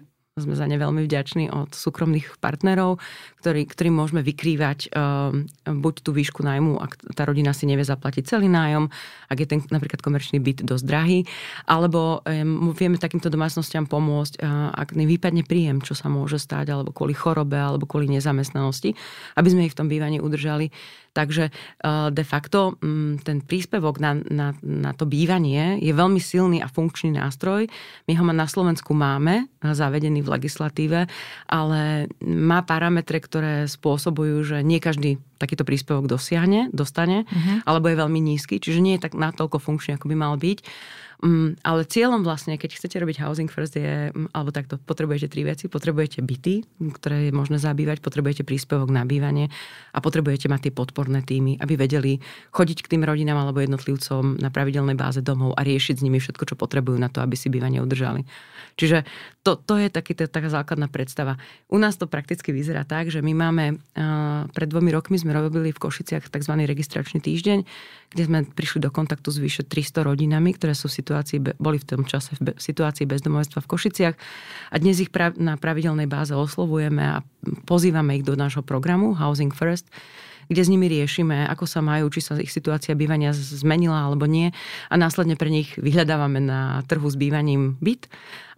sme 0.42 0.56
za 0.56 0.66
ne 0.66 0.80
veľmi 0.80 1.04
vďační 1.06 1.52
od 1.52 1.72
súkromných 1.76 2.40
partnerov, 2.40 2.98
ktorý, 3.40 3.68
ktorým 3.68 3.96
môžeme 3.96 4.22
vykrývať 4.24 4.92
uh, 4.92 5.36
buď 5.68 5.96
tú 6.04 6.12
výšku 6.16 6.44
nájmu, 6.44 6.80
ak 6.80 7.16
tá 7.16 7.24
rodina 7.28 7.56
si 7.56 7.68
nevie 7.68 7.84
zaplatiť 7.84 8.24
celý 8.28 8.48
nájom, 8.52 8.92
ak 9.32 9.38
je 9.40 9.48
ten 9.48 9.60
napríklad 9.70 10.04
komerčný 10.04 10.40
byt 10.40 10.64
dosť 10.64 10.84
drahý, 10.84 11.20
alebo 11.68 12.24
um, 12.24 12.72
vieme 12.76 13.00
takýmto 13.00 13.32
domácnostiam 13.32 13.88
pomôcť, 13.88 14.42
uh, 14.42 14.72
ak 14.76 14.96
vypadne 14.96 15.44
príjem, 15.44 15.84
čo 15.84 15.96
sa 15.96 16.12
môže 16.12 16.40
stať, 16.40 16.72
alebo 16.72 16.92
kvôli 16.92 17.16
chorobe, 17.16 17.60
alebo 17.60 17.88
kvôli 17.88 18.12
nezamestnanosti, 18.12 18.96
aby 19.36 19.48
sme 19.48 19.66
ich 19.68 19.74
v 19.76 19.80
tom 19.80 19.88
bývaní 19.88 20.20
udržali. 20.20 20.72
Takže 21.14 21.50
uh, 21.50 22.14
de 22.14 22.24
facto 22.24 22.78
um, 22.80 23.18
ten 23.20 23.42
príspevok 23.42 23.98
na, 23.98 24.18
na, 24.30 24.54
na 24.62 24.92
to 24.94 25.10
bývanie 25.10 25.82
je 25.82 25.94
veľmi 25.94 26.22
silný 26.22 26.62
a 26.62 26.70
funkčný 26.70 27.18
nástroj. 27.18 27.66
My 28.06 28.14
ho 28.16 28.24
na 28.30 28.46
Slovensku 28.46 28.94
máme 28.94 29.50
zavedený 29.60 30.24
v 30.24 30.32
legislatíve, 30.40 31.00
ale 31.50 32.08
má 32.24 32.64
parametre, 32.64 33.20
ktoré 33.20 33.68
spôsobujú, 33.68 34.46
že 34.46 34.58
nie 34.64 34.80
každý 34.80 35.20
takýto 35.40 35.64
príspevok 35.64 36.08
dosiahne, 36.08 36.68
dostane, 36.72 37.24
uh-huh. 37.28 37.64
alebo 37.64 37.88
je 37.88 38.00
veľmi 38.00 38.20
nízky, 38.20 38.60
čiže 38.60 38.84
nie 38.84 39.00
je 39.00 39.08
tak 39.08 39.16
natoľko 39.16 39.60
funkčný, 39.60 39.96
ako 39.96 40.12
by 40.12 40.16
mal 40.16 40.36
byť. 40.36 40.60
Um, 41.20 41.60
ale 41.68 41.84
cieľom 41.84 42.24
vlastne, 42.24 42.56
keď 42.56 42.80
chcete 42.80 42.96
robiť 42.96 43.20
housing 43.20 43.52
first, 43.52 43.76
je, 43.76 44.08
um, 44.16 44.32
alebo 44.32 44.56
takto, 44.56 44.80
potrebujete 44.80 45.28
tri 45.28 45.44
veci. 45.44 45.68
Potrebujete 45.68 46.24
byty, 46.24 46.64
ktoré 46.96 47.28
je 47.28 47.34
možné 47.36 47.60
zabývať, 47.60 48.00
potrebujete 48.00 48.48
príspevok 48.48 48.88
na 48.88 49.04
bývanie 49.04 49.52
a 49.92 50.00
potrebujete 50.00 50.48
mať 50.48 50.72
tie 50.72 50.74
podporné 50.74 51.20
týmy, 51.20 51.60
aby 51.60 51.76
vedeli 51.76 52.24
chodiť 52.56 52.88
k 52.88 52.92
tým 52.96 53.04
rodinám 53.04 53.36
alebo 53.36 53.60
jednotlivcom 53.60 54.40
na 54.40 54.48
pravidelnej 54.48 54.96
báze 54.96 55.20
domov 55.20 55.60
a 55.60 55.68
riešiť 55.68 56.00
s 56.00 56.06
nimi 56.08 56.24
všetko, 56.24 56.44
čo 56.48 56.56
potrebujú 56.56 56.96
na 56.96 57.12
to, 57.12 57.20
aby 57.20 57.36
si 57.36 57.52
bývanie 57.52 57.84
udržali. 57.84 58.24
Čiže 58.80 59.04
to, 59.44 59.60
to 59.60 59.76
je 59.76 59.92
taký, 59.92 60.16
taká 60.16 60.48
základná 60.48 60.88
predstava. 60.88 61.36
U 61.68 61.76
nás 61.76 62.00
to 62.00 62.08
prakticky 62.08 62.56
vyzerá 62.56 62.88
tak, 62.88 63.12
že 63.12 63.20
my 63.20 63.36
máme, 63.36 63.76
uh, 63.76 64.48
pred 64.56 64.72
dvomi 64.72 64.96
rokmi 64.96 65.20
sme 65.20 65.36
robili 65.36 65.76
v 65.76 65.84
Košiciach 65.84 66.32
tzv. 66.32 66.54
registračný 66.64 67.20
týždeň, 67.20 67.60
kde 68.16 68.24
sme 68.24 68.48
prišli 68.48 68.80
do 68.80 68.88
kontaktu 68.88 69.28
s 69.36 69.38
vyše 69.44 69.64
300 69.68 70.08
rodinami, 70.08 70.56
ktoré 70.56 70.72
sú 70.72 70.88
v 70.88 70.96
situácii, 71.10 71.58
boli 71.58 71.82
v 71.82 71.90
tom 71.90 72.06
čase 72.06 72.38
v 72.38 72.54
situácii 72.54 73.10
bezdomovstva 73.10 73.66
v 73.66 73.70
Košiciach 73.74 74.16
a 74.70 74.76
dnes 74.78 75.02
ich 75.02 75.10
na 75.42 75.58
pravidelnej 75.58 76.06
báze 76.06 76.38
oslovujeme 76.38 77.02
a 77.02 77.26
pozývame 77.66 78.22
ich 78.22 78.26
do 78.30 78.38
nášho 78.38 78.62
programu 78.62 79.18
Housing 79.18 79.50
First, 79.50 79.90
kde 80.50 80.62
s 80.66 80.70
nimi 80.70 80.90
riešime, 80.90 81.46
ako 81.46 81.70
sa 81.70 81.80
majú, 81.86 82.10
či 82.10 82.26
sa 82.26 82.36
ich 82.42 82.50
situácia 82.50 82.98
bývania 82.98 83.32
zmenila 83.32 84.10
alebo 84.10 84.26
nie 84.26 84.50
a 84.90 84.96
následne 84.98 85.38
pre 85.38 85.54
nich 85.54 85.78
vyhľadávame 85.78 86.42
na 86.42 86.82
trhu 86.90 87.06
s 87.06 87.16
bývaním 87.16 87.78
byt 87.80 88.10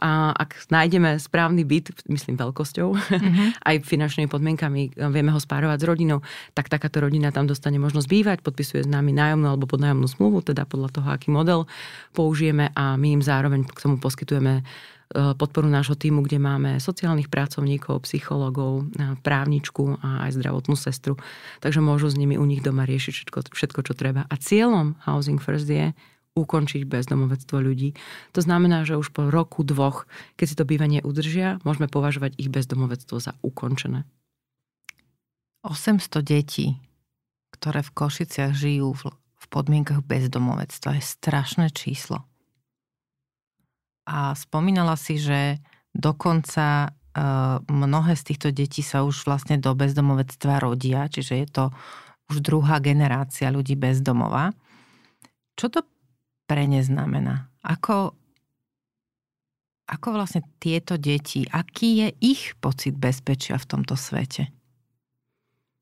a 0.02 0.34
ak 0.34 0.74
nájdeme 0.74 1.22
správny 1.22 1.62
byt, 1.62 2.10
myslím 2.10 2.34
veľkosťou, 2.34 2.90
mm-hmm. 2.90 3.48
aj 3.70 3.76
finančnými 3.86 4.26
podmienkami, 4.34 4.98
vieme 4.98 5.30
ho 5.30 5.38
spárovať 5.38 5.78
s 5.78 5.86
rodinou, 5.86 6.26
tak 6.58 6.74
takáto 6.74 7.06
rodina 7.06 7.30
tam 7.30 7.46
dostane 7.46 7.78
možnosť 7.78 8.08
bývať, 8.10 8.38
podpisuje 8.42 8.82
s 8.82 8.90
nami 8.90 9.14
nájomnú 9.14 9.54
alebo 9.54 9.70
podnájomnú 9.70 10.10
zmluvu, 10.10 10.42
teda 10.42 10.66
podľa 10.66 10.90
toho, 10.90 11.08
aký 11.14 11.30
model 11.30 11.70
použijeme 12.18 12.74
a 12.74 12.98
my 12.98 13.20
im 13.20 13.22
zároveň 13.22 13.62
k 13.70 13.78
tomu 13.78 14.02
poskytujeme 14.02 14.66
podporu 15.12 15.68
nášho 15.68 16.00
týmu, 16.00 16.24
kde 16.24 16.40
máme 16.40 16.72
sociálnych 16.80 17.28
pracovníkov, 17.28 18.08
psychologov, 18.08 18.88
eh, 18.96 19.16
právničku 19.20 20.00
a 20.00 20.28
aj 20.28 20.40
zdravotnú 20.40 20.76
sestru. 20.80 21.20
Takže 21.60 21.84
môžu 21.84 22.08
s 22.08 22.16
nimi 22.16 22.40
u 22.40 22.46
nich 22.48 22.64
doma 22.64 22.88
riešiť 22.88 23.14
všetko, 23.14 23.38
všetko 23.52 23.80
čo 23.84 23.94
treba. 23.94 24.24
A 24.32 24.36
cieľom 24.40 24.96
Housing 25.04 25.44
First 25.44 25.68
je 25.68 25.92
ukončiť 26.32 26.88
bezdomovectvo 26.88 27.60
ľudí. 27.60 27.92
To 28.32 28.40
znamená, 28.40 28.88
že 28.88 28.96
už 28.96 29.12
po 29.12 29.28
roku, 29.28 29.68
dvoch, 29.68 30.08
keď 30.40 30.46
si 30.48 30.56
to 30.56 30.64
bývanie 30.64 31.04
udržia, 31.04 31.60
môžeme 31.68 31.92
považovať 31.92 32.40
ich 32.40 32.48
bezdomovectvo 32.48 33.20
za 33.20 33.36
ukončené. 33.44 34.08
800 35.68 36.24
detí, 36.24 36.80
ktoré 37.52 37.84
v 37.84 37.92
Košiciach 37.92 38.56
žijú 38.56 38.96
v 38.96 39.46
podmienkach 39.52 40.08
bezdomovectva, 40.08 40.98
je 40.98 41.04
strašné 41.04 41.68
číslo. 41.76 42.31
A 44.12 44.36
spomínala 44.36 45.00
si, 45.00 45.16
že 45.16 45.64
dokonca 45.96 46.92
e, 47.16 47.24
mnohé 47.64 48.20
z 48.20 48.24
týchto 48.28 48.52
detí 48.52 48.84
sa 48.84 49.08
už 49.08 49.24
vlastne 49.24 49.56
do 49.56 49.72
bezdomovectva 49.72 50.60
rodia, 50.60 51.08
čiže 51.08 51.34
je 51.40 51.48
to 51.48 51.64
už 52.28 52.44
druhá 52.44 52.84
generácia 52.84 53.48
ľudí 53.48 53.80
bezdomova. 53.80 54.52
Čo 55.56 55.72
to 55.72 55.80
pre 56.44 56.68
ne 56.68 56.84
znamená? 56.84 57.48
Ako, 57.64 58.12
ako 59.88 60.08
vlastne 60.12 60.44
tieto 60.60 61.00
deti, 61.00 61.48
aký 61.48 62.04
je 62.04 62.10
ich 62.20 62.44
pocit 62.60 63.00
bezpečia 63.00 63.56
v 63.56 63.70
tomto 63.72 63.96
svete? 63.96 64.52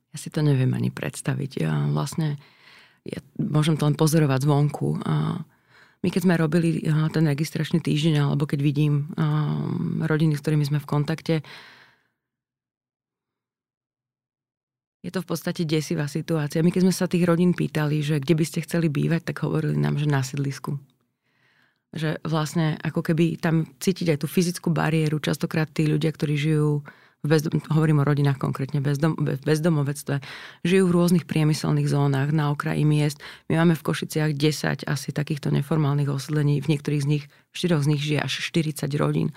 Ja 0.10 0.18
si 0.18 0.30
to 0.30 0.46
neviem 0.46 0.74
ani 0.78 0.94
predstaviť. 0.94 1.65
Ja 1.65 1.74
vlastne 1.89 2.38
ja 3.08 3.20
môžem 3.38 3.78
to 3.78 3.88
len 3.88 3.98
pozorovať 3.98 4.46
zvonku. 4.46 5.02
A 5.06 5.46
my 5.99 6.07
keď 6.07 6.21
sme 6.23 6.39
robili 6.39 6.79
eh, 6.79 7.09
ten 7.12 7.25
registračný 7.27 7.83
týždeň, 7.83 8.23
alebo 8.23 8.47
keď 8.47 8.59
vidím 8.63 9.12
um, 9.19 9.99
rodiny, 10.03 10.39
s 10.39 10.43
ktorými 10.43 10.63
sme 10.63 10.79
v 10.79 10.88
kontakte, 10.88 11.35
je 14.99 15.12
to 15.15 15.23
v 15.23 15.29
podstate 15.31 15.63
desivá 15.63 16.12
situácia. 16.12 16.59
My 16.59 16.75
keď 16.75 16.88
sme 16.88 16.95
sa 16.95 17.07
tých 17.07 17.23
rodín 17.23 17.55
pýtali, 17.55 18.03
že 18.03 18.19
kde 18.19 18.35
by 18.35 18.43
ste 18.43 18.63
chceli 18.67 18.91
bývať, 18.91 19.31
tak 19.31 19.47
hovorili 19.47 19.79
nám, 19.79 19.95
že 19.95 20.12
na 20.12 20.19
sídlisku. 20.19 20.75
Že 21.95 22.19
vlastne 22.27 22.75
ako 22.83 23.01
keby 23.01 23.39
tam 23.39 23.63
cítiť 23.79 24.12
aj 24.12 24.17
tú 24.19 24.27
fyzickú 24.27 24.75
bariéru. 24.75 25.23
Častokrát 25.23 25.71
tí 25.71 25.88
ľudia, 25.88 26.12
ktorí 26.12 26.35
žijú 26.35 26.83
v 27.19 27.27
bezdom, 27.27 27.60
hovorím 27.67 27.99
o 27.99 28.08
rodinách 28.08 28.39
konkrétne, 28.39 28.79
bezdom, 28.79 29.19
v 29.19 29.36
bezdomovectve, 29.43 30.23
žijú 30.63 30.88
v 30.88 30.95
rôznych 30.95 31.25
priemyselných 31.27 31.91
zónach, 31.91 32.32
na 32.32 32.55
okraji 32.55 32.88
miest. 32.88 33.19
My 33.51 33.60
máme 33.60 33.75
v 33.75 33.84
Košiciach 33.84 34.32
10 34.32 34.88
asi 34.88 35.10
takýchto 35.12 35.51
neformálnych 35.51 36.08
osídlení, 36.08 36.63
v 36.63 36.71
niektorých 36.71 37.03
z 37.03 37.08
nich, 37.08 37.23
v 37.51 37.55
štyroch 37.55 37.84
z 37.84 37.88
nich 37.91 38.01
žije 38.01 38.19
až 38.23 38.34
40 38.39 38.88
rodín. 38.95 39.36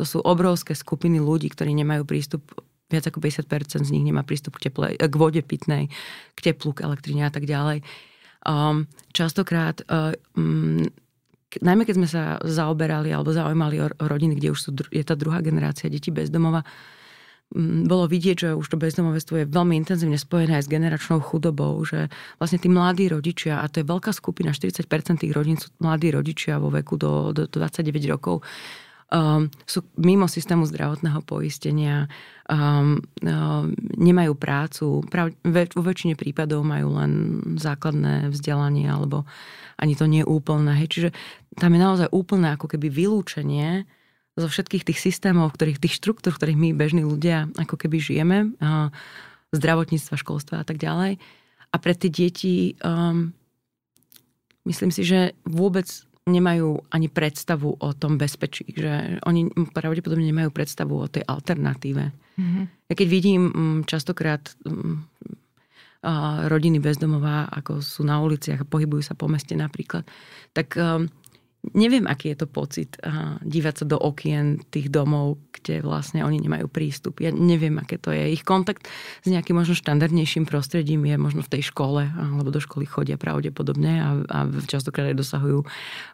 To 0.00 0.08
sú 0.08 0.24
obrovské 0.24 0.72
skupiny 0.72 1.20
ľudí, 1.20 1.52
ktorí 1.52 1.76
nemajú 1.76 2.08
prístup 2.08 2.48
viac 2.88 3.04
ako 3.04 3.20
50% 3.20 3.84
z 3.84 3.92
nich 3.92 4.00
nemá 4.00 4.24
prístup 4.24 4.56
k, 4.56 4.72
teple, 4.72 4.96
k 4.96 5.14
vode 5.20 5.44
pitnej, 5.44 5.92
k 6.32 6.38
teplu, 6.40 6.72
k 6.72 6.88
elektrine 6.88 7.28
a 7.28 7.32
tak 7.32 7.44
ďalej. 7.44 7.84
Um, 8.48 8.88
častokrát, 9.12 9.84
um, 10.32 10.88
najmä 11.60 11.84
keď 11.84 11.94
sme 12.00 12.08
sa 12.08 12.22
zaoberali 12.40 13.12
alebo 13.12 13.28
zaujímali 13.28 13.76
o, 13.84 13.86
rodiny, 14.00 14.40
kde 14.40 14.48
už 14.56 14.60
sú, 14.60 14.70
je 14.88 15.04
tá 15.04 15.12
druhá 15.12 15.44
generácia 15.44 15.92
detí 15.92 16.08
bez 16.08 16.32
domova, 16.32 16.64
bolo 17.88 18.04
vidieť, 18.04 18.36
že 18.36 18.48
už 18.52 18.66
to 18.68 18.76
bezdomovectvo 18.76 19.40
je 19.40 19.46
veľmi 19.48 19.72
intenzívne 19.80 20.20
spojené 20.20 20.60
aj 20.60 20.68
s 20.68 20.72
generačnou 20.72 21.24
chudobou, 21.24 21.80
že 21.80 22.12
vlastne 22.36 22.60
tí 22.60 22.68
mladí 22.68 23.08
rodičia, 23.08 23.64
a 23.64 23.72
to 23.72 23.80
je 23.80 23.88
veľká 23.88 24.12
skupina, 24.12 24.52
40% 24.52 24.84
tých 25.24 25.32
rodín 25.32 25.56
sú 25.56 25.72
mladí 25.80 26.12
rodičia 26.12 26.60
vo 26.60 26.68
veku 26.68 27.00
do, 27.00 27.32
do 27.32 27.48
29 27.48 27.88
rokov, 28.12 28.44
um, 29.08 29.48
sú 29.64 29.80
mimo 29.96 30.28
systému 30.28 30.68
zdravotného 30.68 31.24
poistenia, 31.24 32.04
um, 32.52 33.00
um, 33.24 33.72
nemajú 33.96 34.36
prácu, 34.36 35.00
prav, 35.08 35.32
ve, 35.40 35.64
vo 35.72 35.82
väčšine 35.82 36.20
prípadov 36.20 36.68
majú 36.68 37.00
len 37.00 37.40
základné 37.56 38.28
vzdelanie, 38.28 38.84
alebo 38.92 39.24
ani 39.80 39.96
to 39.96 40.04
nie 40.04 40.20
je 40.20 40.28
úplné. 40.28 40.84
Hej. 40.84 40.88
Čiže 40.92 41.08
tam 41.56 41.72
je 41.72 41.80
naozaj 41.80 42.08
úplné 42.12 42.52
ako 42.52 42.76
keby 42.76 42.92
vylúčenie 42.92 43.88
zo 44.38 44.46
všetkých 44.46 44.86
tých 44.86 45.02
systémov, 45.02 45.50
ktorých, 45.58 45.82
tých 45.82 45.98
štruktúr, 45.98 46.30
v 46.30 46.38
ktorých 46.38 46.58
my 46.62 46.68
bežní 46.78 47.02
ľudia 47.02 47.50
ako 47.58 47.74
keby 47.74 47.98
žijeme, 47.98 48.54
a 48.62 48.94
zdravotníctva, 49.50 50.14
školstva 50.14 50.54
a 50.62 50.64
tak 50.64 50.78
ďalej. 50.78 51.18
A 51.68 51.76
pre 51.82 51.92
tie 51.98 52.08
deti 52.08 52.78
um, 52.80 53.34
myslím 54.64 54.94
si, 54.94 55.02
že 55.02 55.34
vôbec 55.42 55.88
nemajú 56.28 56.84
ani 56.92 57.08
predstavu 57.08 57.80
o 57.80 57.88
tom 57.96 58.20
bezpečí, 58.20 58.68
že 58.76 59.18
oni 59.24 59.48
pravdepodobne 59.72 60.28
nemajú 60.28 60.52
predstavu 60.52 60.94
o 60.94 61.08
tej 61.08 61.24
alternatíve. 61.24 62.04
Mm-hmm. 62.12 62.64
Ja 62.92 62.94
keď 62.94 63.08
vidím 63.08 63.42
um, 63.48 63.80
častokrát 63.88 64.44
um, 64.68 65.08
rodiny 66.46 66.78
bezdomová, 66.78 67.50
ako 67.50 67.82
sú 67.82 68.06
na 68.06 68.22
uliciach 68.22 68.62
a 68.62 68.68
pohybujú 68.68 69.02
sa 69.02 69.18
po 69.18 69.26
meste 69.26 69.58
napríklad, 69.58 70.06
tak 70.54 70.78
um, 70.78 71.10
neviem, 71.74 72.04
aký 72.06 72.32
je 72.32 72.44
to 72.44 72.46
pocit 72.48 72.96
dívať 73.42 73.74
sa 73.80 73.84
do 73.84 73.96
okien 73.98 74.60
tých 74.72 74.92
domov, 74.92 75.40
kde 75.58 75.82
vlastne 75.82 76.22
oni 76.22 76.38
nemajú 76.38 76.70
prístup. 76.70 77.18
Ja 77.18 77.34
neviem, 77.34 77.76
aké 77.82 77.98
to 77.98 78.14
je. 78.14 78.30
Ich 78.30 78.46
kontakt 78.46 78.86
s 79.24 79.28
nejakým 79.28 79.58
možno 79.58 79.74
štandardnejším 79.74 80.46
prostredím 80.46 81.02
je 81.04 81.16
možno 81.18 81.42
v 81.42 81.52
tej 81.58 81.68
škole, 81.68 82.06
alebo 82.06 82.48
do 82.54 82.62
školy 82.62 82.86
chodia 82.86 83.18
pravdepodobne 83.18 83.92
a, 83.98 84.08
a 84.30 84.38
častokrát 84.70 85.10
aj 85.10 85.18
dosahujú 85.18 85.66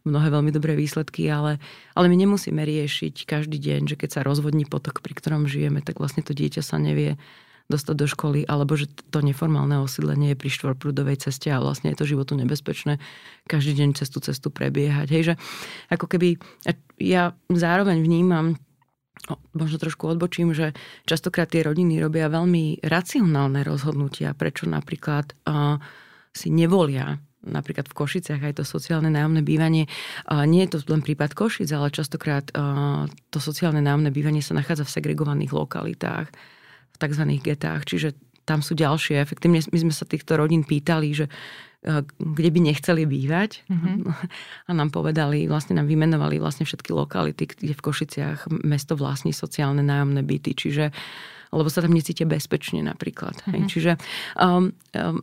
mnohé 0.08 0.28
veľmi 0.32 0.50
dobré 0.50 0.72
výsledky, 0.74 1.28
ale, 1.28 1.60
ale 1.92 2.06
my 2.08 2.16
nemusíme 2.24 2.58
riešiť 2.58 3.28
každý 3.28 3.60
deň, 3.60 3.92
že 3.92 3.98
keď 4.00 4.10
sa 4.16 4.26
rozvodní 4.26 4.64
potok, 4.64 5.04
pri 5.04 5.12
ktorom 5.12 5.44
žijeme, 5.44 5.84
tak 5.84 6.00
vlastne 6.00 6.24
to 6.24 6.32
dieťa 6.32 6.64
sa 6.64 6.80
nevie 6.80 7.20
dostať 7.64 7.94
do 7.96 8.04
školy, 8.04 8.44
alebo 8.44 8.76
že 8.76 8.92
to 9.08 9.24
neformálne 9.24 9.80
osídlenie 9.80 10.36
je 10.36 10.40
pri 10.40 10.50
štvorprúdovej 10.52 11.16
ceste 11.16 11.48
a 11.48 11.62
vlastne 11.64 11.92
je 11.92 11.98
to 11.98 12.04
životu 12.04 12.36
nebezpečné 12.36 13.00
každý 13.48 13.80
deň 13.80 13.96
cez 13.96 14.12
tú 14.12 14.20
cestu 14.20 14.52
prebiehať. 14.52 15.08
Hej, 15.08 15.22
že 15.22 15.34
ako 15.88 16.04
keby 16.04 16.36
ja 17.00 17.32
zároveň 17.48 18.04
vnímam 18.04 18.60
možno 19.56 19.80
trošku 19.80 20.04
odbočím, 20.12 20.52
že 20.52 20.76
častokrát 21.08 21.48
tie 21.48 21.64
rodiny 21.64 21.96
robia 21.96 22.28
veľmi 22.28 22.84
racionálne 22.84 23.64
rozhodnutia, 23.64 24.36
prečo 24.36 24.68
napríklad 24.68 25.32
uh, 25.48 25.80
si 26.36 26.52
nevolia 26.52 27.16
napríklad 27.44 27.92
v 27.92 27.96
Košiciach 28.00 28.40
aj 28.40 28.56
to 28.56 28.64
sociálne 28.64 29.12
nájomné 29.12 29.44
bývanie. 29.44 29.84
Nie 30.32 30.64
je 30.64 30.80
to 30.80 30.88
len 30.88 31.04
prípad 31.04 31.36
Košic, 31.36 31.68
ale 31.76 31.92
častokrát 31.92 32.48
to 33.28 33.36
sociálne 33.36 33.84
nájomné 33.84 34.08
bývanie 34.08 34.40
sa 34.40 34.56
nachádza 34.56 34.88
v 34.88 34.94
segregovaných 34.96 35.52
lokalitách 35.52 36.32
v 36.94 36.96
tzv. 37.02 37.24
getách. 37.42 37.82
Čiže 37.84 38.14
tam 38.44 38.60
sú 38.60 38.76
ďalšie 38.76 39.18
efekty. 39.18 39.48
My 39.48 39.60
sme 39.60 39.92
sa 39.92 40.04
týchto 40.04 40.36
rodín 40.36 40.62
pýtali, 40.62 41.16
že 41.16 41.26
e, 41.82 42.04
kde 42.04 42.48
by 42.52 42.60
nechceli 42.60 43.08
bývať 43.08 43.64
mm-hmm. 43.66 43.96
a 44.68 44.70
nám 44.70 44.92
povedali, 44.92 45.48
vlastne 45.48 45.80
nám 45.80 45.88
vymenovali 45.88 46.36
vlastne 46.38 46.68
všetky 46.68 46.92
lokality, 46.92 47.48
kde 47.48 47.72
v 47.72 47.84
Košiciach 47.84 48.52
mesto 48.62 48.94
vlastní 48.94 49.32
sociálne 49.32 49.80
nájomné 49.80 50.22
byty, 50.22 50.52
čiže 50.54 50.84
lebo 51.54 51.70
sa 51.70 51.86
tam 51.86 51.94
necítia 51.94 52.26
bezpečne 52.26 52.82
napríklad. 52.82 53.38
Mm-hmm. 53.46 53.68
Čiže 53.70 53.92
um, 54.42 54.74
um, 54.92 55.22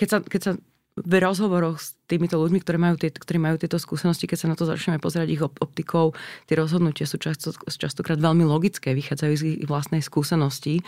keď, 0.00 0.08
sa, 0.08 0.18
keď 0.24 0.40
sa 0.40 0.52
v 0.92 1.12
rozhovoroch 1.24 1.80
s 1.80 1.96
týmito 2.04 2.36
ľuďmi, 2.36 2.60
ktorí 2.60 2.76
majú, 2.76 3.00
tie, 3.00 3.08
ktorí 3.08 3.40
majú 3.40 3.56
tieto 3.56 3.80
skúsenosti, 3.80 4.28
keď 4.28 4.38
sa 4.44 4.50
na 4.52 4.56
to 4.60 4.68
začneme 4.68 5.00
pozerať 5.00 5.28
ich 5.32 5.40
optikou, 5.40 6.12
tie 6.44 6.60
rozhodnutia 6.60 7.08
sú 7.08 7.16
často, 7.16 7.56
častokrát 7.64 8.20
veľmi 8.20 8.44
logické, 8.44 8.92
vychádzajú 8.92 9.32
z 9.40 9.42
ich 9.64 9.68
vlastnej 9.68 10.04
skúsenosti. 10.04 10.84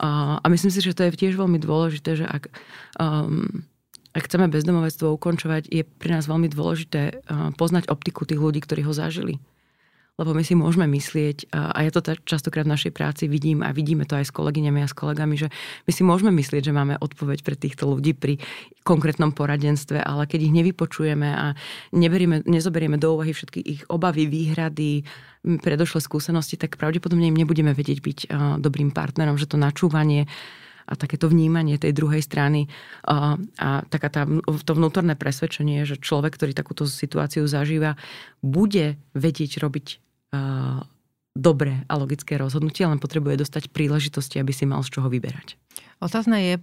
A, 0.00 0.40
a 0.40 0.46
myslím 0.48 0.72
si, 0.72 0.80
že 0.80 0.96
to 0.96 1.04
je 1.04 1.12
tiež 1.12 1.36
veľmi 1.36 1.60
dôležité, 1.60 2.24
že 2.24 2.24
ak, 2.24 2.48
um, 2.96 3.68
ak 4.16 4.24
chceme 4.24 4.48
bezdomovectvo 4.48 5.12
ukončovať, 5.20 5.68
je 5.68 5.84
pre 5.84 6.16
nás 6.16 6.24
veľmi 6.24 6.48
dôležité 6.48 7.20
uh, 7.20 7.52
poznať 7.52 7.92
optiku 7.92 8.24
tých 8.24 8.40
ľudí, 8.40 8.64
ktorí 8.64 8.88
ho 8.88 8.96
zažili 8.96 9.36
lebo 10.20 10.36
my 10.36 10.44
si 10.44 10.52
môžeme 10.52 10.84
myslieť, 10.92 11.48
a 11.56 11.78
ja 11.82 11.90
to 11.90 12.04
častokrát 12.28 12.68
v 12.68 12.74
našej 12.76 12.92
práci 12.92 13.32
vidím 13.32 13.64
a 13.64 13.72
vidíme 13.72 14.04
to 14.04 14.12
aj 14.12 14.28
s 14.28 14.32
kolegyňami 14.36 14.84
a 14.84 14.88
s 14.88 14.92
kolegami, 14.92 15.40
že 15.40 15.48
my 15.88 15.90
si 15.90 16.02
môžeme 16.04 16.28
myslieť, 16.36 16.68
že 16.68 16.76
máme 16.76 17.00
odpoveď 17.00 17.40
pre 17.40 17.56
týchto 17.56 17.88
ľudí 17.88 18.12
pri 18.12 18.36
konkrétnom 18.84 19.32
poradenstve, 19.32 20.04
ale 20.04 20.28
keď 20.28 20.52
ich 20.52 20.52
nevypočujeme 20.52 21.28
a 21.32 21.56
neberieme, 21.96 22.44
nezoberieme 22.44 23.00
do 23.00 23.16
úvahy 23.16 23.32
všetky 23.32 23.64
ich 23.64 23.82
obavy, 23.88 24.28
výhrady, 24.28 25.02
predošlé 25.42 26.04
skúsenosti, 26.04 26.60
tak 26.60 26.76
pravdepodobne 26.76 27.32
im 27.32 27.38
nebudeme 27.38 27.72
vedieť 27.72 27.98
byť 28.04 28.18
dobrým 28.62 28.92
partnerom, 28.94 29.40
že 29.40 29.48
to 29.48 29.56
načúvanie 29.58 30.28
a 30.86 30.92
takéto 30.98 31.30
vnímanie 31.30 31.78
tej 31.78 31.94
druhej 31.94 32.22
strany 32.22 32.66
a, 33.06 33.38
a 33.58 33.68
taká 33.86 34.08
tá, 34.08 34.22
to 34.64 34.72
vnútorné 34.72 35.14
presvedčenie, 35.14 35.86
že 35.86 36.00
človek, 36.00 36.34
ktorý 36.34 36.52
takúto 36.52 36.84
situáciu 36.88 37.46
zažíva, 37.46 37.98
bude 38.42 38.98
vedieť 39.14 39.62
robiť 39.62 39.86
a, 40.32 40.82
dobré 41.32 41.88
a 41.88 41.96
logické 41.96 42.36
rozhodnutie, 42.36 42.84
len 42.84 43.00
potrebuje 43.00 43.40
dostať 43.40 43.72
príležitosti, 43.72 44.36
aby 44.36 44.52
si 44.52 44.68
mal 44.68 44.84
z 44.84 44.92
čoho 44.92 45.08
vyberať. 45.08 45.56
Otázne 46.02 46.38
je 46.42 46.54
e, 46.58 46.62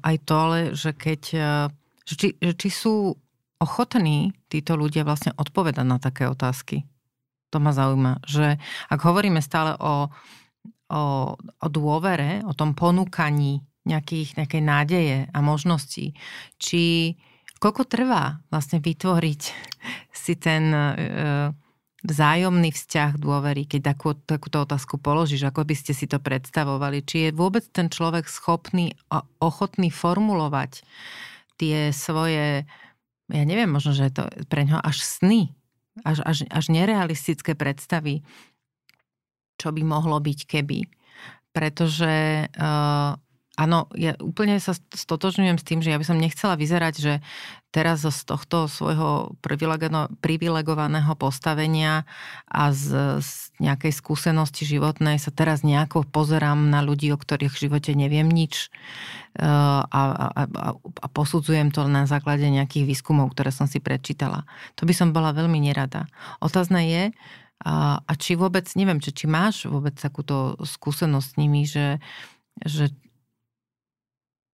aj 0.00 0.16
to, 0.26 0.34
ale, 0.34 0.58
že 0.74 0.90
keď, 0.90 1.22
e, 1.36 1.52
že 2.02 2.14
či, 2.18 2.28
že 2.40 2.52
či 2.58 2.68
sú 2.72 3.14
ochotní 3.62 4.34
títo 4.50 4.74
ľudia 4.74 5.06
vlastne 5.06 5.34
odpovedať 5.34 5.86
na 5.86 5.98
také 6.02 6.26
otázky. 6.26 6.86
To 7.54 7.58
ma 7.62 7.72
zaujíma, 7.72 8.22
že 8.26 8.58
ak 8.90 9.00
hovoríme 9.02 9.40
stále 9.40 9.74
o 9.78 10.12
o, 10.88 11.36
o 11.36 11.68
dôvere, 11.68 12.44
o 12.44 12.52
tom 12.52 12.72
ponúkaní 12.72 13.64
nejakých, 13.88 14.36
nejakej 14.36 14.62
nádeje 14.62 15.18
a 15.32 15.38
možností, 15.40 16.12
či 16.60 17.14
koľko 17.56 17.88
trvá 17.88 18.44
vlastne 18.52 18.80
vytvoriť 18.84 19.42
si 20.24 20.34
ten 20.36 20.64
e, 20.72 20.94
vzájomný 22.06 22.70
vzťah 22.70 23.18
dôvery, 23.18 23.66
keď 23.66 23.94
takú, 23.94 24.14
takúto 24.14 24.62
otázku 24.62 25.02
položíš, 25.02 25.48
ako 25.48 25.66
by 25.66 25.74
ste 25.74 25.92
si 25.96 26.06
to 26.06 26.22
predstavovali, 26.22 27.02
či 27.02 27.28
je 27.28 27.30
vôbec 27.34 27.66
ten 27.74 27.90
človek 27.90 28.30
schopný 28.30 28.94
a 29.10 29.26
ochotný 29.42 29.90
formulovať 29.90 30.86
tie 31.58 31.90
svoje, 31.90 32.62
ja 33.26 33.44
neviem, 33.44 33.66
možno, 33.66 33.90
že 33.90 34.08
je 34.08 34.14
to 34.14 34.24
pre 34.46 34.62
ňoho 34.62 34.78
až 34.78 35.02
sny, 35.02 35.50
až, 36.06 36.22
až, 36.22 36.46
až 36.46 36.64
nerealistické 36.70 37.58
predstavy 37.58 38.22
čo 39.58 39.74
by 39.74 39.82
mohlo 39.82 40.22
byť 40.22 40.40
keby. 40.46 40.86
Pretože 41.50 42.46
uh, 42.54 43.18
áno, 43.58 43.90
ja 43.98 44.14
úplne 44.22 44.62
sa 44.62 44.78
stotožňujem 44.78 45.58
s 45.58 45.66
tým, 45.66 45.82
že 45.82 45.90
ja 45.90 45.98
by 45.98 46.06
som 46.06 46.22
nechcela 46.22 46.54
vyzerať, 46.54 46.94
že 46.94 47.12
teraz 47.74 48.06
z 48.06 48.22
tohto 48.24 48.70
svojho 48.70 49.34
privilegovaného 50.22 51.12
postavenia 51.18 52.06
a 52.46 52.70
z, 52.70 53.18
z 53.18 53.30
nejakej 53.58 53.92
skúsenosti 53.92 54.64
životnej 54.64 55.18
sa 55.18 55.34
teraz 55.34 55.66
nejako 55.66 56.06
pozerám 56.06 56.70
na 56.70 56.80
ľudí, 56.80 57.10
o 57.10 57.18
ktorých 57.18 57.52
v 57.52 57.62
živote 57.66 57.92
neviem 57.98 58.30
nič 58.30 58.70
uh, 59.42 59.82
a, 59.82 60.02
a, 60.14 60.26
a, 60.46 60.68
a 60.78 61.06
posudzujem 61.10 61.74
to 61.74 61.90
na 61.90 62.06
základe 62.06 62.46
nejakých 62.46 62.86
výskumov, 62.86 63.34
ktoré 63.34 63.50
som 63.50 63.66
si 63.66 63.82
prečítala. 63.82 64.46
To 64.78 64.86
by 64.86 64.94
som 64.94 65.10
bola 65.10 65.34
veľmi 65.34 65.58
nerada. 65.58 66.06
Otázne 66.38 66.86
je, 66.86 67.02
a, 67.58 67.98
a 68.06 68.12
či 68.14 68.38
vôbec, 68.38 68.70
neviem, 68.78 69.02
či, 69.02 69.10
či 69.10 69.26
máš 69.26 69.66
vôbec 69.66 69.98
takúto 69.98 70.54
skúsenosť 70.62 71.26
s 71.26 71.38
nimi, 71.38 71.62
že, 71.66 71.98
že 72.62 72.94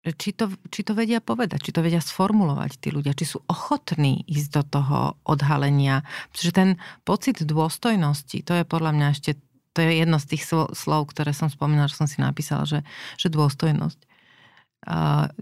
či 0.03 0.35
to, 0.35 0.51
či 0.67 0.83
to 0.83 0.91
vedia 0.95 1.23
povedať, 1.23 1.63
či 1.63 1.71
to 1.71 1.79
vedia 1.79 2.03
sformulovať 2.03 2.75
tí 2.75 2.91
ľudia, 2.91 3.15
či 3.15 3.23
sú 3.23 3.39
ochotní 3.47 4.27
ísť 4.27 4.49
do 4.59 4.63
toho 4.67 4.97
odhalenia. 5.23 6.03
Pretože 6.31 6.51
ten 6.51 6.69
pocit 7.07 7.39
dôstojnosti, 7.39 8.43
to 8.43 8.51
je 8.51 8.63
podľa 8.67 8.91
mňa 8.99 9.07
ešte, 9.15 9.39
to 9.71 9.79
je 9.79 10.03
jedno 10.03 10.19
z 10.19 10.35
tých 10.35 10.43
slov, 10.75 11.01
ktoré 11.15 11.31
som 11.31 11.47
spomínala, 11.47 11.87
že 11.87 11.99
som 11.99 12.07
si 12.07 12.19
napísala, 12.19 12.67
že, 12.67 12.83
že 13.15 13.31
dôstojnosť. 13.31 13.99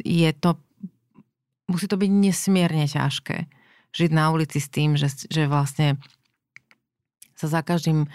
Je 0.06 0.30
to, 0.38 0.62
musí 1.66 1.90
to 1.90 1.98
byť 1.98 2.12
nesmierne 2.14 2.86
ťažké 2.86 3.50
žiť 3.92 4.12
na 4.14 4.32
ulici 4.32 4.62
s 4.62 4.70
tým, 4.72 4.96
že, 4.96 5.10
že 5.10 5.50
vlastne 5.52 6.00
sa 7.42 7.50
za 7.50 7.62
každým 7.66 8.06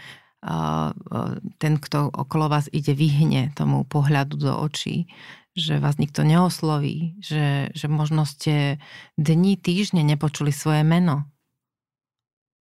ten, 1.58 1.74
kto 1.80 2.12
okolo 2.12 2.46
vás 2.46 2.70
ide, 2.70 2.94
vyhne 2.94 3.50
tomu 3.58 3.82
pohľadu 3.82 4.38
do 4.38 4.52
očí, 4.54 5.10
že 5.56 5.80
vás 5.80 5.96
nikto 5.96 6.22
neosloví, 6.22 7.16
že, 7.18 7.72
že 7.72 7.86
možno 7.88 8.28
ste 8.28 8.76
dní, 9.16 9.56
týždne 9.56 10.04
nepočuli 10.04 10.52
svoje 10.52 10.84
meno. 10.84 11.24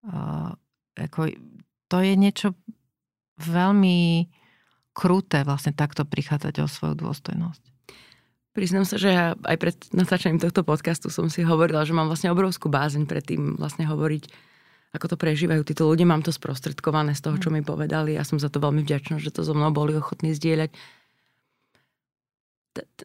Uh, 0.06 0.56
ako, 0.95 1.36
to 1.91 1.97
je 1.99 2.13
niečo 2.15 2.56
veľmi 3.36 4.32
kruté 4.95 5.43
vlastne 5.43 5.75
takto 5.75 6.08
prichádzať 6.08 6.63
o 6.63 6.71
svoju 6.71 6.95
dôstojnosť. 6.95 7.63
Priznám 8.56 8.88
sa, 8.88 8.95
že 8.95 9.12
ja 9.12 9.36
aj 9.36 9.58
pred 9.60 9.75
natáčaním 9.91 10.39
tohto 10.39 10.63
podcastu 10.63 11.12
som 11.12 11.28
si 11.28 11.43
hovorila, 11.43 11.84
že 11.84 11.91
mám 11.91 12.08
vlastne 12.08 12.32
obrovskú 12.32 12.71
bázeň 12.71 13.04
pred 13.04 13.28
tým 13.28 13.60
vlastne 13.60 13.84
hovoriť 13.84 14.55
ako 14.96 15.14
to 15.14 15.18
prežívajú 15.20 15.62
títo 15.68 15.86
ľudia. 15.86 16.08
Mám 16.08 16.24
to 16.24 16.32
sprostredkované 16.32 17.12
z 17.14 17.22
toho, 17.28 17.36
čo 17.38 17.50
mi 17.52 17.60
povedali. 17.60 18.16
Ja 18.16 18.24
som 18.24 18.40
za 18.40 18.48
to 18.48 18.64
veľmi 18.64 18.82
vďačná, 18.88 19.20
že 19.20 19.36
to 19.36 19.44
so 19.44 19.52
mnou 19.52 19.76
boli 19.76 19.94
ochotní 19.94 20.32
zdieľať. 20.32 20.72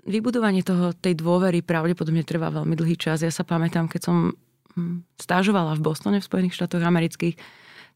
Vybudovanie 0.07 0.63
toho, 0.63 0.95
tej 0.95 1.19
dôvery 1.19 1.63
pravdepodobne 1.63 2.23
trvá 2.23 2.51
veľmi 2.51 2.75
dlhý 2.79 2.95
čas. 2.95 3.23
Ja 3.23 3.31
sa 3.31 3.43
pamätám, 3.43 3.91
keď 3.91 4.01
som 4.07 4.17
hm, 4.79 5.07
stážovala 5.19 5.75
v 5.79 5.85
Bostone 5.85 6.19
v 6.23 6.27
Spojených 6.27 6.59
štátoch 6.59 6.83
amerických, 6.83 7.35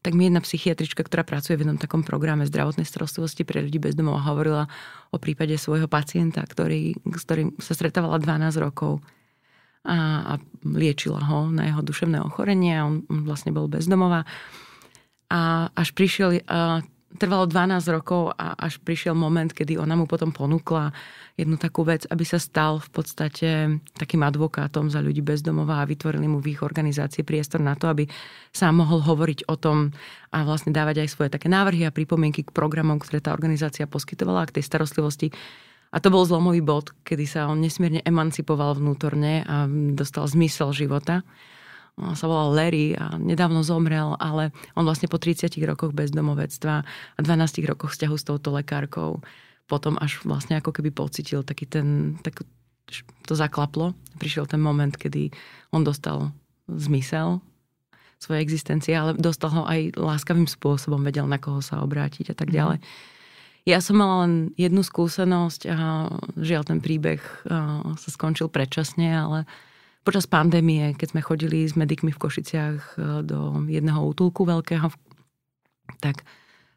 tak 0.05 0.13
mi 0.13 0.29
jedna 0.29 0.37
psychiatrička, 0.37 1.01
ktorá 1.01 1.25
pracuje 1.25 1.57
v 1.57 1.65
jednom 1.65 1.81
takom 1.81 2.05
programe 2.05 2.45
zdravotnej 2.45 2.85
starostlivosti 2.85 3.41
pre 3.41 3.65
ľudí 3.65 3.81
bez 3.81 3.97
domov, 3.97 4.21
hovorila 4.21 4.69
o 5.09 5.17
prípade 5.17 5.57
svojho 5.57 5.89
pacienta, 5.89 6.45
ktorý, 6.45 6.93
s 6.93 7.23
ktorým 7.25 7.57
sa 7.57 7.73
stretávala 7.73 8.21
12 8.21 8.53
rokov 8.61 9.01
a, 9.85 9.97
a 10.25 10.33
liečila 10.65 11.21
ho 11.21 11.47
na 11.53 11.69
jeho 11.69 11.81
duševné 11.85 12.19
ochorenie 12.25 12.75
a 12.75 12.89
on, 12.89 13.05
on 13.05 13.23
vlastne 13.23 13.53
bol 13.53 13.69
bezdomová. 13.69 14.25
A 15.29 15.69
až 15.73 15.93
prišiel 15.93 16.41
a 16.45 16.81
trvalo 17.15 17.47
12 17.47 17.79
rokov 17.95 18.35
a 18.35 18.53
až 18.59 18.77
prišiel 18.83 19.15
moment, 19.15 19.47
kedy 19.47 19.79
ona 19.79 19.95
mu 19.95 20.05
potom 20.05 20.35
ponúkla 20.35 20.91
jednu 21.35 21.55
takú 21.59 21.83
vec, 21.83 22.07
aby 22.07 22.23
sa 22.27 22.39
stal 22.39 22.79
v 22.79 22.89
podstate 22.91 23.49
takým 23.95 24.23
advokátom 24.23 24.87
za 24.91 25.03
ľudí 25.03 25.19
bezdomová 25.19 25.83
a 25.83 25.89
vytvorili 25.89 26.27
mu 26.27 26.39
v 26.39 26.55
ich 26.55 26.61
organizácii 26.63 27.27
priestor 27.27 27.59
na 27.59 27.75
to, 27.75 27.91
aby 27.91 28.07
sa 28.51 28.71
mohol 28.71 29.03
hovoriť 29.03 29.47
o 29.51 29.55
tom 29.59 29.91
a 30.31 30.43
vlastne 30.43 30.71
dávať 30.71 31.03
aj 31.03 31.09
svoje 31.11 31.29
také 31.31 31.47
návrhy 31.51 31.87
a 31.87 31.95
pripomienky 31.95 32.43
k 32.47 32.55
programom, 32.55 32.99
ktoré 32.99 33.19
tá 33.19 33.35
organizácia 33.35 33.87
poskytovala 33.87 34.47
k 34.47 34.59
tej 34.59 34.63
starostlivosti. 34.67 35.27
A 35.95 36.03
to 36.03 36.11
bol 36.11 36.27
zlomový 36.27 36.59
bod, 36.59 36.91
kedy 37.07 37.23
sa 37.23 37.47
on 37.47 37.63
nesmierne 37.63 38.03
emancipoval 38.03 38.75
vnútorne 38.75 39.47
a 39.47 39.63
dostal 39.95 40.27
zmysel 40.27 40.75
života 40.75 41.23
on 41.95 42.19
sa 42.19 42.27
volal 42.27 42.51
Larry 42.51 42.91
a 42.91 43.15
nedávno 43.15 43.63
zomrel, 43.63 44.19
ale 44.19 44.51
on 44.75 44.83
vlastne 44.83 45.07
po 45.07 45.15
30 45.15 45.55
rokoch 45.63 45.95
bezdomovectva 45.95 46.83
a 47.15 47.19
12 47.23 47.63
rokoch 47.71 47.95
vzťahu 47.95 48.15
s 48.19 48.27
touto 48.27 48.51
lekárkou 48.51 49.23
potom 49.65 49.97
až 49.97 50.21
vlastne 50.27 50.59
ako 50.59 50.75
keby 50.75 50.93
pocitil 50.93 51.41
taký 51.41 51.65
ten, 51.65 52.19
tak 52.21 52.45
to 53.25 53.33
zaklaplo. 53.33 53.97
Prišiel 54.21 54.45
ten 54.45 54.61
moment, 54.61 54.93
kedy 54.93 55.33
on 55.73 55.81
dostal 55.81 56.35
zmysel 56.69 57.41
svojej 58.21 58.45
existencie, 58.45 58.93
ale 58.93 59.17
dostal 59.17 59.49
ho 59.55 59.63
aj 59.65 59.97
láskavým 59.97 60.45
spôsobom, 60.45 61.01
vedel 61.01 61.25
na 61.25 61.41
koho 61.41 61.65
sa 61.65 61.81
obrátiť 61.81 62.33
a 62.33 62.37
tak 62.37 62.53
mhm. 62.53 62.55
ďalej. 62.55 62.77
Ja 63.65 63.81
som 63.81 63.97
mala 63.97 64.29
len 64.29 64.53
jednu 64.61 64.85
skúsenosť 64.85 65.61
a 65.73 66.13
žiaľ 66.37 66.69
ten 66.69 66.79
príbeh 66.85 67.17
sa 67.97 68.09
skončil 68.13 68.45
predčasne, 68.45 69.09
ale 69.09 69.49
počas 70.05 70.29
pandémie, 70.29 70.93
keď 70.93 71.17
sme 71.17 71.25
chodili 71.25 71.65
s 71.65 71.73
medikmi 71.73 72.13
v 72.13 72.21
Košiciach 72.21 72.93
do 73.25 73.65
jedného 73.65 74.05
útulku 74.05 74.45
veľkého, 74.45 74.93
tak 75.97 76.21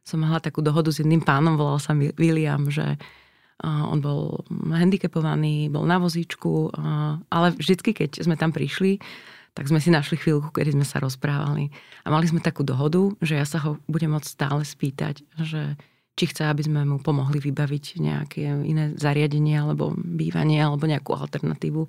som 0.01 0.25
mala 0.25 0.41
takú 0.41 0.65
dohodu 0.65 0.89
s 0.89 1.05
jedným 1.05 1.21
pánom, 1.21 1.61
volal 1.61 1.77
sa 1.77 1.93
William, 1.93 2.73
že 2.73 2.97
on 3.61 4.01
bol 4.01 4.49
handicapovaný, 4.73 5.69
bol 5.69 5.85
na 5.85 6.01
vozíčku, 6.01 6.73
ale 7.29 7.53
vždycky, 7.53 7.93
keď 7.93 8.25
sme 8.25 8.41
tam 8.41 8.49
prišli, 8.49 8.97
tak 9.53 9.69
sme 9.69 9.77
si 9.77 9.93
našli 9.93 10.17
chvíľku, 10.17 10.55
kedy 10.57 10.73
sme 10.73 10.87
sa 10.89 11.05
rozprávali. 11.05 11.69
A 12.07 12.09
mali 12.09 12.25
sme 12.25 12.41
takú 12.41 12.65
dohodu, 12.65 13.13
že 13.21 13.37
ja 13.37 13.45
sa 13.45 13.61
ho 13.61 13.77
budem 13.91 14.17
môcť 14.17 14.25
stále 14.25 14.65
spýtať, 14.65 15.21
že 15.37 15.77
či 16.19 16.27
chce, 16.27 16.51
aby 16.51 16.67
sme 16.67 16.83
mu 16.83 16.99
pomohli 16.99 17.39
vybaviť 17.39 17.85
nejaké 18.03 18.43
iné 18.43 18.99
zariadenie 18.99 19.55
alebo 19.55 19.95
bývanie 19.95 20.59
alebo 20.59 20.91
nejakú 20.91 21.15
alternatívu 21.15 21.87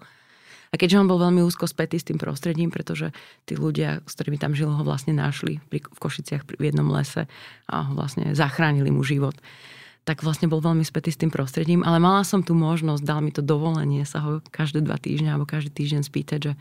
a 0.70 0.76
keďže 0.78 1.02
on 1.02 1.10
bol 1.10 1.18
veľmi 1.18 1.42
úzko 1.42 1.65
spätý 1.65 1.98
s 1.98 2.06
tým 2.06 2.22
prostredím, 2.22 2.70
pretože 2.70 3.10
tí 3.50 3.58
ľudia, 3.58 4.06
s 4.06 4.13
ktorými 4.13 4.38
tam 4.38 4.54
žil, 4.54 4.70
ho 4.70 4.84
vlastne 4.86 5.18
našli 5.18 5.58
v 5.74 5.98
Košiciach 5.98 6.46
v 6.46 6.62
jednom 6.62 6.86
lese 6.94 7.26
a 7.65 7.76
ho 7.89 7.92
vlastne 7.98 8.38
zachránili 8.38 8.94
mu 8.94 9.02
život 9.02 9.34
tak 10.08 10.26
vlastne 10.26 10.50
bol 10.50 10.58
veľmi 10.58 10.82
spätý 10.82 11.13
s 11.13 11.22
tým 11.22 11.30
prostredím, 11.30 11.86
ale 11.86 12.02
mala 12.02 12.26
som 12.26 12.42
tu 12.42 12.58
možnosť, 12.58 13.06
dal 13.06 13.22
mi 13.22 13.30
to 13.30 13.46
dovolenie 13.46 14.02
sa 14.10 14.26
ho 14.26 14.42
každé 14.50 14.82
dva 14.82 14.98
týždne 14.98 15.38
alebo 15.38 15.46
každý 15.46 15.70
týždeň 15.70 16.02
spýtať, 16.02 16.39
že 16.42 16.52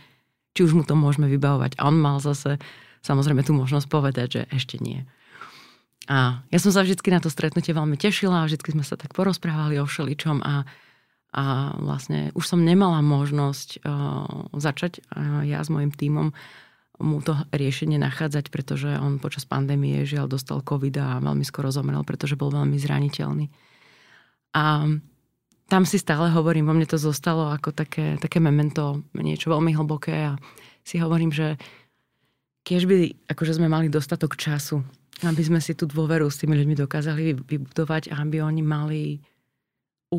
či 0.52 0.68
už 0.68 0.76
mu 0.76 0.84
to 0.84 0.92
môžeme 0.92 1.32
vybavovať. 1.32 1.80
A 1.80 1.88
on 1.88 1.96
mal 1.96 2.20
zase 2.20 2.60
samozrejme 3.00 3.40
tú 3.40 3.56
možnosť 3.56 3.88
povedať, 3.88 4.28
že 4.28 4.42
ešte 4.52 4.76
nie. 4.84 5.08
A 6.08 6.40
ja 6.48 6.58
som 6.58 6.72
sa 6.72 6.80
vždy 6.80 6.96
na 7.12 7.20
to 7.20 7.28
stretnutie 7.28 7.76
veľmi 7.76 8.00
tešila 8.00 8.42
a 8.42 8.48
vždy 8.48 8.72
sme 8.72 8.84
sa 8.84 8.96
tak 8.96 9.12
porozprávali 9.12 9.76
o 9.78 9.86
všeličom 9.86 10.40
a 10.42 10.64
a 11.28 11.76
vlastne 11.76 12.32
už 12.32 12.40
som 12.48 12.64
nemala 12.64 13.04
možnosť 13.04 13.84
uh, 13.84 14.48
začať 14.56 15.04
uh, 15.12 15.44
ja 15.44 15.60
s 15.60 15.68
mojim 15.68 15.92
tímom 15.92 16.32
mu 16.98 17.22
to 17.22 17.38
riešenie 17.54 17.94
nachádzať, 18.00 18.50
pretože 18.50 18.90
on 18.98 19.22
počas 19.22 19.46
pandémie 19.46 20.02
žiaľ 20.02 20.26
dostal 20.26 20.58
COVID 20.66 20.94
a 20.98 21.08
veľmi 21.22 21.46
skoro 21.46 21.70
zomrel, 21.70 22.02
pretože 22.02 22.34
bol 22.34 22.50
veľmi 22.50 22.74
zraniteľný. 22.74 23.46
A 24.58 24.90
tam 25.70 25.82
si 25.86 25.96
stále 26.00 26.32
hovorím, 26.34 26.66
vo 26.66 26.74
mne 26.74 26.90
to 26.90 26.98
zostalo 26.98 27.54
ako 27.54 27.70
také, 27.70 28.18
také 28.18 28.42
memento, 28.42 29.06
niečo 29.14 29.52
veľmi 29.52 29.78
hlboké 29.78 30.34
a 30.34 30.40
si 30.82 30.98
hovorím, 30.98 31.30
že 31.30 31.54
keď 32.66 32.82
by 32.88 32.96
akože 33.30 33.62
sme 33.62 33.70
mali 33.70 33.86
dostatok 33.86 34.34
času, 34.34 34.82
aby 35.24 35.42
sme 35.42 35.58
si 35.58 35.74
tú 35.74 35.88
dôveru 35.88 36.30
s 36.30 36.38
tými 36.38 36.54
ľuďmi 36.54 36.74
dokázali 36.78 37.34
vybudovať 37.42 38.14
a 38.14 38.22
aby 38.22 38.42
oni 38.42 38.62
mali 38.62 39.02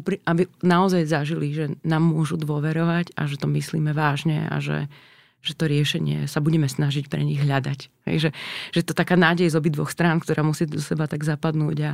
aby 0.05 0.45
naozaj 0.61 1.09
zažili, 1.09 1.49
že 1.49 1.65
nám 1.81 2.13
môžu 2.13 2.37
dôverovať 2.37 3.17
a 3.17 3.25
že 3.25 3.41
to 3.41 3.49
myslíme 3.49 3.89
vážne 3.89 4.45
a 4.45 4.61
že, 4.61 4.85
že 5.41 5.57
to 5.57 5.65
riešenie 5.65 6.29
sa 6.29 6.45
budeme 6.45 6.69
snažiť 6.69 7.09
pre 7.09 7.25
nich 7.25 7.41
hľadať. 7.41 7.89
Hej, 8.05 8.15
že, 8.21 8.29
že 8.69 8.85
to 8.85 8.93
taká 8.93 9.17
nádej 9.17 9.49
z 9.49 9.57
obidvoch 9.57 9.89
strán, 9.89 10.21
ktorá 10.21 10.45
musí 10.45 10.69
do 10.69 10.77
seba 10.77 11.09
tak 11.09 11.25
zapadnúť 11.25 11.77
a 11.81 11.91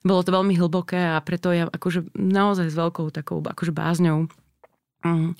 bolo 0.00 0.24
to 0.24 0.32
veľmi 0.32 0.56
hlboké 0.56 0.96
a 0.96 1.20
preto 1.20 1.52
ja 1.52 1.68
akože 1.68 2.16
naozaj 2.16 2.72
s 2.72 2.76
veľkou 2.80 3.12
takou 3.12 3.44
akože 3.44 3.76
bázňou 3.76 4.24
mm, 5.04 5.36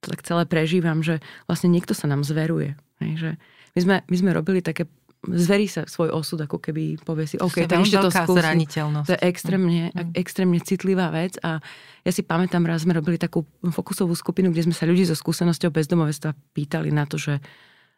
to 0.00 0.06
tak 0.14 0.22
celé 0.22 0.46
prežívam, 0.46 1.02
že 1.02 1.18
vlastne 1.50 1.72
niekto 1.72 1.90
sa 1.96 2.06
nám 2.06 2.22
zveruje. 2.22 2.78
Hej, 3.02 3.12
že 3.18 3.30
my 3.74 3.80
sme, 3.82 3.96
my 4.06 4.16
sme 4.16 4.30
robili 4.36 4.60
také 4.62 4.86
zverí 5.34 5.66
sa 5.68 5.84
svoj 5.84 6.14
osud, 6.14 6.40
ako 6.40 6.62
keby 6.62 7.00
povie 7.02 7.26
si, 7.28 7.36
OK, 7.36 7.66
tak 7.68 7.84
ešte 7.84 7.98
to 7.98 8.12
skúsim. 8.12 8.64
To 9.04 9.12
je 9.12 9.20
extrémne, 9.24 9.90
mm. 9.92 10.14
extrémne 10.16 10.58
citlivá 10.62 11.12
vec 11.12 11.36
a 11.42 11.60
ja 12.06 12.12
si 12.14 12.24
pamätám, 12.24 12.64
raz 12.64 12.86
sme 12.86 12.96
robili 12.96 13.20
takú 13.20 13.44
fokusovú 13.60 14.16
skupinu, 14.16 14.48
kde 14.54 14.70
sme 14.70 14.74
sa 14.76 14.88
ľudí 14.88 15.04
so 15.04 15.18
skúsenosťou 15.18 15.68
bezdomovectva 15.74 16.32
pýtali 16.56 16.88
na 16.88 17.04
to, 17.04 17.20
že 17.20 17.42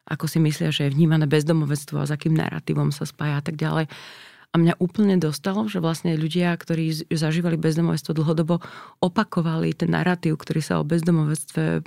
ako 0.09 0.27
si 0.27 0.43
myslia, 0.43 0.75
že 0.75 0.89
je 0.89 0.95
vnímané 0.97 1.31
bezdomovectvo 1.31 2.03
a 2.03 2.09
s 2.09 2.15
akým 2.15 2.35
narratívom 2.35 2.91
sa 2.91 3.07
spája 3.07 3.39
a 3.39 3.45
tak 3.45 3.55
ďalej. 3.61 3.87
A 4.51 4.55
mňa 4.59 4.83
úplne 4.83 5.15
dostalo, 5.15 5.71
že 5.71 5.79
vlastne 5.79 6.19
ľudia, 6.19 6.51
ktorí 6.59 7.07
zažívali 7.15 7.55
bezdomovectvo 7.55 8.19
dlhodobo, 8.19 8.59
opakovali 8.99 9.71
ten 9.79 9.95
narratív, 9.95 10.43
ktorý 10.43 10.59
sa 10.59 10.83
o 10.83 10.89
bezdomovectve 10.89 11.87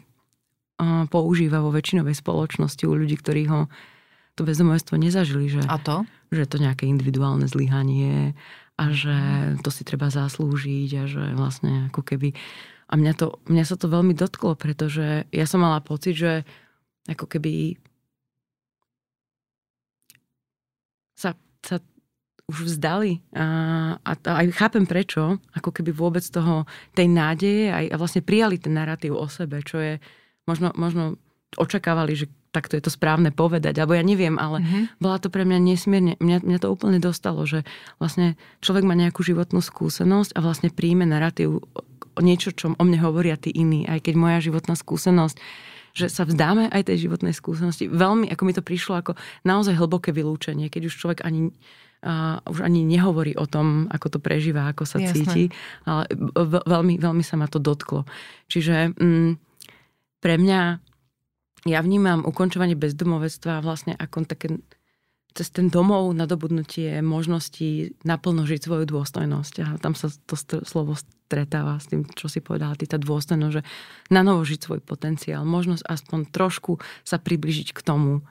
používa 1.11 1.59
vo 1.59 1.75
väčšinovej 1.75 2.15
spoločnosti 2.17 2.83
u 2.87 2.93
ľudí, 2.95 3.19
ktorí 3.19 3.51
ho 3.51 3.67
to 4.33 4.41
bezdomovstvo 4.41 4.97
nezažili, 4.97 5.49
že, 5.49 5.61
a 5.69 5.77
to? 5.77 6.09
že 6.33 6.49
to 6.49 6.57
nejaké 6.57 6.89
individuálne 6.89 7.45
zlyhanie 7.45 8.33
a 8.73 8.85
že 8.89 9.17
to 9.61 9.69
si 9.69 9.85
treba 9.85 10.09
zaslúžiť 10.09 10.89
a 10.97 11.03
že 11.05 11.23
vlastne 11.37 11.93
ako 11.93 12.01
keby... 12.01 12.33
A 12.89 12.97
mňa, 12.97 13.13
to, 13.17 13.41
mňa 13.49 13.63
sa 13.65 13.77
to 13.77 13.89
veľmi 13.89 14.13
dotklo, 14.13 14.53
pretože 14.53 15.25
ja 15.29 15.45
som 15.49 15.61
mala 15.61 15.81
pocit, 15.81 16.13
že 16.17 16.45
ako 17.09 17.25
keby 17.25 17.77
sa, 21.17 21.33
sa 21.61 21.81
už 22.49 22.69
vzdali 22.69 23.23
a, 23.33 23.45
a, 23.97 24.11
a 24.13 24.31
aj 24.43 24.45
chápem 24.53 24.85
prečo, 24.85 25.39
ako 25.55 25.69
keby 25.73 25.95
vôbec 25.95 26.25
toho, 26.27 26.67
tej 26.91 27.07
nádeje 27.07 27.71
aj, 27.71 27.85
a 27.93 27.95
vlastne 27.97 28.25
prijali 28.25 28.59
ten 28.59 28.75
narratív 28.75 29.15
o 29.15 29.25
sebe, 29.31 29.63
čo 29.63 29.79
je 29.79 29.93
možno, 30.45 30.75
možno 30.75 31.17
očakávali, 31.57 32.13
že 32.15 32.25
takto 32.53 32.77
je 32.77 32.85
to 32.85 32.91
správne 32.93 33.33
povedať, 33.33 33.81
alebo 33.81 33.97
ja 33.97 34.05
neviem, 34.05 34.37
ale 34.37 34.61
mm-hmm. 34.61 34.83
bola 35.01 35.17
to 35.17 35.33
pre 35.33 35.43
mňa 35.43 35.59
nesmierne, 35.59 36.13
mňa, 36.21 36.45
mňa 36.45 36.59
to 36.61 36.69
úplne 36.69 37.01
dostalo, 37.01 37.43
že 37.49 37.65
vlastne 37.97 38.37
človek 38.61 38.85
má 38.85 38.93
nejakú 38.93 39.25
životnú 39.25 39.59
skúsenosť 39.59 40.37
a 40.37 40.39
vlastne 40.45 40.69
príjme 40.69 41.09
narratív 41.09 41.65
niečo, 42.21 42.53
čo 42.53 42.77
o 42.77 42.83
mne 42.85 43.01
hovoria 43.01 43.39
tí 43.41 43.49
iní, 43.49 43.89
aj 43.89 44.05
keď 44.05 44.13
moja 44.15 44.37
životná 44.41 44.77
skúsenosť 44.77 45.37
že 45.93 46.09
sa 46.09 46.25
vzdáme 46.25 46.73
aj 46.73 46.89
tej 46.89 47.05
životnej 47.05 47.37
skúsenosti. 47.37 47.85
Veľmi, 47.85 48.25
ako 48.33 48.43
mi 48.49 48.53
to 48.57 48.65
prišlo, 48.65 48.97
ako 48.97 49.13
naozaj 49.45 49.77
hlboké 49.77 50.09
vylúčenie, 50.09 50.73
keď 50.73 50.89
už 50.89 50.97
človek 50.97 51.21
ani 51.21 51.53
uh, 52.03 52.41
už 52.49 52.65
ani 52.65 52.83
nehovorí 52.83 53.37
o 53.37 53.47
tom, 53.47 53.87
ako 53.93 54.17
to 54.17 54.19
prežíva, 54.19 54.67
ako 54.67 54.83
sa 54.83 54.99
Jasne. 54.99 55.13
cíti, 55.13 55.43
ale 55.87 56.09
veľmi, 56.67 56.99
veľmi 56.99 57.23
sa 57.23 57.39
ma 57.39 57.47
to 57.47 57.61
dotklo. 57.61 58.03
Čiže 58.51 58.97
um, 58.99 59.39
pre 60.19 60.35
mňa 60.41 60.83
ja 61.63 61.79
vnímam 61.79 62.27
ukončovanie 62.27 62.75
bezdomovectva 62.75 63.63
vlastne 63.63 63.95
ako 63.95 64.27
také 64.27 64.59
cez 65.33 65.49
ten 65.49 65.65
domov 65.73 66.13
nadobudnutie 66.13 67.01
možnosti 67.01 67.97
naplno 68.05 68.45
žiť 68.45 68.69
svoju 68.69 68.85
dôstojnosť. 68.85 69.55
A 69.65 69.67
tam 69.81 69.97
sa 69.97 70.13
to 70.29 70.37
slovo 70.61 70.93
stretáva 70.93 71.81
s 71.81 71.89
tým, 71.89 72.05
čo 72.13 72.29
si 72.29 72.37
povedala 72.37 72.77
ty, 72.77 72.85
tá 72.85 73.01
dôstojnosť, 73.01 73.53
že 73.57 73.65
na 74.13 74.21
novo 74.21 74.45
žiť 74.45 74.59
svoj 74.61 74.79
potenciál, 74.85 75.41
možnosť 75.41 75.89
aspoň 75.89 76.19
trošku 76.29 76.77
sa 77.01 77.17
približiť 77.17 77.73
k 77.73 77.81
tomu, 77.81 78.21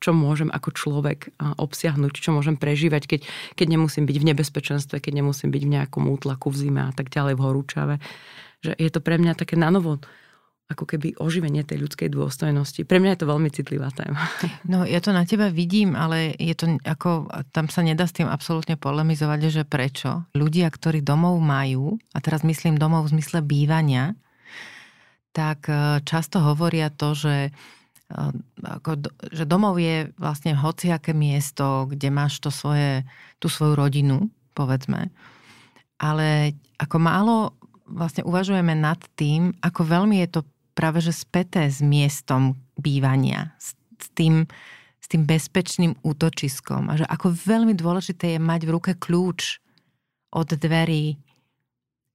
čo 0.00 0.16
môžem 0.16 0.48
ako 0.48 0.72
človek 0.72 1.36
obsiahnuť, 1.36 2.16
čo 2.16 2.32
môžem 2.32 2.56
prežívať, 2.56 3.04
keď, 3.04 3.20
keď 3.60 3.66
nemusím 3.76 4.08
byť 4.08 4.16
v 4.16 4.28
nebezpečenstve, 4.32 4.96
keď 4.96 5.20
nemusím 5.20 5.52
byť 5.52 5.62
v 5.68 5.72
nejakom 5.76 6.08
útlaku 6.08 6.48
v 6.48 6.56
zime 6.56 6.88
a 6.88 6.92
tak 6.96 7.12
ďalej 7.12 7.36
v 7.36 7.44
horúčave. 7.44 7.94
Že 8.64 8.72
je 8.80 8.88
to 8.88 9.04
pre 9.04 9.20
mňa 9.20 9.36
také 9.36 9.60
na 9.60 9.68
novo 9.68 10.00
ako 10.70 10.86
keby 10.86 11.18
oživenie 11.18 11.66
tej 11.66 11.82
ľudskej 11.82 12.14
dôstojnosti. 12.14 12.86
Pre 12.86 13.02
mňa 13.02 13.18
je 13.18 13.20
to 13.20 13.30
veľmi 13.30 13.50
citlivá 13.50 13.90
téma. 13.90 14.22
No 14.70 14.86
ja 14.86 15.02
to 15.02 15.10
na 15.10 15.26
teba 15.26 15.50
vidím, 15.50 15.98
ale 15.98 16.38
je 16.38 16.54
to 16.54 16.78
ako, 16.86 17.26
tam 17.50 17.66
sa 17.66 17.82
nedá 17.82 18.06
s 18.06 18.14
tým 18.14 18.30
absolútne 18.30 18.78
polemizovať, 18.78 19.50
že 19.50 19.62
prečo. 19.66 20.30
Ľudia, 20.38 20.70
ktorí 20.70 21.02
domov 21.02 21.42
majú, 21.42 21.98
a 22.14 22.18
teraz 22.22 22.46
myslím 22.46 22.78
domov 22.78 23.10
v 23.10 23.18
zmysle 23.18 23.42
bývania, 23.42 24.14
tak 25.34 25.66
e, 25.66 26.02
často 26.06 26.38
hovoria 26.38 26.90
to, 26.94 27.18
že 27.18 27.36
e, 27.48 27.50
ako, 28.62 29.10
že 29.34 29.44
domov 29.50 29.82
je 29.82 30.14
vlastne 30.22 30.54
hociaké 30.54 31.10
miesto, 31.10 31.90
kde 31.90 32.14
máš 32.14 32.38
to 32.38 32.54
svoje, 32.54 33.02
tú 33.42 33.50
svoju 33.50 33.74
rodinu, 33.74 34.30
povedzme. 34.54 35.10
Ale 35.98 36.54
ako 36.78 36.96
málo 37.02 37.36
vlastne 37.90 38.22
uvažujeme 38.22 38.72
nad 38.78 39.02
tým, 39.18 39.50
ako 39.60 39.82
veľmi 39.82 40.22
je 40.22 40.28
to 40.38 40.40
práve 40.72 41.02
že 41.04 41.12
späté 41.14 41.68
s 41.68 41.82
miestom 41.84 42.56
bývania, 42.78 43.54
s, 43.60 43.74
s 43.98 44.08
tým, 44.14 44.48
s 45.00 45.06
tým 45.10 45.26
bezpečným 45.26 45.98
útočiskom. 46.00 46.88
A 46.88 46.98
že 47.00 47.06
ako 47.06 47.34
veľmi 47.34 47.74
dôležité 47.76 48.36
je 48.36 48.40
mať 48.40 48.60
v 48.66 48.72
ruke 48.74 48.92
kľúč 48.96 49.60
od 50.30 50.48
dverí, 50.54 51.18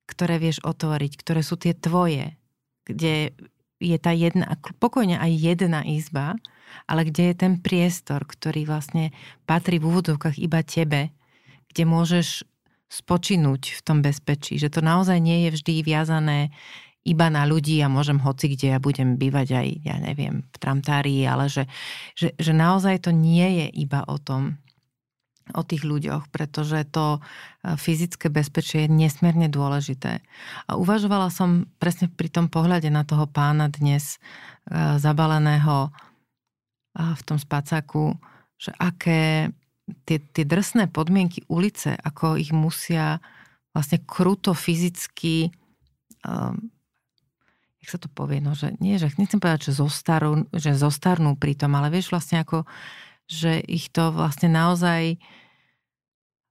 ktoré 0.06 0.38
vieš 0.38 0.62
otvoriť, 0.62 1.12
ktoré 1.20 1.42
sú 1.42 1.58
tie 1.58 1.74
tvoje, 1.74 2.38
kde 2.86 3.34
je 3.82 3.98
tá 4.00 4.16
jedna, 4.16 4.56
pokojne 4.80 5.20
aj 5.20 5.32
jedna 5.36 5.84
izba, 5.84 6.40
ale 6.88 7.08
kde 7.08 7.32
je 7.32 7.36
ten 7.36 7.54
priestor, 7.60 8.24
ktorý 8.24 8.66
vlastne 8.66 9.12
patrí 9.44 9.78
v 9.78 9.92
úvodovkách 9.92 10.40
iba 10.40 10.64
tebe, 10.64 11.12
kde 11.70 11.84
môžeš 11.84 12.48
spočinúť 12.88 13.76
v 13.76 13.82
tom 13.84 14.00
bezpečí, 14.00 14.56
že 14.56 14.72
to 14.72 14.80
naozaj 14.80 15.18
nie 15.20 15.50
je 15.50 15.60
vždy 15.60 15.74
viazané 15.84 16.54
iba 17.06 17.30
na 17.30 17.46
ľudí 17.46 17.78
a 17.86 17.88
môžem 17.88 18.18
hoci 18.18 18.58
kde 18.58 18.76
ja 18.76 18.80
budem 18.82 19.16
bývať 19.16 19.48
aj, 19.54 19.68
ja 19.86 19.96
neviem, 20.02 20.42
v 20.50 20.58
tramtárii, 20.58 21.22
ale 21.30 21.48
že, 21.48 21.70
že, 22.18 22.34
že 22.36 22.52
naozaj 22.52 23.06
to 23.06 23.14
nie 23.14 23.64
je 23.64 23.68
iba 23.86 24.02
o 24.10 24.18
tom, 24.18 24.58
o 25.54 25.62
tých 25.62 25.86
ľuďoch, 25.86 26.34
pretože 26.34 26.90
to 26.90 27.22
e, 27.22 27.78
fyzické 27.78 28.34
bezpečie 28.34 28.90
je 28.90 28.90
nesmierne 28.90 29.46
dôležité. 29.46 30.26
A 30.66 30.72
uvažovala 30.74 31.30
som 31.30 31.70
presne 31.78 32.10
pri 32.10 32.34
tom 32.34 32.50
pohľade 32.50 32.90
na 32.90 33.06
toho 33.06 33.30
pána 33.30 33.70
dnes 33.70 34.18
e, 34.18 34.98
zabaleného 34.98 35.78
e, 35.86 35.90
v 36.98 37.22
tom 37.22 37.38
spacáku, 37.38 38.18
že 38.58 38.74
aké 38.82 39.54
tie, 40.10 40.18
tie 40.18 40.46
drsné 40.50 40.90
podmienky 40.90 41.46
ulice, 41.46 41.94
ako 41.94 42.42
ich 42.42 42.50
musia 42.50 43.22
vlastne 43.76 44.02
kruto 44.02 44.58
fyzicky 44.58 45.54
jak 47.86 47.94
sa 47.94 48.02
to 48.02 48.10
povie, 48.10 48.42
no, 48.42 48.58
že 48.58 48.74
nie, 48.82 48.98
že 48.98 49.14
nechcem 49.22 49.38
povedať, 49.38 49.70
že, 49.70 49.78
zostarú, 49.78 50.50
že 50.50 50.74
zostarnú 50.74 51.38
pri 51.38 51.54
tom, 51.54 51.78
ale 51.78 51.94
vieš 51.94 52.10
vlastne 52.10 52.42
ako, 52.42 52.66
že 53.30 53.62
ich 53.62 53.94
to 53.94 54.10
vlastne 54.10 54.50
naozaj 54.50 55.22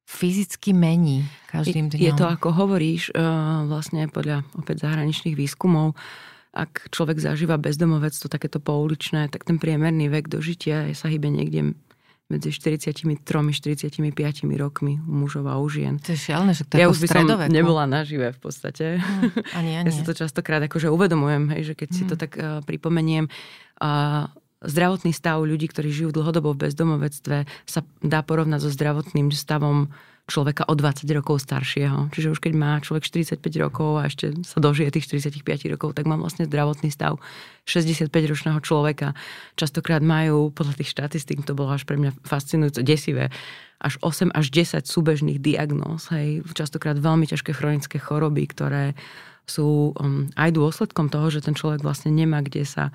fyzicky 0.07 0.71
mení 0.71 1.27
každým 1.51 1.91
dňom. 1.91 1.99
Je 1.99 2.13
to, 2.15 2.31
ako 2.31 2.55
hovoríš, 2.55 3.11
uh, 3.19 3.67
vlastne 3.67 4.07
podľa 4.07 4.47
opäť 4.55 4.87
zahraničných 4.87 5.35
výskumov, 5.35 5.99
ak 6.55 6.95
človek 6.95 7.19
zažíva 7.19 7.59
bezdomovectvo, 7.59 8.31
takéto 8.31 8.63
pouličné, 8.63 9.27
tak 9.27 9.43
ten 9.43 9.59
priemerný 9.59 10.07
vek 10.07 10.31
dožitia 10.31 10.87
sa 10.95 11.11
hýbe 11.11 11.27
niekde 11.27 11.75
medzi 12.33 12.49
43-45 12.51 13.21
rokmi 14.57 14.97
u 15.05 15.13
mužov 15.13 15.45
a 15.45 15.61
u 15.61 15.69
žien. 15.69 16.01
To 16.01 16.17
je 16.17 16.19
šialené, 16.19 16.57
že 16.57 16.65
to 16.65 16.81
ja 16.81 16.89
už 16.89 17.05
by 17.05 17.09
som 17.13 17.29
nebola 17.53 17.85
nažive 17.85 18.33
v 18.33 18.41
podstate. 18.41 18.97
Hmm, 18.97 19.31
ani, 19.61 19.71
ani. 19.85 19.87
Ja 19.89 19.93
si 19.93 20.03
to 20.09 20.17
častokrát 20.17 20.65
akože 20.65 20.89
uvedomujem, 20.89 21.53
hej, 21.53 21.73
že 21.73 21.75
keď 21.77 21.89
hmm. 21.93 21.99
si 22.01 22.03
to 22.09 22.15
tak 22.17 22.33
uh, 22.41 22.65
pripomeniem, 22.65 23.29
uh, 23.29 24.33
zdravotný 24.65 25.13
stav 25.13 25.45
ľudí, 25.45 25.69
ktorí 25.69 25.93
žijú 25.93 26.11
dlhodobo 26.17 26.57
v 26.57 26.69
bezdomovectve, 26.69 27.45
sa 27.69 27.81
dá 28.01 28.25
porovnať 28.25 28.65
so 28.65 28.71
zdravotným 28.73 29.29
stavom 29.29 29.93
človeka 30.25 30.65
o 30.65 30.73
20 30.73 31.05
rokov 31.13 31.45
staršieho. 31.45 32.09
Čiže 32.09 32.33
už 32.33 32.41
keď 32.41 32.53
má 32.57 32.81
človek 32.81 33.05
45 33.05 33.45
rokov 33.61 34.01
a 34.01 34.09
ešte 34.09 34.33
sa 34.41 34.57
dožije 34.57 34.89
tých 34.89 35.21
45 35.21 35.73
rokov, 35.77 35.93
tak 35.93 36.09
má 36.09 36.17
vlastne 36.17 36.49
zdravotný 36.49 36.89
stav 36.89 37.21
65-ročného 37.69 38.57
človeka. 38.65 39.13
Častokrát 39.61 40.01
majú, 40.01 40.49
podľa 40.49 40.81
tých 40.81 40.97
štatistík, 40.97 41.45
to 41.45 41.53
bolo 41.53 41.77
až 41.77 41.85
pre 41.85 42.01
mňa 42.01 42.17
fascinujúce, 42.25 42.81
desivé, 42.81 43.29
až 43.85 44.01
8 44.01 44.33
až 44.33 44.49
10 44.49 44.89
súbežných 44.89 45.39
diagnóz. 45.45 46.09
Hej. 46.09 46.49
Častokrát 46.57 46.97
veľmi 46.97 47.29
ťažké 47.29 47.53
chronické 47.53 48.01
choroby, 48.01 48.49
ktoré 48.49 48.97
sú 49.45 49.93
um, 49.93 50.25
aj 50.41 50.57
dôsledkom 50.57 51.13
toho, 51.13 51.29
že 51.29 51.45
ten 51.45 51.53
človek 51.53 51.85
vlastne 51.85 52.09
nemá 52.09 52.41
kde 52.41 52.65
sa, 52.65 52.89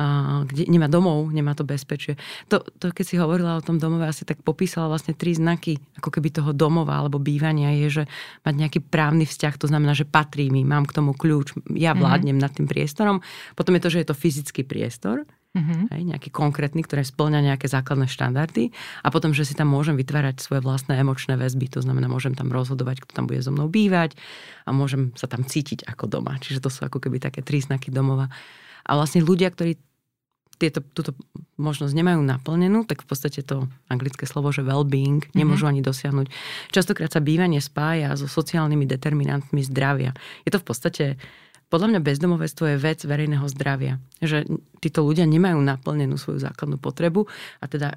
uh, 0.00 0.48
kde, 0.48 0.64
nemá 0.72 0.88
domov, 0.88 1.28
nemá 1.28 1.52
to 1.52 1.60
bezpečie. 1.60 2.16
To, 2.48 2.64
to, 2.80 2.88
keď 2.88 3.04
si 3.04 3.20
hovorila 3.20 3.60
o 3.60 3.64
tom 3.64 3.76
domove, 3.76 4.08
asi 4.08 4.24
tak 4.24 4.40
popísala 4.40 4.88
vlastne 4.88 5.12
tri 5.12 5.36
znaky, 5.36 5.76
ako 6.00 6.08
keby 6.08 6.32
toho 6.32 6.56
domova 6.56 7.04
alebo 7.04 7.20
bývania 7.20 7.76
je, 7.84 8.00
že 8.00 8.04
mať 8.48 8.54
nejaký 8.56 8.80
právny 8.80 9.28
vzťah, 9.28 9.60
to 9.60 9.68
znamená, 9.68 9.92
že 9.92 10.08
patrí 10.08 10.48
mi, 10.48 10.64
mám 10.64 10.88
k 10.88 10.96
tomu 10.96 11.12
kľúč, 11.12 11.52
ja 11.76 11.92
mhm. 11.92 12.00
vládnem 12.00 12.40
mm-hmm. 12.40 12.44
nad 12.48 12.52
tým 12.56 12.66
priestorom. 12.66 13.20
Potom 13.52 13.76
je 13.76 13.82
to, 13.84 13.92
že 13.92 14.00
je 14.00 14.08
to 14.08 14.16
fyzický 14.16 14.64
priestor, 14.64 15.28
Mm-hmm. 15.50 15.90
Hej, 15.90 16.02
nejaký 16.14 16.30
konkrétny, 16.30 16.86
ktoré 16.86 17.02
splňa 17.02 17.42
nejaké 17.42 17.66
základné 17.66 18.06
štandardy 18.06 18.70
a 19.02 19.10
potom, 19.10 19.34
že 19.34 19.42
si 19.42 19.58
tam 19.58 19.74
môžem 19.74 19.98
vytvárať 19.98 20.38
svoje 20.38 20.62
vlastné 20.62 20.94
emočné 21.02 21.34
väzby, 21.34 21.66
to 21.66 21.82
znamená, 21.82 22.06
môžem 22.06 22.38
tam 22.38 22.54
rozhodovať, 22.54 23.02
kto 23.02 23.10
tam 23.18 23.26
bude 23.26 23.42
so 23.42 23.50
mnou 23.50 23.66
bývať 23.66 24.14
a 24.62 24.70
môžem 24.70 25.10
sa 25.18 25.26
tam 25.26 25.42
cítiť 25.42 25.90
ako 25.90 26.06
doma. 26.06 26.38
Čiže 26.38 26.62
to 26.62 26.70
sú 26.70 26.86
ako 26.86 27.02
keby 27.02 27.18
také 27.18 27.42
tri 27.42 27.58
znaky 27.58 27.90
domova. 27.90 28.30
A 28.86 28.94
vlastne 28.94 29.26
ľudia, 29.26 29.50
ktorí 29.50 29.74
tieto, 30.60 30.84
túto 30.94 31.16
možnosť 31.56 31.96
nemajú 31.96 32.20
naplnenú, 32.20 32.84
tak 32.84 33.02
v 33.02 33.10
podstate 33.10 33.40
to 33.40 33.66
anglické 33.88 34.28
slovo, 34.28 34.52
že 34.52 34.62
well-being, 34.62 35.24
mhm. 35.24 35.34
nemôžu 35.34 35.66
mm-hmm. 35.66 35.82
ani 35.82 35.88
dosiahnuť. 35.88 36.26
Častokrát 36.70 37.10
sa 37.10 37.24
bývanie 37.24 37.58
spája 37.58 38.14
so 38.14 38.30
sociálnymi 38.30 38.84
determinantmi 38.86 39.66
zdravia. 39.66 40.12
Je 40.44 40.52
to 40.52 40.62
v 40.62 40.66
podstate 40.68 41.04
podľa 41.70 41.96
mňa 41.96 42.00
bezdomovectvo 42.02 42.64
je 42.74 42.82
vec 42.82 42.98
verejného 43.06 43.46
zdravia. 43.46 44.02
Že 44.18 44.44
títo 44.82 45.06
ľudia 45.06 45.24
nemajú 45.24 45.62
naplnenú 45.62 46.18
svoju 46.18 46.42
základnú 46.42 46.82
potrebu 46.82 47.30
a 47.62 47.64
teda 47.70 47.96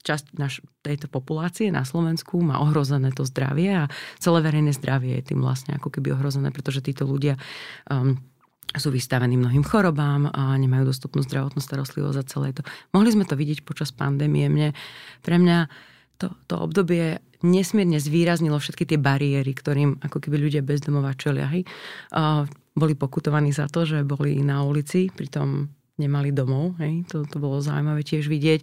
časť 0.00 0.40
naš, 0.40 0.64
tejto 0.80 1.12
populácie 1.12 1.68
na 1.68 1.84
Slovensku 1.84 2.40
má 2.40 2.56
ohrozené 2.64 3.12
to 3.12 3.28
zdravie 3.28 3.84
a 3.84 3.92
celé 4.16 4.40
verejné 4.40 4.72
zdravie 4.72 5.20
je 5.20 5.36
tým 5.36 5.44
vlastne 5.44 5.76
ako 5.76 5.92
keby 5.92 6.16
ohrozené, 6.16 6.48
pretože 6.48 6.80
títo 6.80 7.04
ľudia 7.04 7.36
um, 7.92 8.16
sú 8.72 8.88
vystavení 8.88 9.36
mnohým 9.36 9.66
chorobám 9.66 10.30
a 10.32 10.56
nemajú 10.56 10.88
dostupnú 10.88 11.20
zdravotnú 11.26 11.60
starostlivosť 11.60 12.16
za 12.16 12.24
celé 12.24 12.56
to. 12.56 12.64
Mohli 12.96 13.10
sme 13.12 13.24
to 13.26 13.34
vidieť 13.34 13.66
počas 13.66 13.90
pandémie. 13.90 14.46
Mne, 14.46 14.72
pre 15.20 15.36
mňa 15.36 15.68
to, 16.20 16.28
to 16.44 16.54
obdobie 16.60 17.18
nesmierne 17.40 17.96
zvýraznilo 17.96 18.60
všetky 18.60 18.84
tie 18.84 18.98
bariéry, 19.00 19.56
ktorým 19.56 20.04
ako 20.04 20.20
keby 20.20 20.36
ľudia 20.36 20.60
bezdomová 20.60 21.16
čelia. 21.16 21.48
Hej. 21.48 21.64
Boli 22.76 22.94
pokutovaní 22.94 23.50
za 23.50 23.66
to, 23.66 23.88
že 23.88 24.04
boli 24.04 24.44
na 24.44 24.60
ulici, 24.60 25.08
pritom 25.08 25.72
nemali 25.96 26.36
domov. 26.36 26.76
Hej. 26.80 27.08
To, 27.12 27.24
to 27.24 27.40
bolo 27.40 27.64
zaujímavé 27.64 28.04
tiež 28.04 28.28
vidieť. 28.28 28.60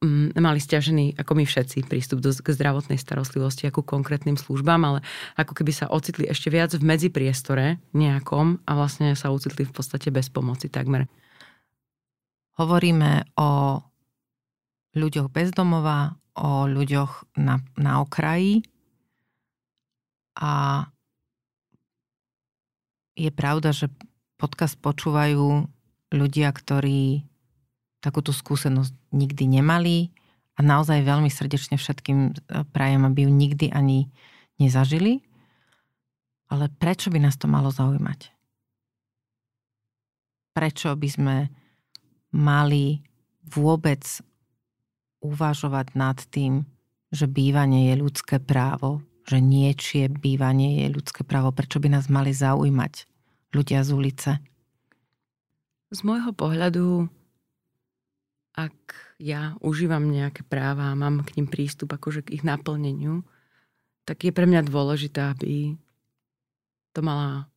Um, 0.00 0.32
mali 0.32 0.56
stiažený, 0.56 1.20
ako 1.20 1.32
my 1.36 1.44
všetci, 1.44 1.84
prístup 1.84 2.24
do, 2.24 2.32
k 2.32 2.56
zdravotnej 2.56 2.96
starostlivosti, 2.96 3.68
ako 3.68 3.84
konkrétnym 3.84 4.40
službám, 4.40 4.80
ale 4.80 5.04
ako 5.36 5.52
keby 5.60 5.76
sa 5.76 5.92
ocitli 5.92 6.24
ešte 6.24 6.48
viac 6.48 6.72
v 6.72 6.80
medzipriestore 6.80 7.76
nejakom 7.92 8.64
a 8.64 8.70
vlastne 8.80 9.12
sa 9.12 9.28
ocitli 9.28 9.68
v 9.68 9.72
podstate 9.76 10.08
bez 10.08 10.32
pomoci 10.32 10.72
takmer. 10.72 11.04
Hovoríme 12.56 13.28
o 13.36 13.80
ľuďoch 14.96 15.28
bezdomova, 15.28 16.16
o 16.40 16.64
ľuďoch 16.64 17.36
na, 17.36 17.60
na 17.76 18.00
okraji 18.00 18.64
a 20.40 20.84
je 23.12 23.28
pravda, 23.28 23.76
že 23.76 23.92
podcast 24.40 24.80
počúvajú 24.80 25.68
ľudia, 26.16 26.48
ktorí 26.48 27.28
takúto 28.00 28.32
skúsenosť 28.32 28.96
nikdy 29.12 29.60
nemali 29.60 30.08
a 30.56 30.64
naozaj 30.64 31.04
veľmi 31.04 31.28
srdečne 31.28 31.76
všetkým 31.76 32.18
e, 32.24 32.32
prajem, 32.72 33.04
aby 33.04 33.28
ju 33.28 33.30
nikdy 33.30 33.68
ani 33.68 34.08
nezažili. 34.56 35.20
Ale 36.48 36.72
prečo 36.72 37.12
by 37.12 37.20
nás 37.20 37.36
to 37.36 37.46
malo 37.46 37.68
zaujímať? 37.68 38.32
Prečo 40.56 40.96
by 40.96 41.08
sme 41.12 41.36
mali 42.32 43.04
vôbec 43.44 44.02
uvažovať 45.20 45.96
nad 45.96 46.18
tým, 46.32 46.64
že 47.10 47.28
bývanie 47.28 47.92
je 47.92 47.94
ľudské 48.00 48.36
právo, 48.38 49.04
že 49.28 49.38
niečie 49.38 50.10
bývanie 50.10 50.86
je 50.86 50.88
ľudské 50.90 51.22
právo. 51.22 51.54
Prečo 51.54 51.78
by 51.78 51.88
nás 51.92 52.10
mali 52.10 52.34
zaujímať 52.34 53.06
ľudia 53.54 53.84
z 53.84 53.90
ulice? 53.94 54.30
Z 55.90 56.00
môjho 56.06 56.30
pohľadu, 56.30 57.10
ak 58.54 58.76
ja 59.18 59.58
užívam 59.58 60.06
nejaké 60.06 60.46
práva 60.46 60.90
a 60.90 60.98
mám 60.98 61.26
k 61.26 61.38
ním 61.38 61.50
prístup 61.50 61.90
akože 61.92 62.26
k 62.26 62.40
ich 62.40 62.44
naplneniu, 62.46 63.26
tak 64.06 64.22
je 64.26 64.32
pre 64.34 64.46
mňa 64.46 64.66
dôležité, 64.66 65.34
aby 65.34 65.74
to 66.94 67.00
mala 67.02 67.50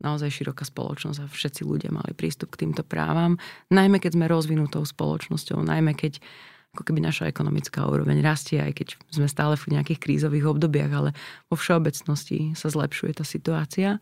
naozaj 0.00 0.32
široká 0.32 0.64
spoločnosť 0.64 1.18
a 1.20 1.28
všetci 1.28 1.62
ľudia 1.68 1.92
mali 1.92 2.16
prístup 2.16 2.56
k 2.56 2.64
týmto 2.64 2.80
právam, 2.80 3.36
najmä 3.68 4.00
keď 4.00 4.16
sme 4.16 4.32
rozvinutou 4.32 4.80
spoločnosťou, 4.80 5.60
najmä 5.60 5.92
keď 5.92 6.24
ako 6.70 6.82
keby 6.86 7.02
naša 7.02 7.26
ekonomická 7.26 7.82
úroveň 7.82 8.22
rastie, 8.22 8.62
aj 8.62 8.72
keď 8.78 8.88
sme 9.10 9.26
stále 9.26 9.58
v 9.58 9.74
nejakých 9.74 9.98
krízových 9.98 10.54
obdobiach, 10.54 10.92
ale 10.94 11.10
vo 11.50 11.58
všeobecnosti 11.58 12.54
sa 12.54 12.70
zlepšuje 12.70 13.12
tá 13.18 13.24
situácia. 13.26 13.98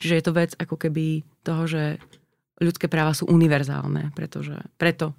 Čiže 0.00 0.16
je 0.16 0.24
to 0.24 0.32
vec 0.32 0.50
ako 0.56 0.80
keby 0.80 1.28
toho, 1.44 1.68
že 1.68 2.00
ľudské 2.56 2.88
práva 2.88 3.12
sú 3.12 3.28
univerzálne, 3.28 4.16
pretože 4.16 4.56
preto 4.80 5.12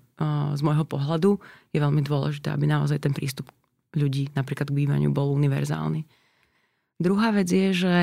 z 0.58 0.62
môjho 0.62 0.86
pohľadu 0.86 1.38
je 1.70 1.80
veľmi 1.82 2.02
dôležité, 2.02 2.54
aby 2.54 2.66
naozaj 2.66 3.02
ten 3.02 3.14
prístup 3.14 3.50
ľudí 3.94 4.34
napríklad 4.34 4.70
k 4.70 4.78
bývaniu 4.82 5.14
bol 5.14 5.34
univerzálny. 5.38 6.06
Druhá 7.02 7.34
vec 7.34 7.50
je, 7.50 7.74
že 7.74 7.96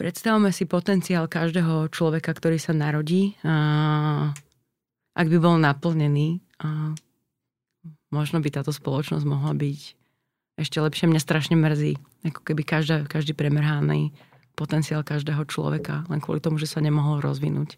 predstavme 0.00 0.52
si 0.52 0.64
potenciál 0.64 1.28
každého 1.28 1.92
človeka, 1.92 2.32
ktorý 2.32 2.56
sa 2.56 2.72
narodí. 2.72 3.36
A 3.44 4.32
ak 5.12 5.26
by 5.28 5.38
bol 5.40 5.60
naplnený, 5.60 6.40
a 6.64 6.96
možno 8.14 8.38
by 8.38 8.48
táto 8.54 8.70
spoločnosť 8.70 9.26
mohla 9.26 9.50
byť 9.58 9.80
ešte 10.54 10.78
lepšie. 10.78 11.10
Mňa 11.10 11.18
strašne 11.18 11.58
mrzí, 11.58 11.98
ako 12.22 12.40
keby 12.46 12.62
každá, 12.62 13.02
každý 13.10 13.34
premrhaný 13.34 14.14
potenciál 14.54 15.02
každého 15.02 15.42
človeka, 15.50 16.06
len 16.06 16.22
kvôli 16.22 16.38
tomu, 16.38 16.62
že 16.62 16.70
sa 16.70 16.78
nemohol 16.78 17.18
rozvinúť. 17.18 17.74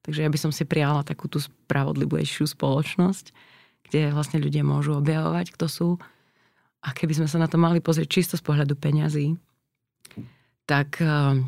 Takže 0.00 0.24
ja 0.24 0.32
by 0.32 0.38
som 0.40 0.48
si 0.48 0.64
prijala 0.64 1.04
takú 1.04 1.28
tú 1.28 1.44
spravodlivejšiu 1.44 2.48
spoločnosť, 2.48 3.36
kde 3.84 4.16
vlastne 4.16 4.40
ľudia 4.40 4.64
môžu 4.64 4.96
objavovať, 4.96 5.52
kto 5.52 5.66
sú. 5.68 5.88
A 6.80 6.96
keby 6.96 7.20
sme 7.20 7.28
sa 7.28 7.36
na 7.36 7.52
to 7.52 7.60
mali 7.60 7.84
pozrieť 7.84 8.08
čisto 8.08 8.34
z 8.40 8.44
pohľadu 8.48 8.80
peňazí, 8.80 9.36
tak 10.64 10.96
um, 11.04 11.44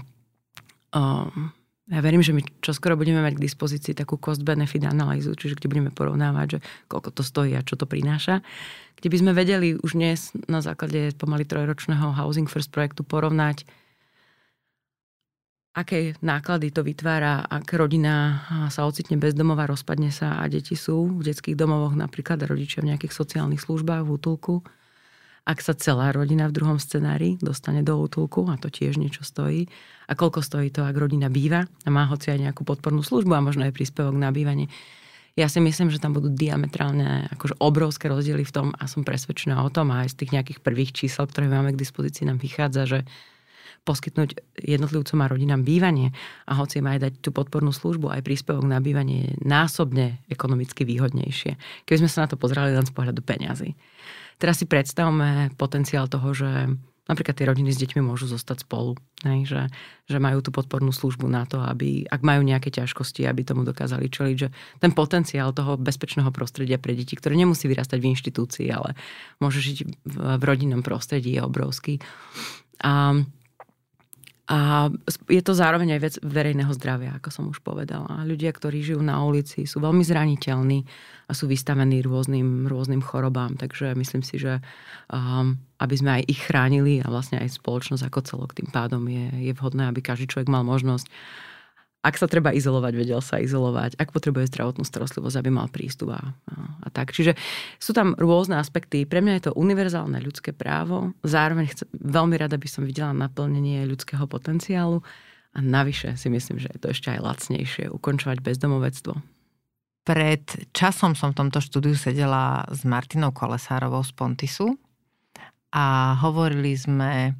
ja 1.90 1.98
verím, 1.98 2.22
že 2.22 2.30
my 2.30 2.46
čoskoro 2.62 2.94
budeme 2.94 3.18
mať 3.18 3.34
k 3.40 3.44
dispozícii 3.50 3.98
takú 3.98 4.14
cost-benefit 4.14 4.86
analýzu, 4.86 5.34
čiže 5.34 5.58
kde 5.58 5.66
budeme 5.66 5.90
porovnávať, 5.90 6.46
že 6.46 6.58
koľko 6.86 7.10
to 7.10 7.22
stojí 7.26 7.58
a 7.58 7.66
čo 7.66 7.74
to 7.74 7.90
prináša. 7.90 8.46
Kde 8.94 9.08
by 9.10 9.16
sme 9.18 9.32
vedeli 9.34 9.74
už 9.74 9.98
dnes 9.98 10.30
na 10.46 10.62
základe 10.62 11.10
pomaly 11.18 11.42
trojročného 11.42 12.14
Housing 12.14 12.46
First 12.46 12.70
projektu 12.70 13.02
porovnať 13.02 13.66
aké 15.72 16.12
náklady 16.20 16.68
to 16.68 16.84
vytvára, 16.84 17.48
ak 17.48 17.64
rodina 17.72 18.44
sa 18.68 18.84
ocitne 18.84 19.16
bezdomová, 19.16 19.64
rozpadne 19.64 20.12
sa 20.12 20.38
a 20.38 20.44
deti 20.46 20.76
sú 20.76 21.18
v 21.18 21.24
detských 21.24 21.56
domovoch 21.56 21.96
napríklad 21.96 22.44
rodičia 22.44 22.84
v 22.84 22.92
nejakých 22.92 23.16
sociálnych 23.16 23.64
službách 23.64 24.04
v 24.04 24.12
útulku. 24.12 24.54
Ak 25.42 25.58
sa 25.58 25.74
celá 25.74 26.14
rodina 26.14 26.46
v 26.46 26.54
druhom 26.54 26.78
scenári 26.78 27.34
dostane 27.42 27.82
do 27.82 27.98
útulku 27.98 28.46
a 28.46 28.54
to 28.54 28.70
tiež 28.70 28.94
niečo 28.94 29.26
stojí. 29.26 29.66
A 30.06 30.14
koľko 30.14 30.38
stojí 30.38 30.70
to, 30.70 30.86
ak 30.86 30.94
rodina 30.94 31.26
býva 31.26 31.66
a 31.66 31.88
má 31.90 32.06
hoci 32.06 32.30
aj 32.30 32.46
nejakú 32.46 32.62
podpornú 32.62 33.02
službu 33.02 33.34
a 33.34 33.42
možno 33.42 33.66
aj 33.66 33.74
príspevok 33.74 34.14
na 34.14 34.30
bývanie. 34.30 34.70
Ja 35.34 35.48
si 35.48 35.64
myslím, 35.64 35.88
že 35.88 35.98
tam 35.98 36.12
budú 36.12 36.28
diametrálne 36.28 37.26
akože 37.32 37.56
obrovské 37.58 38.06
rozdiely 38.12 38.44
v 38.44 38.54
tom 38.54 38.68
a 38.76 38.84
som 38.84 39.00
presvedčená 39.00 39.64
o 39.64 39.72
tom 39.72 39.88
a 39.90 40.04
aj 40.04 40.14
z 40.14 40.18
tých 40.22 40.32
nejakých 40.36 40.58
prvých 40.60 40.92
čísel, 40.92 41.24
ktoré 41.24 41.48
máme 41.48 41.72
k 41.72 41.80
dispozícii, 41.80 42.28
nám 42.28 42.36
vychádza, 42.36 42.82
že 42.84 42.98
poskytnúť 43.82 44.38
jednotlivcom 44.62 45.18
a 45.22 45.30
rodinám 45.30 45.66
bývanie 45.66 46.14
a 46.46 46.54
hoci 46.54 46.78
im 46.78 46.86
aj 46.86 46.98
dať 47.02 47.12
tú 47.18 47.34
podpornú 47.34 47.74
službu, 47.74 48.14
aj 48.14 48.22
príspevok 48.22 48.62
na 48.62 48.78
bývanie 48.78 49.26
je 49.26 49.32
násobne 49.42 50.22
ekonomicky 50.30 50.86
výhodnejšie, 50.86 51.58
keby 51.86 52.06
sme 52.06 52.10
sa 52.10 52.24
na 52.26 52.30
to 52.30 52.38
pozerali 52.38 52.70
len 52.70 52.86
z 52.86 52.94
pohľadu 52.94 53.20
peňazí. 53.26 53.74
Teraz 54.38 54.62
si 54.62 54.66
predstavme 54.70 55.50
potenciál 55.58 56.06
toho, 56.06 56.30
že 56.34 56.50
napríklad 57.10 57.34
tie 57.34 57.50
rodiny 57.50 57.74
s 57.74 57.82
deťmi 57.82 58.00
môžu 58.06 58.30
zostať 58.30 58.62
spolu, 58.62 58.94
ne? 59.26 59.42
Že, 59.42 59.66
že 60.06 60.18
majú 60.22 60.38
tú 60.38 60.54
podpornú 60.54 60.94
službu 60.94 61.26
na 61.26 61.42
to, 61.42 61.58
aby, 61.58 62.06
ak 62.06 62.22
majú 62.22 62.46
nejaké 62.46 62.70
ťažkosti, 62.70 63.26
aby 63.26 63.42
tomu 63.42 63.66
dokázali 63.66 64.06
čeliť, 64.06 64.36
že 64.38 64.48
ten 64.78 64.94
potenciál 64.94 65.50
toho 65.50 65.74
bezpečného 65.74 66.30
prostredia 66.30 66.78
pre 66.78 66.94
deti, 66.94 67.18
ktoré 67.18 67.34
nemusí 67.34 67.66
vyrastať 67.66 67.98
v 67.98 68.10
inštitúcii, 68.14 68.66
ale 68.70 68.94
môže 69.42 69.58
žiť 69.58 69.78
v, 69.82 70.14
v 70.38 70.42
rodinnom 70.46 70.86
prostredí, 70.86 71.34
je 71.34 71.42
obrovský. 71.42 71.98
A 72.86 73.18
a 74.50 74.90
je 75.30 75.38
to 75.38 75.54
zároveň 75.54 75.94
aj 75.94 76.00
vec 76.02 76.14
verejného 76.18 76.74
zdravia, 76.74 77.14
ako 77.14 77.28
som 77.30 77.44
už 77.46 77.62
povedala. 77.62 78.26
Ľudia, 78.26 78.50
ktorí 78.50 78.82
žijú 78.82 78.98
na 78.98 79.22
ulici, 79.22 79.70
sú 79.70 79.78
veľmi 79.78 80.02
zraniteľní 80.02 80.82
a 81.30 81.32
sú 81.32 81.46
vystavení 81.46 82.02
rôznym, 82.02 82.66
rôznym 82.66 83.06
chorobám. 83.06 83.54
Takže 83.54 83.94
myslím 83.94 84.26
si, 84.26 84.42
že 84.42 84.58
um, 85.14 85.54
aby 85.78 85.94
sme 85.94 86.10
aj 86.18 86.22
ich 86.26 86.42
chránili 86.42 86.98
a 86.98 87.06
vlastne 87.06 87.38
aj 87.38 87.54
spoločnosť 87.54 88.02
ako 88.02 88.20
celok 88.26 88.50
tým 88.58 88.66
pádom 88.74 89.06
je, 89.06 89.30
je 89.50 89.52
vhodné, 89.54 89.86
aby 89.86 90.02
každý 90.02 90.26
človek 90.26 90.50
mal 90.50 90.66
možnosť 90.66 91.06
ak 92.02 92.18
sa 92.18 92.26
treba 92.26 92.50
izolovať, 92.50 92.92
vedel 92.98 93.22
sa 93.22 93.38
izolovať, 93.38 93.94
ak 93.94 94.10
potrebuje 94.10 94.50
zdravotnú 94.50 94.82
starostlivosť, 94.82 95.38
aby 95.38 95.50
mal 95.54 95.70
prístup 95.70 96.18
a, 96.18 96.34
a 96.82 96.88
tak. 96.90 97.14
Čiže 97.14 97.38
sú 97.78 97.94
tam 97.94 98.18
rôzne 98.18 98.58
aspekty. 98.58 99.06
Pre 99.06 99.22
mňa 99.22 99.32
je 99.38 99.44
to 99.46 99.52
univerzálne 99.54 100.18
ľudské 100.18 100.50
právo. 100.50 101.14
Zároveň 101.22 101.70
chcem, 101.70 101.86
veľmi 101.94 102.34
rada 102.34 102.58
by 102.58 102.66
som 102.66 102.82
videla 102.82 103.14
naplnenie 103.14 103.86
ľudského 103.86 104.26
potenciálu 104.26 104.98
a 105.54 105.58
navyše 105.62 106.18
si 106.18 106.26
myslím, 106.26 106.58
že 106.58 106.74
je 106.74 106.80
to 106.82 106.90
ešte 106.90 107.14
aj 107.14 107.22
lacnejšie 107.22 107.86
ukončovať 107.94 108.42
bezdomovectvo. 108.42 109.22
Pred 110.02 110.74
časom 110.74 111.14
som 111.14 111.30
v 111.30 111.38
tomto 111.38 111.62
štúdiu 111.62 111.94
sedela 111.94 112.66
s 112.66 112.82
Martinou 112.82 113.30
Kolesárovou 113.30 114.02
z 114.02 114.10
Pontisu 114.10 114.74
a 115.70 116.18
hovorili 116.18 116.74
sme 116.74 117.38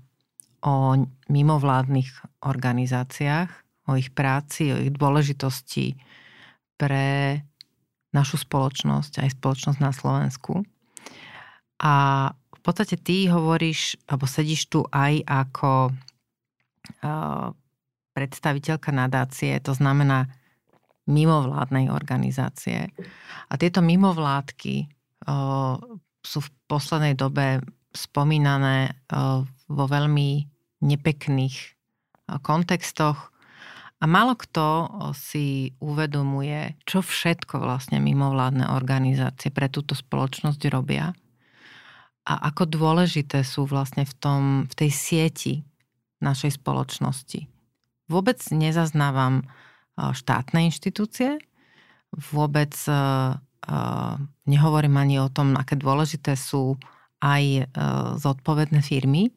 o 0.63 0.95
mimovládnych 1.27 2.39
organizáciách 2.47 3.62
o 3.89 3.99
ich 3.99 4.15
práci, 4.15 4.71
o 4.71 4.79
ich 4.79 4.95
dôležitosti 4.95 5.99
pre 6.79 7.41
našu 8.13 8.39
spoločnosť, 8.45 9.25
aj 9.25 9.35
spoločnosť 9.41 9.79
na 9.81 9.91
Slovensku. 9.91 10.63
A 11.83 11.95
v 12.31 12.61
podstate 12.61 12.95
ty 12.95 13.27
hovoríš, 13.27 13.99
alebo 14.07 14.29
sedíš 14.31 14.71
tu 14.71 14.87
aj 14.93 15.25
ako 15.27 15.91
predstaviteľka 18.13 18.93
nadácie, 18.93 19.59
to 19.59 19.75
znamená 19.75 20.31
mimovládnej 21.11 21.91
organizácie. 21.91 22.93
A 23.51 23.55
tieto 23.59 23.83
mimovládky 23.83 24.87
sú 26.23 26.39
v 26.39 26.53
poslednej 26.71 27.19
dobe 27.19 27.59
spomínané 27.91 28.95
vo 29.67 29.85
veľmi 29.91 30.47
nepekných 30.87 31.57
kontextoch, 32.47 33.32
a 34.03 34.05
málo 34.11 34.35
kto 34.35 34.91
si 35.15 35.79
uvedomuje, 35.79 36.75
čo 36.83 37.07
všetko 37.07 37.63
vlastne 37.63 38.03
mimovládne 38.03 38.75
organizácie 38.75 39.55
pre 39.55 39.71
túto 39.71 39.95
spoločnosť 39.95 40.59
robia 40.75 41.15
a 42.27 42.35
ako 42.51 42.67
dôležité 42.67 43.47
sú 43.47 43.63
vlastne 43.67 44.03
v, 44.03 44.15
tom, 44.19 44.43
v 44.67 44.75
tej 44.75 44.91
sieti 44.91 45.55
našej 46.19 46.59
spoločnosti. 46.59 47.47
Vôbec 48.11 48.43
nezaznávam 48.51 49.47
štátne 49.95 50.67
inštitúcie, 50.71 51.39
vôbec 52.15 52.75
nehovorím 54.47 54.97
ani 54.99 55.23
o 55.23 55.31
tom, 55.31 55.55
aké 55.55 55.79
dôležité 55.79 56.35
sú 56.35 56.79
aj 57.23 57.71
zodpovedné 58.19 58.83
firmy, 58.83 59.31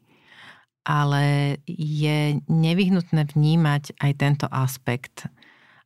ale 0.86 1.58
je 1.68 2.40
nevyhnutné 2.46 3.34
vnímať 3.34 3.98
aj 4.00 4.12
tento 4.16 4.48
aspekt. 4.48 5.26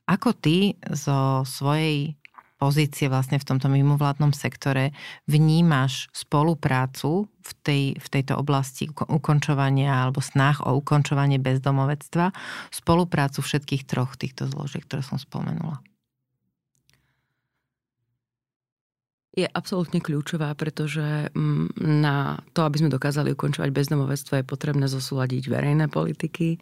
Ako 0.06 0.36
ty 0.36 0.76
zo 0.91 1.47
svojej 1.47 2.20
pozície 2.60 3.08
vlastne 3.08 3.39
v 3.39 3.47
tomto 3.47 3.72
mimovládnom 3.72 4.36
sektore 4.36 4.91
vnímaš 5.32 6.12
spoluprácu 6.12 7.32
v, 7.32 7.52
tej, 7.64 7.84
v 7.95 8.08
tejto 8.12 8.36
oblasti 8.36 8.91
ukončovania 8.91 10.04
alebo 10.04 10.20
snách 10.20 10.68
o 10.68 10.76
ukončovanie 10.76 11.39
bezdomovectva, 11.39 12.36
spoluprácu 12.70 13.39
všetkých 13.39 13.88
troch 13.88 14.20
týchto 14.20 14.52
zložiek, 14.52 14.84
ktoré 14.84 15.02
som 15.02 15.16
spomenula? 15.16 15.80
Je 19.44 19.48
absolútne 19.48 20.04
kľúčová, 20.04 20.52
pretože 20.54 21.32
mm, 21.32 21.80
na 21.80 22.40
to, 22.52 22.66
aby 22.68 22.84
sme 22.84 22.94
dokázali 22.94 23.34
ukončovať 23.34 23.70
bezdomovectvo, 23.72 24.40
je 24.40 24.46
potrebné 24.46 24.86
zosúľadiť 24.92 25.44
verejné 25.48 25.86
politiky, 25.88 26.60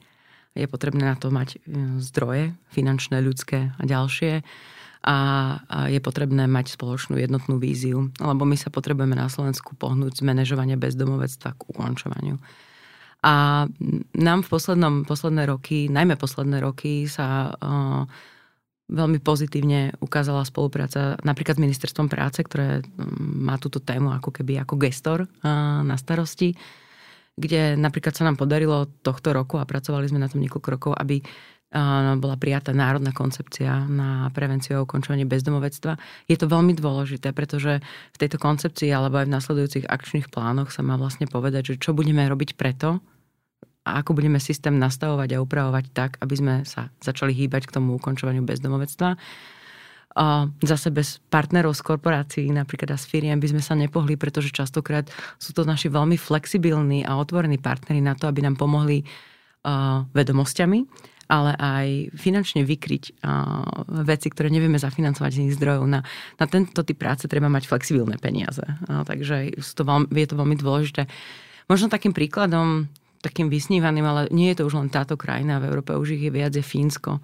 je 0.57 0.67
potrebné 0.69 1.05
na 1.05 1.15
to 1.17 1.29
mať 1.29 1.57
e, 1.57 1.99
zdroje, 2.01 2.57
finančné, 2.73 3.21
ľudské 3.21 3.73
a 3.77 3.83
ďalšie. 3.85 4.41
A, 5.07 5.17
je 5.87 6.03
potrebné 6.03 6.51
mať 6.51 6.75
spoločnú 6.75 7.15
jednotnú 7.15 7.61
víziu, 7.63 8.11
lebo 8.19 8.43
my 8.43 8.59
sa 8.59 8.67
potrebujeme 8.67 9.15
na 9.15 9.31
Slovensku 9.31 9.77
pohnúť 9.79 10.19
z 10.19 10.25
manažovania 10.25 10.75
bezdomovectva 10.75 11.55
k 11.55 11.61
ukončovaniu. 11.71 12.35
A 13.23 13.65
nám 14.13 14.39
v 14.43 14.49
poslednom, 14.51 15.07
posledné 15.07 15.47
roky, 15.47 15.87
najmä 15.87 16.19
posledné 16.19 16.59
roky 16.59 17.07
sa 17.07 17.49
uh, 17.49 18.03
veľmi 18.87 19.19
pozitívne 19.19 19.95
ukázala 19.99 20.47
spolupráca 20.47 21.19
napríklad 21.23 21.59
s 21.59 21.63
Ministerstvom 21.63 22.07
práce, 22.07 22.39
ktoré 22.43 22.79
mm, 22.79 23.43
má 23.43 23.59
túto 23.59 23.83
tému 23.83 24.15
ako 24.15 24.31
keby 24.31 24.63
ako 24.63 24.75
gestor 24.79 25.19
na 25.83 25.95
starosti, 25.99 26.55
kde 27.37 27.75
napríklad 27.77 28.15
sa 28.15 28.25
nám 28.25 28.39
podarilo 28.39 28.89
tohto 29.03 29.35
roku 29.35 29.59
a 29.59 29.67
pracovali 29.67 30.09
sme 30.09 30.23
na 30.23 30.31
tom 30.31 30.41
niekoľko 30.41 30.69
rokov, 30.71 30.91
aby 30.97 31.21
bola 32.17 32.39
prijatá 32.39 32.71
národná 32.71 33.11
koncepcia 33.11 33.91
na 33.91 34.31
prevenciu 34.31 34.79
a 34.79 34.85
ukončovanie 34.87 35.27
bezdomovectva. 35.27 35.99
Je 36.31 36.39
to 36.39 36.47
veľmi 36.47 36.71
dôležité, 36.71 37.35
pretože 37.35 37.83
v 37.83 38.17
tejto 38.17 38.39
koncepcii 38.39 38.87
alebo 38.87 39.19
aj 39.19 39.27
v 39.27 39.35
nasledujúcich 39.35 39.85
akčných 39.85 40.31
plánoch 40.31 40.71
sa 40.71 40.79
má 40.79 40.95
vlastne 40.95 41.27
povedať, 41.27 41.75
že 41.75 41.83
čo 41.83 41.91
budeme 41.91 42.23
robiť 42.23 42.55
preto, 42.55 43.03
a 43.87 44.03
ako 44.03 44.19
budeme 44.19 44.43
systém 44.43 44.75
nastavovať 44.75 45.39
a 45.39 45.41
upravovať 45.41 45.85
tak, 45.95 46.11
aby 46.19 46.35
sme 46.35 46.53
sa 46.67 46.91
začali 46.99 47.31
hýbať 47.31 47.71
k 47.71 47.79
tomu 47.79 47.95
ukončovaniu 47.95 48.43
bezdomovectva. 48.43 49.15
zase 50.65 50.89
bez 50.89 51.21
partnerov 51.29 51.77
z 51.77 51.81
korporácií, 51.85 52.45
napríklad 52.49 52.91
a 52.93 52.97
z 52.97 53.05
firiem, 53.05 53.37
by 53.37 53.53
sme 53.53 53.61
sa 53.61 53.77
nepohli, 53.77 54.17
pretože 54.17 54.49
častokrát 54.49 55.05
sú 55.37 55.53
to 55.53 55.61
naši 55.61 55.93
veľmi 55.93 56.17
flexibilní 56.17 57.05
a 57.05 57.15
otvorení 57.21 57.61
partnery 57.61 58.01
na 58.01 58.17
to, 58.17 58.25
aby 58.25 58.41
nám 58.41 58.57
pomohli 58.57 59.05
vedomosťami, 60.13 60.79
ale 61.27 61.51
aj 61.59 61.87
finančne 62.15 62.63
vykryť 62.63 63.19
veci, 64.07 64.27
ktoré 64.31 64.47
nevieme 64.47 64.79
zafinancovať 64.79 65.29
z 65.35 65.39
iných 65.43 65.57
zdrojov. 65.59 65.83
Na, 65.85 65.99
na 66.39 66.45
tento 66.47 66.81
typ 66.81 66.97
práce 66.97 67.27
treba 67.27 67.51
mať 67.51 67.67
flexibilné 67.67 68.15
peniaze. 68.17 68.63
Takže 68.87 69.59
to 69.59 69.83
veľmi, 69.83 70.07
je 70.07 70.27
to 70.27 70.39
veľmi 70.39 70.55
dôležité. 70.55 71.03
Možno 71.67 71.91
takým 71.91 72.15
príkladom, 72.15 72.87
takým 73.19 73.49
vysnívaným, 73.49 74.05
ale 74.05 74.21
nie 74.29 74.53
je 74.53 74.61
to 74.61 74.67
už 74.69 74.77
len 74.79 74.89
táto 74.89 75.17
krajina, 75.17 75.61
v 75.61 75.69
Európe 75.73 75.97
už 75.97 76.17
ich 76.17 76.23
je 76.27 76.31
viac, 76.31 76.53
je 76.53 76.63
Fínsko 76.63 77.21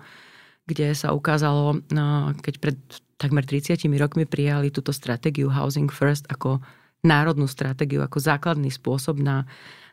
kde 0.64 0.96
sa 0.96 1.12
ukázalo, 1.12 1.84
no, 1.92 2.32
keď 2.40 2.56
pred 2.60 2.78
takmer 3.20 3.44
30 3.44 3.80
rokmi 4.00 4.24
prijali 4.24 4.72
túto 4.72 4.96
stratégiu 4.96 5.52
Housing 5.52 5.92
First 5.92 6.28
ako 6.32 6.64
národnú 7.04 7.52
stratégiu, 7.52 8.00
ako 8.00 8.24
základný 8.24 8.72
spôsob 8.72 9.20
na, 9.20 9.44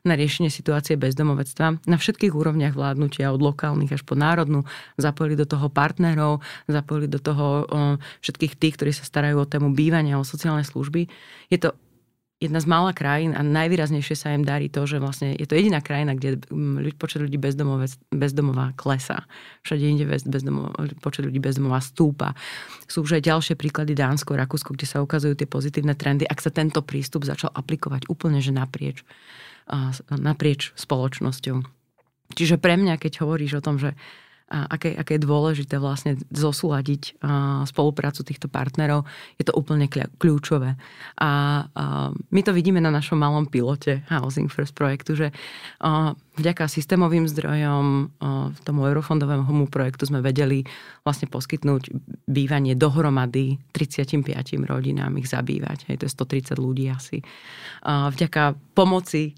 na 0.06 0.14
riešenie 0.14 0.46
situácie 0.46 0.94
bezdomovectva 0.94 1.82
na 1.90 1.96
všetkých 1.98 2.30
úrovniach 2.30 2.78
vládnutia, 2.78 3.34
od 3.34 3.42
lokálnych 3.42 3.90
až 3.90 4.06
po 4.06 4.14
národnú. 4.14 4.62
Zapojili 4.94 5.34
do 5.34 5.46
toho 5.46 5.66
partnerov, 5.66 6.38
zapojili 6.70 7.10
do 7.10 7.18
toho 7.18 7.66
všetkých 8.22 8.54
tých, 8.54 8.74
ktorí 8.78 8.92
sa 8.94 9.02
starajú 9.02 9.42
o 9.42 9.50
tému 9.50 9.74
bývania, 9.74 10.22
o 10.22 10.26
sociálne 10.26 10.62
služby. 10.62 11.10
Je 11.50 11.58
to 11.58 11.74
jedna 12.40 12.56
z 12.56 12.66
mála 12.66 12.96
krajín 12.96 13.36
a 13.36 13.44
najvýraznejšie 13.44 14.16
sa 14.16 14.32
im 14.32 14.48
darí 14.48 14.72
to, 14.72 14.88
že 14.88 14.96
vlastne 14.96 15.36
je 15.36 15.44
to 15.44 15.60
jediná 15.60 15.84
krajina, 15.84 16.16
kde 16.16 16.40
mm, 16.48 16.96
počet 16.96 17.20
ľudí 17.20 17.36
bezdomová 17.36 18.72
klesá. 18.80 19.28
Všade 19.60 19.84
inde 19.84 20.08
bezdomov, 20.08 20.72
počet 21.04 21.28
ľudí 21.28 21.36
bezdomová 21.36 21.84
stúpa. 21.84 22.32
Sú 22.88 23.04
už 23.04 23.20
aj 23.20 23.28
ďalšie 23.28 23.54
príklady 23.60 23.92
Dánsko, 23.92 24.40
Rakúsko, 24.40 24.72
kde 24.72 24.88
sa 24.88 25.04
ukazujú 25.04 25.36
tie 25.36 25.44
pozitívne 25.44 25.92
trendy. 25.92 26.24
Ak 26.24 26.40
sa 26.40 26.48
tento 26.48 26.80
prístup 26.80 27.28
začal 27.28 27.52
aplikovať 27.52 28.08
úplne, 28.08 28.40
že 28.40 28.56
naprieč, 28.56 29.04
naprieč 30.08 30.72
spoločnosťou. 30.80 31.60
Čiže 32.40 32.56
pre 32.56 32.80
mňa, 32.80 32.96
keď 32.96 33.20
hovoríš 33.20 33.60
o 33.60 33.64
tom, 33.64 33.76
že 33.76 33.92
aké, 34.50 34.98
aké 34.98 35.16
je 35.16 35.26
dôležité 35.26 35.78
vlastne 35.78 36.18
zosúľadiť 36.34 37.22
spoluprácu 37.70 38.20
týchto 38.26 38.50
partnerov, 38.50 39.06
je 39.38 39.46
to 39.46 39.54
úplne 39.54 39.86
kľúčové. 40.18 40.74
A, 41.22 41.30
my 42.30 42.40
to 42.42 42.50
vidíme 42.50 42.82
na 42.82 42.90
našom 42.90 43.16
malom 43.16 43.46
pilote 43.46 44.02
Housing 44.10 44.50
First 44.50 44.74
projektu, 44.74 45.14
že 45.14 45.30
vďaka 46.40 46.64
systémovým 46.66 47.28
zdrojom 47.28 48.16
tomu 48.64 48.80
eurofondovému 48.88 49.68
projektu 49.68 50.08
sme 50.08 50.24
vedeli 50.24 50.64
vlastne 51.04 51.28
poskytnúť 51.28 51.92
bývanie 52.24 52.72
dohromady 52.72 53.60
35 53.76 54.24
rodinám 54.64 55.14
ich 55.20 55.28
zabývať. 55.28 55.86
Hej, 55.92 56.00
to 56.00 56.04
je 56.08 56.16
130 56.50 56.56
ľudí 56.56 56.88
asi. 56.88 57.20
Vďaka 57.86 58.56
pomoci 58.72 59.36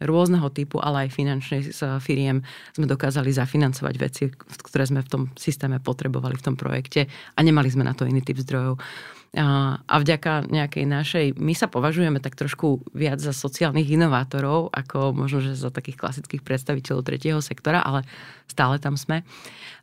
rôzneho 0.00 0.48
typu, 0.54 0.78
ale 0.78 1.10
aj 1.10 1.18
finančnej 1.18 1.60
firiem 1.98 2.46
sme 2.72 2.86
dokázali 2.86 3.34
zafinancovať 3.34 3.94
veci, 3.98 4.30
ktoré 4.38 4.86
sme 4.86 5.02
v 5.02 5.10
tom 5.10 5.22
systéme 5.34 5.82
potrebovali 5.82 6.38
v 6.38 6.44
tom 6.46 6.54
projekte 6.54 7.10
a 7.34 7.38
nemali 7.42 7.66
sme 7.66 7.82
na 7.82 7.92
to 7.92 8.06
iný 8.06 8.22
typ 8.22 8.38
zdrojov 8.38 8.78
a 9.36 9.94
vďaka 10.00 10.48
nejakej 10.48 10.84
našej, 10.88 11.26
my 11.36 11.52
sa 11.52 11.68
považujeme 11.68 12.24
tak 12.24 12.40
trošku 12.40 12.88
viac 12.96 13.20
za 13.20 13.36
sociálnych 13.36 13.84
inovátorov, 13.84 14.72
ako 14.72 15.12
možno, 15.12 15.44
že 15.44 15.60
za 15.60 15.68
takých 15.68 16.00
klasických 16.00 16.40
predstaviteľov 16.40 17.04
tretieho 17.04 17.40
sektora, 17.44 17.84
ale 17.84 18.08
stále 18.48 18.80
tam 18.80 18.96
sme. 18.96 19.28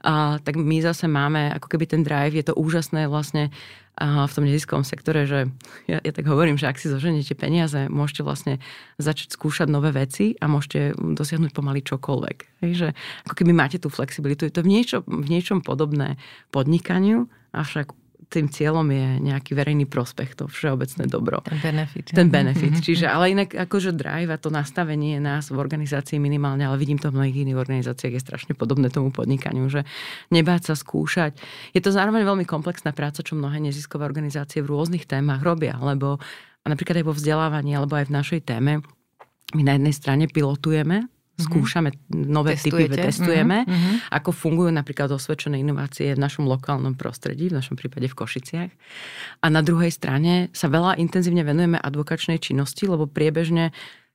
A, 0.02 0.42
tak 0.42 0.58
my 0.58 0.82
zase 0.82 1.06
máme 1.06 1.54
ako 1.54 1.70
keby 1.70 1.86
ten 1.86 2.02
drive, 2.02 2.34
je 2.34 2.50
to 2.50 2.58
úžasné 2.58 3.06
vlastne 3.06 3.54
a 3.94 4.26
v 4.26 4.34
tom 4.34 4.50
neziskovom 4.50 4.82
sektore, 4.82 5.30
že 5.30 5.46
ja, 5.86 6.02
ja 6.02 6.10
tak 6.10 6.26
hovorím, 6.26 6.58
že 6.58 6.66
ak 6.66 6.82
si 6.82 6.90
zoženiete 6.90 7.38
peniaze, 7.38 7.86
môžete 7.94 8.26
vlastne 8.26 8.58
začať 8.98 9.38
skúšať 9.38 9.70
nové 9.70 9.94
veci 9.94 10.34
a 10.42 10.50
môžete 10.50 10.98
dosiahnuť 10.98 11.54
pomaly 11.54 11.86
čokoľvek. 11.86 12.38
Hej, 12.66 12.90
ako 13.30 13.36
keby 13.38 13.54
máte 13.54 13.78
tú 13.78 13.94
flexibilitu. 13.94 14.50
Je 14.50 14.54
to 14.58 14.66
v, 14.66 14.74
niečo, 14.74 14.98
v 15.06 15.30
niečom 15.30 15.62
podobné 15.62 16.18
podnikaniu, 16.50 17.30
avšak 17.54 17.94
tým 18.34 18.50
cieľom 18.50 18.90
je 18.90 19.22
nejaký 19.22 19.54
verejný 19.54 19.86
prospech, 19.86 20.34
to 20.34 20.50
všeobecné 20.50 21.06
dobro. 21.06 21.46
Ten 21.46 21.62
benefit. 21.62 22.06
Ten 22.10 22.34
benefit. 22.34 22.82
Čiže, 22.82 23.06
ale 23.06 23.38
inak 23.38 23.54
akože 23.54 23.94
drive 23.94 24.34
a 24.34 24.42
to 24.42 24.50
nastavenie 24.50 25.22
nás 25.22 25.54
v 25.54 25.62
organizácii 25.62 26.18
minimálne, 26.18 26.66
ale 26.66 26.82
vidím 26.82 26.98
to 26.98 27.14
v 27.14 27.22
mnohých 27.22 27.46
iných 27.46 27.58
organizáciách, 27.62 28.18
je 28.18 28.26
strašne 28.26 28.54
podobné 28.58 28.90
tomu 28.90 29.14
podnikaniu, 29.14 29.70
že 29.70 29.86
nebáť 30.34 30.74
sa 30.74 30.76
skúšať. 30.76 31.38
Je 31.78 31.82
to 31.86 31.94
zároveň 31.94 32.26
veľmi 32.26 32.46
komplexná 32.50 32.90
práca, 32.90 33.22
čo 33.22 33.38
mnohé 33.38 33.62
neziskové 33.62 34.10
organizácie 34.10 34.66
v 34.66 34.74
rôznych 34.74 35.06
témach 35.06 35.46
robia, 35.46 35.78
lebo 35.78 36.18
a 36.64 36.72
napríklad 36.72 37.04
aj 37.04 37.06
vo 37.06 37.14
vzdelávaní 37.14 37.76
alebo 37.76 38.00
aj 38.00 38.08
v 38.08 38.16
našej 38.16 38.42
téme 38.48 38.80
my 39.54 39.62
na 39.62 39.78
jednej 39.78 39.94
strane 39.94 40.26
pilotujeme. 40.26 41.13
Skúšame 41.34 41.98
nové 42.14 42.54
Testujete. 42.54 42.94
typy, 42.94 43.06
testujeme, 43.10 43.66
mm-hmm. 43.66 43.96
ako 44.14 44.30
fungujú 44.30 44.70
napríklad 44.70 45.10
osvedčené 45.10 45.58
inovácie 45.58 46.14
v 46.14 46.22
našom 46.22 46.46
lokálnom 46.46 46.94
prostredí, 46.94 47.50
v 47.50 47.58
našom 47.58 47.74
prípade 47.74 48.06
v 48.06 48.18
Košiciach. 48.18 48.72
A 49.42 49.46
na 49.50 49.66
druhej 49.66 49.90
strane 49.90 50.54
sa 50.54 50.70
veľa 50.70 51.02
intenzívne 51.02 51.42
venujeme 51.42 51.82
advokačnej 51.82 52.38
činnosti, 52.38 52.86
lebo 52.86 53.10
priebežne 53.10 53.74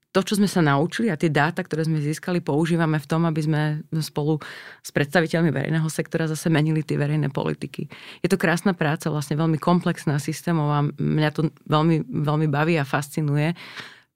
to, 0.09 0.25
čo 0.25 0.41
sme 0.41 0.49
sa 0.49 0.65
naučili 0.65 1.13
a 1.13 1.21
tie 1.21 1.29
dáta, 1.29 1.61
ktoré 1.61 1.85
sme 1.85 2.01
získali, 2.01 2.41
používame 2.41 2.97
v 2.97 3.07
tom, 3.07 3.29
aby 3.29 3.41
sme 3.45 3.63
spolu 4.01 4.41
s 4.81 4.89
predstaviteľmi 4.89 5.53
verejného 5.53 5.85
sektora 5.93 6.25
zase 6.25 6.49
menili 6.49 6.81
tie 6.81 6.97
verejné 6.97 7.29
politiky. 7.29 7.93
Je 8.25 8.29
to 8.33 8.41
krásna 8.41 8.73
práca, 8.73 9.13
vlastne 9.13 9.37
veľmi 9.37 9.61
komplexná, 9.61 10.17
systémová. 10.17 10.89
Mňa 10.97 11.31
to 11.37 11.53
veľmi, 11.69 12.09
veľmi 12.09 12.49
baví 12.49 12.81
a 12.81 12.89
fascinuje 12.89 13.53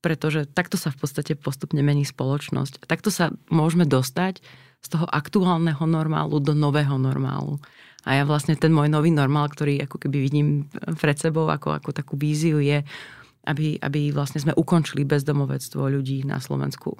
pretože 0.02 0.50
takto 0.50 0.74
sa 0.74 0.90
v 0.90 1.06
podstate 1.06 1.38
postupne 1.38 1.78
mení 1.80 2.02
spoločnosť. 2.02 2.84
Takto 2.90 3.08
sa 3.08 3.30
môžeme 3.48 3.86
dostať 3.86 4.42
z 4.82 4.88
toho 4.90 5.06
aktuálneho 5.06 5.86
normálu 5.86 6.42
do 6.42 6.52
nového 6.52 6.98
normálu. 6.98 7.62
A 8.02 8.18
ja 8.18 8.26
vlastne 8.26 8.58
ten 8.58 8.74
môj 8.74 8.90
nový 8.90 9.14
normál, 9.14 9.46
ktorý 9.46 9.86
ako 9.86 9.96
keby 10.02 10.18
vidím 10.18 10.66
pred 10.98 11.14
sebou 11.14 11.46
ako, 11.46 11.78
ako 11.78 11.90
takú 11.94 12.18
víziu 12.18 12.58
je, 12.58 12.82
aby, 13.46 13.78
aby 13.78 14.10
vlastne 14.10 14.42
sme 14.42 14.58
ukončili 14.58 15.06
bezdomovectvo 15.06 15.86
ľudí 15.86 16.26
na 16.26 16.42
Slovensku. 16.42 16.98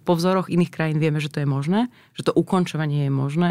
Po 0.00 0.14
vzoroch 0.16 0.48
iných 0.48 0.72
krajín 0.72 0.96
vieme, 0.96 1.20
že 1.20 1.28
to 1.28 1.44
je 1.44 1.48
možné, 1.48 1.92
že 2.16 2.24
to 2.24 2.32
ukončovanie 2.32 3.04
je 3.04 3.12
možné 3.12 3.50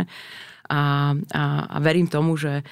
a, 0.65 1.13
a, 1.13 1.43
a 1.69 1.77
verím 1.77 2.09
tomu, 2.09 2.33
že 2.41 2.65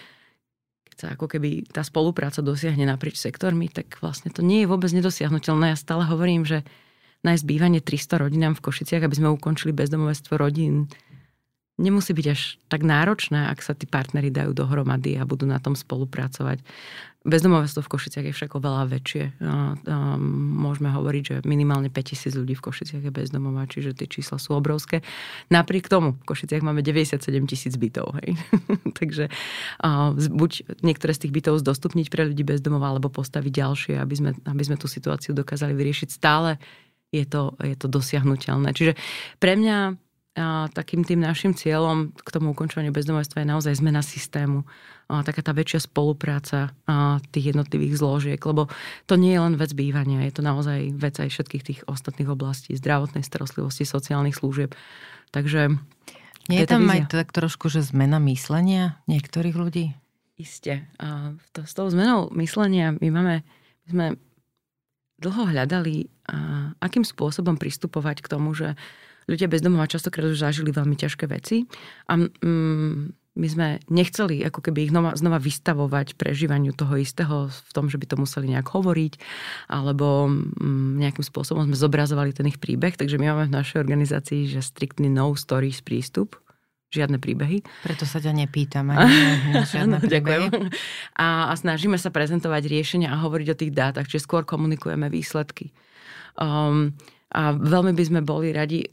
sa 0.98 1.14
ako 1.14 1.30
keby 1.30 1.70
tá 1.70 1.86
spolupráca 1.86 2.42
dosiahne 2.42 2.90
naprieč 2.90 3.22
sektormi, 3.22 3.70
tak 3.70 4.02
vlastne 4.02 4.34
to 4.34 4.42
nie 4.42 4.66
je 4.66 4.70
vôbec 4.70 4.90
nedosiahnutelné. 4.90 5.74
Ja 5.74 5.78
stále 5.78 6.10
hovorím, 6.10 6.42
že 6.42 6.66
nájsť 7.22 7.44
bývanie 7.46 7.80
300 7.86 8.24
rodinám 8.26 8.54
v 8.58 8.66
Košiciach, 8.66 9.06
aby 9.06 9.16
sme 9.16 9.30
ukončili 9.30 9.78
bezdomovectvo 9.78 10.34
rodín, 10.42 10.90
nemusí 11.78 12.12
byť 12.12 12.28
až 12.34 12.58
tak 12.68 12.82
náročné, 12.82 13.54
ak 13.54 13.62
sa 13.62 13.78
tí 13.78 13.86
partnery 13.86 14.34
dajú 14.34 14.52
dohromady 14.52 15.16
a 15.16 15.30
budú 15.30 15.46
na 15.46 15.62
tom 15.62 15.78
spolupracovať. 15.78 16.66
Bezdomovectvo 17.28 17.84
v 17.84 17.92
Košiciach 17.92 18.26
je 18.32 18.34
však 18.34 18.56
oveľa 18.56 18.88
väčšie. 18.88 19.44
Môžeme 20.64 20.90
hovoriť, 20.96 21.24
že 21.28 21.36
minimálne 21.44 21.92
5000 21.92 22.40
ľudí 22.40 22.56
v 22.56 22.64
Košiciach 22.64 23.04
je 23.04 23.12
bezdomová, 23.12 23.68
čiže 23.68 24.00
tie 24.00 24.08
čísla 24.08 24.40
sú 24.40 24.56
obrovské. 24.56 25.04
Napriek 25.52 25.92
tomu 25.92 26.16
v 26.16 26.24
Košiciach 26.24 26.64
máme 26.64 26.80
97 26.80 27.20
tisíc 27.44 27.76
bytov. 27.76 28.16
Hej. 28.24 28.40
Takže 29.00 29.28
buď 30.32 30.52
niektoré 30.88 31.12
z 31.12 31.28
tých 31.28 31.36
bytov 31.36 31.60
zdostupniť 31.60 32.08
pre 32.08 32.32
ľudí 32.32 32.48
bezdomová, 32.48 32.96
alebo 32.96 33.12
postaviť 33.12 33.52
ďalšie, 33.52 33.94
aby 34.00 34.16
sme, 34.16 34.32
aby 34.48 34.64
sme 34.64 34.80
tú 34.80 34.88
situáciu 34.88 35.36
dokázali 35.36 35.76
vyriešiť. 35.76 36.08
Stále 36.08 36.64
je 37.12 37.28
to, 37.28 37.60
je 37.60 37.76
to 37.76 37.92
dosiahnutelné. 37.92 38.72
Čiže 38.72 38.96
pre 39.44 39.60
mňa 39.60 40.07
a 40.38 40.70
takým 40.70 41.02
tým 41.02 41.26
našim 41.26 41.58
cieľom 41.58 42.14
k 42.14 42.30
tomu 42.30 42.54
ukončovaniu 42.54 42.94
bezdomovstva 42.94 43.42
je 43.42 43.50
naozaj 43.50 43.74
zmena 43.82 44.06
systému. 44.06 44.62
A 45.10 45.26
taká 45.26 45.42
tá 45.42 45.56
väčšia 45.56 45.90
spolupráca 45.90 46.78
a 46.86 47.18
tých 47.34 47.56
jednotlivých 47.56 47.98
zložiek, 47.98 48.42
lebo 48.44 48.70
to 49.10 49.18
nie 49.18 49.34
je 49.34 49.42
len 49.42 49.56
vec 49.58 49.72
bývania, 49.74 50.28
je 50.28 50.36
to 50.36 50.44
naozaj 50.46 50.94
vec 50.94 51.16
aj 51.18 51.32
všetkých 51.32 51.64
tých 51.64 51.80
ostatných 51.90 52.30
oblastí, 52.30 52.78
zdravotnej 52.78 53.26
starostlivosti, 53.26 53.88
sociálnych 53.88 54.38
služieb. 54.38 54.78
Takže 55.34 55.74
nie 56.52 56.60
je 56.60 56.68
tam 56.68 56.86
aj 56.86 57.10
tak 57.10 57.34
trošku, 57.34 57.72
že 57.72 57.88
zmena 57.88 58.20
myslenia 58.30 59.00
niektorých 59.10 59.56
ľudí? 59.56 59.96
Isté. 60.38 60.86
A 61.02 61.34
to, 61.56 61.66
s 61.66 61.74
tou 61.74 61.90
zmenou 61.90 62.30
myslenia 62.38 62.94
my 62.94 63.10
máme, 63.10 63.36
my 63.88 63.90
sme 63.90 64.06
dlho 65.18 65.50
hľadali, 65.50 66.14
a 66.28 66.70
akým 66.84 67.08
spôsobom 67.08 67.56
pristupovať 67.56 68.22
k 68.22 68.28
tomu, 68.28 68.52
že 68.54 68.76
ľudia 69.28 69.48
bez 69.52 69.62
domova 69.62 69.86
častokrát 69.86 70.28
už 70.32 70.40
zažili 70.40 70.72
veľmi 70.72 70.96
ťažké 70.96 71.28
veci 71.28 71.68
a 72.08 72.18
mm, 72.18 73.14
my 73.38 73.48
sme 73.48 73.68
nechceli 73.94 74.42
ako 74.42 74.66
keby 74.66 74.90
ich 74.90 74.92
znova, 74.92 75.14
znova 75.14 75.38
vystavovať 75.38 76.18
prežívaniu 76.18 76.74
toho 76.74 76.98
istého 76.98 77.54
v 77.54 77.72
tom, 77.72 77.86
že 77.86 78.02
by 78.02 78.10
to 78.10 78.18
museli 78.18 78.50
nejak 78.50 78.66
hovoriť 78.66 79.14
alebo 79.70 80.26
mm, 80.26 80.98
nejakým 80.98 81.22
spôsobom 81.22 81.70
sme 81.70 81.78
zobrazovali 81.78 82.34
ten 82.34 82.50
ich 82.50 82.58
príbeh, 82.58 82.98
takže 82.98 83.22
my 83.22 83.38
máme 83.38 83.46
v 83.52 83.56
našej 83.62 83.78
organizácii, 83.78 84.50
že 84.50 84.66
striktný 84.66 85.12
no 85.12 85.38
stories 85.38 85.86
prístup 85.86 86.42
žiadne 86.88 87.20
príbehy. 87.20 87.68
Preto 87.84 88.08
sa 88.08 88.24
ťa 88.24 88.32
nepýtam 88.32 88.90
ani 88.96 89.68
žiadne 89.68 90.00
príbehy. 90.02 90.48
A, 91.20 91.52
a 91.52 91.54
snažíme 91.54 92.00
sa 92.00 92.10
prezentovať 92.10 92.64
riešenia 92.66 93.12
a 93.12 93.22
hovoriť 93.22 93.48
o 93.52 93.60
tých 93.60 93.76
dátach, 93.76 94.08
čiže 94.08 94.24
skôr 94.24 94.48
komunikujeme 94.48 95.12
výsledky. 95.12 95.76
Um, 96.40 96.96
a 97.34 97.52
veľmi 97.52 97.92
by 97.92 98.04
sme 98.08 98.22
boli 98.24 98.56
radi, 98.56 98.88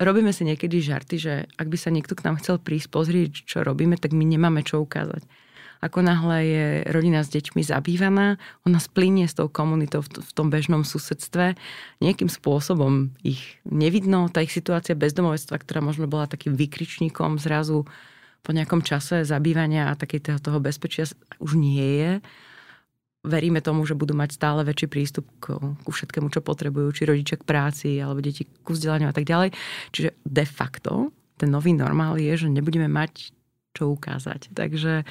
robíme 0.00 0.32
si 0.32 0.48
niekedy 0.48 0.80
žarty, 0.80 1.16
že 1.20 1.34
ak 1.60 1.68
by 1.68 1.76
sa 1.76 1.92
niekto 1.92 2.16
k 2.16 2.24
nám 2.24 2.40
chcel 2.40 2.56
prísť 2.56 2.88
pozrieť, 2.88 3.32
čo 3.44 3.60
robíme, 3.60 4.00
tak 4.00 4.16
my 4.16 4.24
nemáme 4.24 4.64
čo 4.64 4.80
ukázať 4.80 5.24
ako 5.80 5.98
náhle 6.00 6.36
je 6.44 6.64
rodina 6.88 7.20
s 7.20 7.32
deťmi 7.32 7.60
zabývaná, 7.60 8.40
ona 8.64 8.80
splínie 8.80 9.28
s 9.28 9.36
tou 9.36 9.46
komunitou 9.46 10.00
v 10.02 10.32
tom 10.32 10.48
bežnom 10.48 10.82
susedstve. 10.82 11.54
Nejakým 12.00 12.32
spôsobom 12.32 13.12
ich 13.20 13.60
nevidno. 13.68 14.32
Tá 14.32 14.40
ich 14.40 14.54
situácia 14.54 14.96
bezdomovectva, 14.96 15.60
ktorá 15.60 15.80
možno 15.84 16.08
bola 16.08 16.30
takým 16.30 16.56
vykričníkom 16.56 17.36
zrazu 17.36 17.84
po 18.40 18.50
nejakom 18.54 18.80
čase 18.80 19.26
zabývania 19.26 19.90
a 19.90 19.98
takej 19.98 20.38
toho 20.38 20.58
bezpečia 20.62 21.04
už 21.42 21.58
nie 21.58 21.88
je. 22.00 22.12
Veríme 23.26 23.58
tomu, 23.58 23.82
že 23.82 23.98
budú 23.98 24.14
mať 24.14 24.38
stále 24.38 24.62
väčší 24.62 24.86
prístup 24.86 25.26
ku, 25.42 25.74
ku 25.82 25.90
všetkému, 25.90 26.30
čo 26.30 26.40
potrebujú, 26.40 26.94
či 26.94 27.02
rodičia 27.10 27.36
k 27.36 27.44
práci, 27.44 27.98
alebo 27.98 28.22
deti 28.22 28.46
ku 28.62 28.70
vzdelaniu 28.72 29.10
a 29.10 29.14
tak 29.14 29.26
ďalej. 29.26 29.50
Čiže 29.90 30.14
de 30.22 30.44
facto 30.46 31.10
ten 31.36 31.50
nový 31.52 31.74
normál 31.76 32.16
je, 32.16 32.32
že 32.32 32.48
nebudeme 32.48 32.88
mať 32.88 33.36
čo 33.76 33.92
ukázať. 33.92 34.56
Takže... 34.56 35.04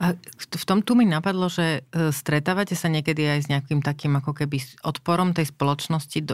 A 0.00 0.06
v 0.32 0.64
tom 0.64 0.80
tu 0.80 0.96
mi 0.96 1.04
napadlo, 1.04 1.52
že 1.52 1.84
e, 1.92 2.08
stretávate 2.08 2.72
sa 2.72 2.88
niekedy 2.88 3.20
aj 3.28 3.40
s 3.44 3.50
nejakým 3.52 3.84
takým 3.84 4.16
ako 4.16 4.32
keby 4.32 4.64
odporom 4.80 5.36
tej 5.36 5.52
spoločnosti, 5.52 6.18
e, 6.24 6.26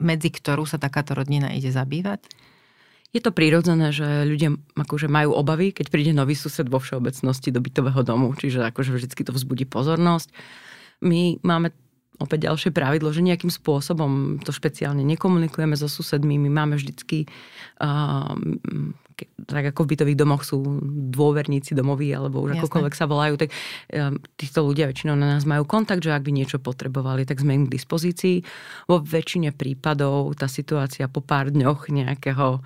medzi 0.00 0.32
ktorú 0.32 0.64
sa 0.64 0.80
takáto 0.80 1.12
rodina 1.12 1.52
ide 1.52 1.68
zabývať? 1.68 2.24
Je 3.14 3.22
to 3.22 3.30
prirodzené, 3.30 3.94
že 3.94 4.26
ľudia 4.26 4.58
akože 4.74 5.06
majú 5.06 5.38
obavy, 5.38 5.70
keď 5.70 5.86
príde 5.86 6.10
nový 6.10 6.34
sused 6.34 6.66
vo 6.66 6.82
všeobecnosti 6.82 7.54
do 7.54 7.62
bytového 7.62 8.02
domu, 8.02 8.34
čiže 8.34 8.66
akože 8.74 8.90
vždy 8.90 9.22
to 9.22 9.30
vzbudí 9.30 9.70
pozornosť. 9.70 10.34
My 10.98 11.38
máme 11.46 11.70
opäť 12.18 12.50
ďalšie 12.50 12.70
pravidlo, 12.70 13.10
že 13.10 13.22
nejakým 13.22 13.50
spôsobom 13.50 14.42
to 14.42 14.50
špeciálne 14.54 15.02
nekomunikujeme 15.02 15.74
so 15.74 15.90
susedmi. 15.90 16.38
My 16.42 16.50
máme 16.50 16.74
vždycky, 16.78 17.26
uh, 17.82 18.34
tak 19.46 19.74
ako 19.74 19.82
v 19.82 19.90
bytových 19.94 20.18
domoch 20.18 20.42
sú 20.46 20.62
dôverníci 21.10 21.74
domoví, 21.74 22.10
alebo 22.14 22.42
už 22.46 22.54
Jasne. 22.54 22.60
akokoľvek 22.66 22.94
sa 22.94 23.06
volajú, 23.10 23.34
tak 23.38 23.50
uh, 23.50 24.14
títo 24.38 24.62
ľudia 24.62 24.90
väčšinou 24.90 25.18
na 25.18 25.38
nás 25.38 25.42
majú 25.46 25.66
kontakt, 25.66 26.06
že 26.06 26.14
ak 26.14 26.22
by 26.22 26.32
niečo 26.34 26.62
potrebovali, 26.62 27.26
tak 27.26 27.42
sme 27.42 27.58
im 27.58 27.64
k 27.66 27.74
dispozícii. 27.78 28.42
Vo 28.86 29.02
väčšine 29.02 29.50
prípadov 29.50 30.38
tá 30.38 30.46
situácia 30.46 31.10
po 31.10 31.18
pár 31.18 31.50
dňoch 31.50 31.90
nejakého 31.90 32.62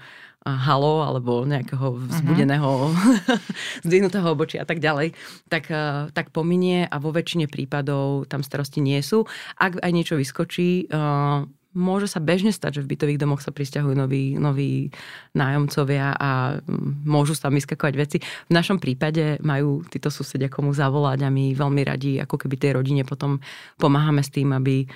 halo 0.57 1.05
alebo 1.05 1.45
nejakého 1.45 2.01
vzbudeného 2.09 2.71
uh-huh. 2.89 3.37
zdvihnutého 3.87 4.25
obočia 4.33 4.65
a 4.65 4.67
tak 4.69 4.81
ďalej, 4.81 5.13
tak, 5.53 5.69
eh, 5.69 6.09
tak 6.17 6.33
pominie 6.33 6.89
a 6.89 6.97
vo 6.97 7.13
väčšine 7.13 7.51
prípadov 7.51 8.25
tam 8.31 8.41
starosti 8.41 8.81
nie 8.81 9.03
sú. 9.05 9.29
Ak 9.61 9.77
aj 9.83 9.93
niečo 9.93 10.17
vyskočí, 10.17 10.89
eh, 10.89 11.45
môže 11.77 12.09
sa 12.09 12.19
bežne 12.19 12.51
stať, 12.51 12.81
že 12.81 12.85
v 12.85 12.97
bytových 12.97 13.21
domoch 13.21 13.45
sa 13.45 13.53
pristahujú 13.53 13.93
noví, 13.93 14.35
noví 14.35 14.91
nájomcovia 15.37 16.17
a 16.17 16.59
mm, 16.59 17.05
môžu 17.05 17.37
sa 17.37 17.49
tam 17.49 17.61
vyskakovať 17.61 17.95
veci. 17.95 18.19
V 18.21 18.53
našom 18.53 18.81
prípade 18.81 19.39
majú 19.45 19.85
títo 19.87 20.09
susedia 20.09 20.49
komu 20.49 20.73
zavolať 20.73 21.23
a 21.23 21.31
my 21.31 21.53
veľmi 21.53 21.83
radi, 21.87 22.19
ako 22.19 22.35
keby 22.35 22.57
tej 22.57 22.73
rodine 22.81 23.03
potom 23.05 23.39
pomáhame 23.77 24.25
s 24.25 24.33
tým, 24.33 24.51
aby 24.57 24.89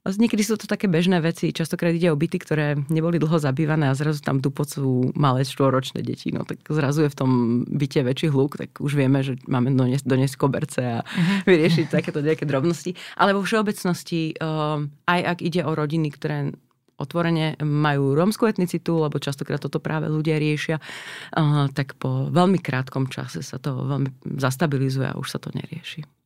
Niekedy 0.00 0.40
sú 0.40 0.56
to 0.56 0.64
také 0.64 0.88
bežné 0.88 1.20
veci, 1.20 1.52
častokrát 1.52 1.92
ide 1.92 2.08
o 2.08 2.16
byty, 2.16 2.40
ktoré 2.40 2.72
neboli 2.88 3.20
dlho 3.20 3.36
zabývané 3.36 3.92
a 3.92 3.98
zrazu 3.98 4.24
tam 4.24 4.40
dupocú 4.40 5.12
malé 5.12 5.44
štvoročné 5.44 6.00
deti. 6.00 6.32
No 6.32 6.48
tak 6.48 6.64
zrazu 6.72 7.04
je 7.04 7.12
v 7.12 7.18
tom 7.20 7.30
byte 7.68 8.00
väčší 8.00 8.32
hluk, 8.32 8.56
tak 8.56 8.80
už 8.80 8.96
vieme, 8.96 9.20
že 9.20 9.36
máme 9.44 9.68
doniesť, 9.76 10.08
doniesť 10.08 10.40
koberce 10.40 10.80
a 10.80 10.98
uh-huh. 11.04 11.44
vyriešiť 11.52 11.92
takéto 11.92 12.24
nejaké 12.24 12.48
drobnosti. 12.48 12.96
Ale 13.20 13.36
vo 13.36 13.44
všeobecnosti, 13.44 14.40
uh, 14.40 14.80
aj 15.04 15.20
ak 15.36 15.38
ide 15.44 15.68
o 15.68 15.76
rodiny, 15.76 16.08
ktoré 16.08 16.56
otvorene 16.96 17.60
majú 17.60 18.16
rómskú 18.16 18.48
etnicitu, 18.48 19.04
lebo 19.04 19.20
častokrát 19.20 19.60
toto 19.60 19.84
práve 19.84 20.08
ľudia 20.08 20.40
riešia, 20.40 20.80
uh, 20.80 21.68
tak 21.76 22.00
po 22.00 22.32
veľmi 22.32 22.56
krátkom 22.56 23.12
čase 23.12 23.44
sa 23.44 23.60
to 23.60 23.76
veľmi 23.84 24.16
zastabilizuje 24.40 25.12
a 25.12 25.18
už 25.20 25.28
sa 25.28 25.36
to 25.36 25.52
nerieši. 25.52 26.19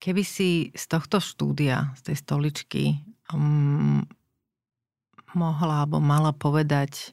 Keby 0.00 0.22
si 0.24 0.72
z 0.72 0.84
tohto 0.88 1.20
štúdia, 1.20 1.92
z 2.00 2.10
tej 2.10 2.16
stoličky, 2.24 2.84
um, 3.28 4.00
mohla 5.36 5.84
alebo 5.84 6.00
mala 6.00 6.32
povedať 6.32 7.12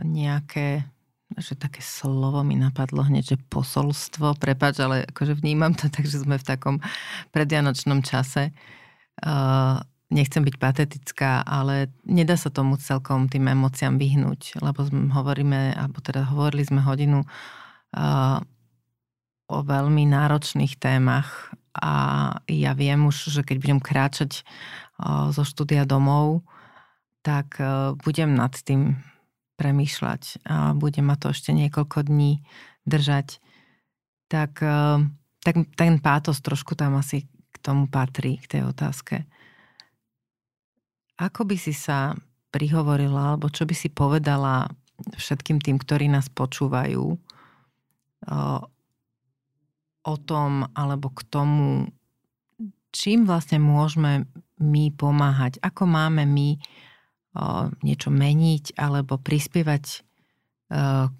nejaké, 0.00 0.88
že 1.36 1.52
také 1.52 1.84
slovo 1.84 2.40
mi 2.40 2.56
napadlo 2.56 3.04
hneď, 3.04 3.36
že 3.36 3.44
posolstvo, 3.52 4.40
prepač, 4.40 4.80
ale 4.80 5.04
akože 5.12 5.36
vnímam 5.36 5.76
to 5.76 5.88
tak, 5.94 6.08
že 6.08 6.24
sme 6.24 6.40
v 6.40 6.48
takom 6.48 6.76
predvianočnom 7.36 8.00
čase. 8.00 8.56
Uh, 9.20 9.76
nechcem 10.08 10.44
byť 10.44 10.56
patetická, 10.56 11.44
ale 11.44 11.92
nedá 12.04 12.36
sa 12.36 12.48
tomu 12.48 12.80
celkom 12.80 13.28
tým 13.28 13.48
emóciám 13.48 13.96
vyhnúť, 13.96 14.60
lebo 14.64 14.84
sme 14.84 15.12
hovoríme, 15.12 15.76
alebo 15.76 16.00
teda 16.00 16.24
hovorili 16.28 16.64
sme 16.64 16.80
hodinu 16.80 17.24
uh, 17.24 18.40
o 19.52 19.58
veľmi 19.60 20.08
náročných 20.08 20.80
témach 20.80 21.52
a 21.72 21.92
ja 22.48 22.72
viem 22.76 23.08
už, 23.08 23.32
že 23.32 23.40
keď 23.40 23.56
budem 23.60 23.80
kráčať 23.80 24.44
zo 25.32 25.42
štúdia 25.42 25.88
domov, 25.88 26.44
tak 27.24 27.56
budem 28.04 28.36
nad 28.36 28.52
tým 28.52 29.00
premýšľať 29.56 30.42
a 30.48 30.74
bude 30.74 31.00
ma 31.00 31.14
to 31.14 31.30
ešte 31.30 31.54
niekoľko 31.54 32.08
dní 32.10 32.42
držať. 32.84 33.38
Tak, 34.26 34.58
tak 35.44 35.54
ten 35.76 35.94
pátos 36.02 36.42
trošku 36.42 36.74
tam 36.74 36.98
asi 36.98 37.28
k 37.28 37.56
tomu 37.62 37.86
patrí, 37.86 38.42
k 38.42 38.58
tej 38.58 38.62
otázke. 38.68 39.22
Ako 41.20 41.46
by 41.46 41.56
si 41.60 41.76
sa 41.76 42.16
prihovorila, 42.50 43.36
alebo 43.36 43.52
čo 43.52 43.68
by 43.68 43.74
si 43.76 43.86
povedala 43.92 44.66
všetkým 45.14 45.62
tým, 45.62 45.78
ktorí 45.78 46.10
nás 46.10 46.26
počúvajú 46.32 47.16
o 50.02 50.14
tom 50.18 50.66
alebo 50.74 51.10
k 51.14 51.22
tomu, 51.30 51.90
čím 52.90 53.24
vlastne 53.24 53.62
môžeme 53.62 54.26
my 54.58 54.84
pomáhať, 54.94 55.58
ako 55.62 55.86
máme 55.86 56.26
my 56.26 56.58
o, 56.58 56.58
niečo 57.82 58.10
meniť 58.10 58.78
alebo 58.78 59.18
prispievať 59.18 59.84
o, 59.98 61.10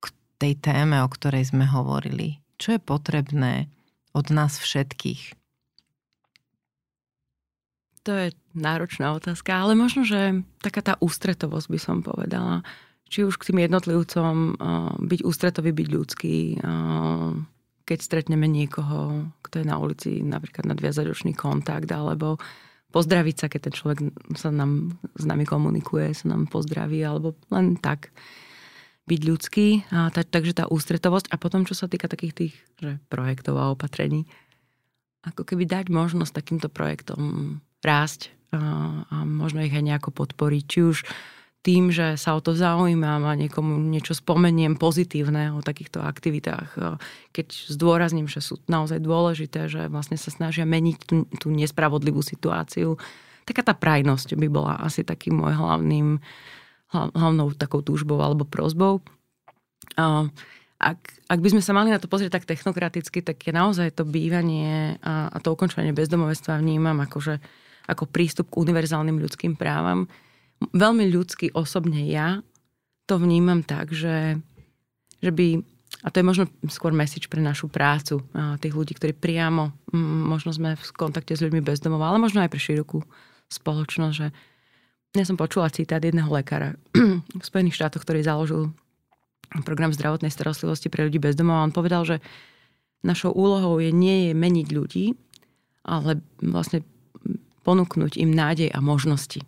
k 0.00 0.04
tej 0.40 0.52
téme, 0.60 1.00
o 1.00 1.08
ktorej 1.08 1.52
sme 1.52 1.64
hovorili. 1.68 2.40
Čo 2.56 2.76
je 2.76 2.80
potrebné 2.80 3.68
od 4.16 4.28
nás 4.32 4.56
všetkých? 4.60 5.36
To 8.04 8.12
je 8.12 8.36
náročná 8.52 9.16
otázka, 9.16 9.64
ale 9.64 9.72
možno, 9.72 10.04
že 10.04 10.44
taká 10.60 10.84
tá 10.84 10.94
ústretovosť 11.00 11.68
by 11.72 11.78
som 11.80 11.96
povedala. 12.04 12.60
Či 13.08 13.24
už 13.24 13.40
k 13.40 13.48
tým 13.48 13.64
jednotlivcom 13.64 14.60
byť 15.00 15.20
ústretový, 15.24 15.72
byť 15.72 15.88
ľudský, 15.88 16.60
keď 17.94 18.02
stretneme 18.02 18.50
niekoho, 18.50 19.30
kto 19.46 19.62
je 19.62 19.66
na 19.70 19.78
ulici, 19.78 20.18
napríklad 20.18 20.66
nadviazať 20.66 21.14
očný 21.14 21.30
kontakt, 21.30 21.86
alebo 21.94 22.42
pozdraviť 22.90 23.36
sa, 23.38 23.46
keď 23.46 23.70
ten 23.70 23.74
človek 23.78 23.98
sa 24.34 24.50
nám, 24.50 24.98
s 25.14 25.22
nami 25.22 25.46
komunikuje, 25.46 26.10
sa 26.10 26.34
nám 26.34 26.50
pozdraví, 26.50 26.98
alebo 27.06 27.38
len 27.54 27.78
tak 27.78 28.10
byť 29.06 29.20
ľudský. 29.22 29.86
A 29.94 30.10
ta, 30.10 30.26
takže 30.26 30.58
tá 30.58 30.66
ústretovosť. 30.66 31.30
A 31.30 31.38
potom, 31.38 31.62
čo 31.62 31.78
sa 31.78 31.86
týka 31.86 32.10
takých 32.10 32.34
tých 32.34 32.54
že 32.82 32.98
projektov 33.06 33.62
a 33.62 33.70
opatrení, 33.70 34.26
ako 35.22 35.46
keby 35.46 35.62
dať 35.62 35.86
možnosť 35.94 36.34
takýmto 36.34 36.66
projektom 36.66 37.62
rásť 37.78 38.34
a, 38.50 38.58
a 39.06 39.16
možno 39.22 39.62
ich 39.62 39.70
aj 39.70 39.86
nejako 39.86 40.10
podporiť. 40.10 40.64
Či 40.66 40.78
už 40.82 40.98
tým, 41.64 41.88
že 41.88 42.20
sa 42.20 42.36
o 42.36 42.44
to 42.44 42.52
zaujímam 42.52 43.24
a 43.24 43.32
niekomu 43.32 43.80
niečo 43.88 44.12
spomeniem 44.12 44.76
pozitívne 44.76 45.56
o 45.56 45.64
takýchto 45.64 46.04
aktivitách, 46.04 47.00
keď 47.32 47.46
zdôrazním, 47.72 48.28
že 48.28 48.44
sú 48.44 48.60
naozaj 48.68 49.00
dôležité, 49.00 49.72
že 49.72 49.88
vlastne 49.88 50.20
sa 50.20 50.28
snažia 50.28 50.68
meniť 50.68 50.96
tú, 51.08 51.24
tú 51.40 51.48
nespravodlivú 51.48 52.20
situáciu. 52.20 53.00
Taká 53.48 53.64
tá 53.64 53.72
prajnosť 53.72 54.36
by 54.36 54.48
bola 54.52 54.76
asi 54.76 55.08
takým 55.08 55.40
môj 55.40 55.56
hlavným, 55.56 56.20
hlavnou 56.92 57.56
takou 57.56 57.80
túžbou 57.80 58.20
alebo 58.20 58.44
prozbou. 58.44 59.00
Ak, 59.96 61.00
ak 61.32 61.40
by 61.40 61.48
sme 61.48 61.62
sa 61.64 61.72
mali 61.72 61.88
na 61.88 61.96
to 61.96 62.12
pozrieť 62.12 62.36
tak 62.36 62.44
technokraticky, 62.44 63.24
tak 63.24 63.40
je 63.40 63.56
naozaj 63.56 63.96
to 63.96 64.04
bývanie 64.04 65.00
a, 65.00 65.32
a 65.32 65.36
to 65.40 65.56
ukončovanie 65.56 65.96
bezdomovectva 65.96 66.60
vnímam 66.60 67.00
akože, 67.00 67.40
ako 67.88 68.04
prístup 68.04 68.52
k 68.52 68.68
univerzálnym 68.68 69.16
ľudským 69.16 69.56
právam, 69.56 70.04
veľmi 70.72 71.10
ľudsky 71.10 71.52
osobne 71.52 72.06
ja 72.06 72.40
to 73.04 73.20
vnímam 73.20 73.60
tak, 73.60 73.92
že, 73.92 74.40
že 75.20 75.30
by, 75.30 75.60
a 76.04 76.08
to 76.08 76.20
je 76.20 76.24
možno 76.24 76.44
skôr 76.72 76.96
message 76.96 77.28
pre 77.28 77.44
našu 77.44 77.68
prácu, 77.68 78.24
tých 78.60 78.74
ľudí, 78.74 78.96
ktorí 78.96 79.12
priamo, 79.12 79.76
možno 80.24 80.56
sme 80.56 80.76
v 80.76 80.90
kontakte 80.96 81.36
s 81.36 81.44
ľuďmi 81.44 81.60
bez 81.60 81.84
domova, 81.84 82.08
ale 82.08 82.22
možno 82.22 82.40
aj 82.40 82.48
pre 82.48 82.60
širokú 82.60 83.04
spoločnosť, 83.52 84.14
že 84.16 84.32
ja 85.14 85.24
som 85.28 85.38
počula 85.38 85.70
citát 85.70 86.02
jedného 86.02 86.26
lekára 86.26 86.74
v 87.40 87.44
Spojených 87.44 87.78
štátoch, 87.78 88.02
ktorý 88.02 88.24
založil 88.24 88.74
program 89.62 89.94
zdravotnej 89.94 90.34
starostlivosti 90.34 90.90
pre 90.90 91.06
ľudí 91.06 91.22
bez 91.22 91.38
domova. 91.38 91.62
On 91.62 91.70
povedal, 91.70 92.02
že 92.02 92.16
našou 93.06 93.30
úlohou 93.30 93.78
je 93.78 93.94
nie 93.94 94.26
je 94.26 94.32
meniť 94.34 94.66
ľudí, 94.74 95.14
ale 95.86 96.18
vlastne 96.42 96.82
ponúknuť 97.62 98.18
im 98.18 98.34
nádej 98.34 98.74
a 98.74 98.82
možnosti. 98.82 99.44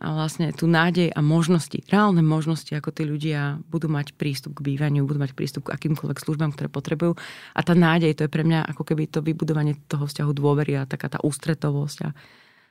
A 0.00 0.16
vlastne 0.16 0.48
tú 0.56 0.64
nádej 0.64 1.12
a 1.12 1.20
možnosti, 1.20 1.76
reálne 1.92 2.24
možnosti, 2.24 2.72
ako 2.72 2.88
tí 2.88 3.04
ľudia 3.04 3.60
budú 3.68 3.92
mať 3.92 4.16
prístup 4.16 4.56
k 4.56 4.72
bývaniu, 4.72 5.04
budú 5.04 5.20
mať 5.20 5.36
prístup 5.36 5.68
k 5.68 5.76
akýmkoľvek 5.76 6.16
službám, 6.16 6.56
ktoré 6.56 6.72
potrebujú. 6.72 7.20
A 7.52 7.60
tá 7.60 7.76
nádej, 7.76 8.16
to 8.16 8.24
je 8.24 8.32
pre 8.32 8.40
mňa 8.40 8.72
ako 8.72 8.82
keby 8.88 9.12
to 9.12 9.20
vybudovanie 9.20 9.76
toho 9.92 10.08
vzťahu 10.08 10.32
dôvery 10.32 10.80
a 10.80 10.88
taká 10.88 11.12
tá 11.12 11.20
ústretovosť 11.20 11.98
a 12.08 12.16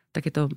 takéto 0.09 0.49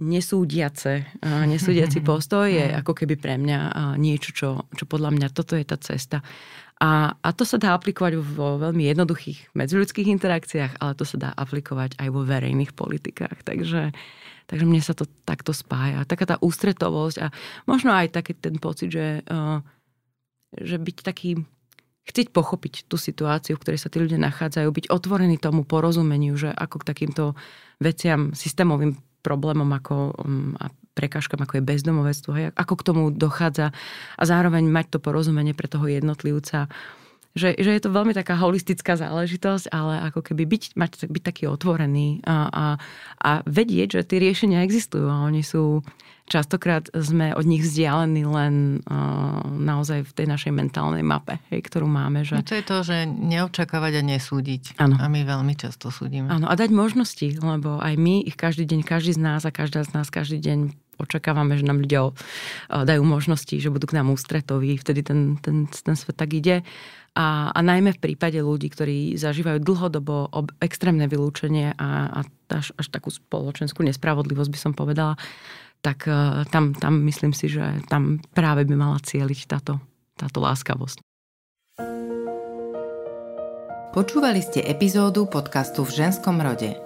nesúdiace, 0.00 1.08
nesúdiaci 1.24 2.04
postoj 2.10 2.48
je 2.48 2.72
ako 2.72 2.92
keby 2.92 3.16
pre 3.16 3.40
mňa 3.40 3.96
niečo, 3.96 4.30
čo, 4.32 4.48
čo 4.72 4.84
podľa 4.84 5.12
mňa 5.16 5.28
toto 5.32 5.56
je 5.56 5.64
tá 5.64 5.76
cesta. 5.80 6.20
A, 6.76 7.16
a 7.16 7.28
to 7.32 7.48
sa 7.48 7.56
dá 7.56 7.72
aplikovať 7.72 8.20
vo 8.20 8.60
veľmi 8.60 8.84
jednoduchých 8.92 9.56
medziľudských 9.56 10.12
interakciách, 10.12 10.72
ale 10.76 10.92
to 10.92 11.08
sa 11.08 11.16
dá 11.16 11.30
aplikovať 11.32 11.96
aj 11.96 12.08
vo 12.12 12.20
verejných 12.20 12.76
politikách. 12.76 13.40
Takže, 13.48 13.96
takže 14.44 14.64
mne 14.68 14.84
sa 14.84 14.92
to 14.92 15.08
takto 15.24 15.56
spája. 15.56 16.04
Taká 16.04 16.28
tá 16.28 16.36
ústretovosť 16.36 17.16
a 17.24 17.32
možno 17.64 17.96
aj 17.96 18.12
taký 18.12 18.36
ten 18.36 18.60
pocit, 18.60 18.92
že, 18.92 19.24
uh, 19.24 19.64
že 20.52 20.76
byť 20.76 20.96
taký 21.00 21.40
chcieť 22.06 22.30
pochopiť 22.30 22.86
tú 22.86 23.00
situáciu, 23.00 23.58
v 23.58 23.62
ktorej 23.66 23.80
sa 23.82 23.90
tí 23.90 23.98
ľudia 23.98 24.20
nachádzajú, 24.20 24.68
byť 24.70 24.86
otvorený 24.92 25.42
tomu 25.42 25.66
porozumeniu, 25.66 26.38
že 26.38 26.54
ako 26.54 26.84
k 26.84 26.88
takýmto 26.92 27.24
veciam, 27.82 28.30
systémovým 28.36 28.94
problémom 29.26 29.66
ako, 29.66 30.14
um, 30.22 30.54
a 30.60 30.70
prekážkam, 30.96 31.44
ako 31.44 31.60
je 31.60 31.68
bezdomovectvo, 31.68 32.30
hej, 32.32 32.46
ako 32.56 32.74
k 32.80 32.86
tomu 32.88 33.02
dochádza 33.12 33.76
a 34.16 34.22
zároveň 34.24 34.64
mať 34.64 34.96
to 34.96 34.98
porozumenie 34.98 35.52
pre 35.52 35.68
toho 35.68 35.84
jednotlivca. 35.84 36.72
Že, 37.36 37.52
že 37.60 37.70
je 37.76 37.82
to 37.84 37.92
veľmi 37.92 38.16
taká 38.16 38.40
holistická 38.40 38.96
záležitosť, 38.96 39.68
ale 39.68 40.08
ako 40.08 40.24
keby 40.24 40.48
byť, 40.48 40.62
mať, 40.72 40.92
byť 41.04 41.20
taký 41.22 41.44
otvorený 41.52 42.24
a, 42.24 42.48
a, 42.48 42.66
a 43.20 43.30
vedieť, 43.44 44.00
že 44.00 44.08
tie 44.08 44.24
riešenia 44.24 44.64
existujú 44.64 45.04
a 45.04 45.20
oni 45.20 45.44
sú, 45.44 45.84
častokrát 46.24 46.88
sme 46.96 47.36
od 47.36 47.44
nich 47.44 47.60
vzdialení 47.60 48.24
len 48.24 48.80
uh, 48.88 49.44
naozaj 49.46 50.08
v 50.08 50.12
tej 50.16 50.26
našej 50.32 50.52
mentálnej 50.56 51.04
mape, 51.04 51.36
hej, 51.52 51.60
ktorú 51.60 51.84
máme. 51.84 52.24
Že... 52.24 52.40
No 52.40 52.48
to 52.48 52.56
je 52.56 52.64
to, 52.64 52.78
že 52.88 52.96
neočakávať 53.04 54.00
a 54.00 54.02
nesúdiť. 54.16 54.62
Ano. 54.80 54.96
A 54.96 55.04
my 55.04 55.20
veľmi 55.20 55.54
často 55.60 55.92
súdime. 55.92 56.32
Áno, 56.32 56.48
a 56.48 56.54
dať 56.56 56.72
možnosti, 56.72 57.36
lebo 57.36 57.84
aj 57.84 58.00
my 58.00 58.24
ich 58.24 58.40
každý 58.40 58.64
deň, 58.64 58.80
každý 58.80 59.12
z 59.12 59.20
nás 59.20 59.44
a 59.44 59.52
každá 59.52 59.84
z 59.84 59.92
nás 59.92 60.08
každý 60.08 60.40
deň 60.40 60.85
očakávame, 61.00 61.56
že 61.56 61.68
nám 61.68 61.84
ľudia 61.84 62.12
dajú 62.68 63.02
možnosti, 63.04 63.56
že 63.56 63.72
budú 63.72 63.88
k 63.88 63.96
nám 63.96 64.12
ústretoví, 64.12 64.76
vtedy 64.80 65.00
ten, 65.04 65.40
ten, 65.40 65.68
ten 65.68 65.94
svet 65.96 66.16
tak 66.16 66.32
ide. 66.32 66.66
A, 67.16 67.48
a 67.48 67.60
najmä 67.64 67.96
v 67.96 68.02
prípade 68.12 68.36
ľudí, 68.36 68.68
ktorí 68.68 69.16
zažívajú 69.16 69.64
dlhodobo 69.64 70.28
ob, 70.36 70.52
extrémne 70.60 71.08
vylúčenie 71.08 71.72
a, 71.72 71.88
a 72.12 72.20
až, 72.52 72.76
až 72.76 72.86
takú 72.92 73.08
spoločenskú 73.08 73.80
nespravodlivosť 73.80 74.50
by 74.52 74.58
som 74.60 74.72
povedala, 74.76 75.16
tak 75.80 76.04
uh, 76.04 76.44
tam, 76.52 76.76
tam 76.76 77.00
myslím 77.08 77.32
si, 77.32 77.48
že 77.48 77.80
tam 77.88 78.20
práve 78.36 78.68
by 78.68 78.74
mala 78.76 79.00
cieliť 79.00 79.48
táto, 79.48 79.80
táto 80.12 80.44
láskavosť. 80.44 81.00
Počúvali 83.96 84.44
ste 84.44 84.60
epizódu 84.60 85.24
podcastu 85.24 85.80
v 85.88 86.04
ženskom 86.04 86.36
rode. 86.44 86.85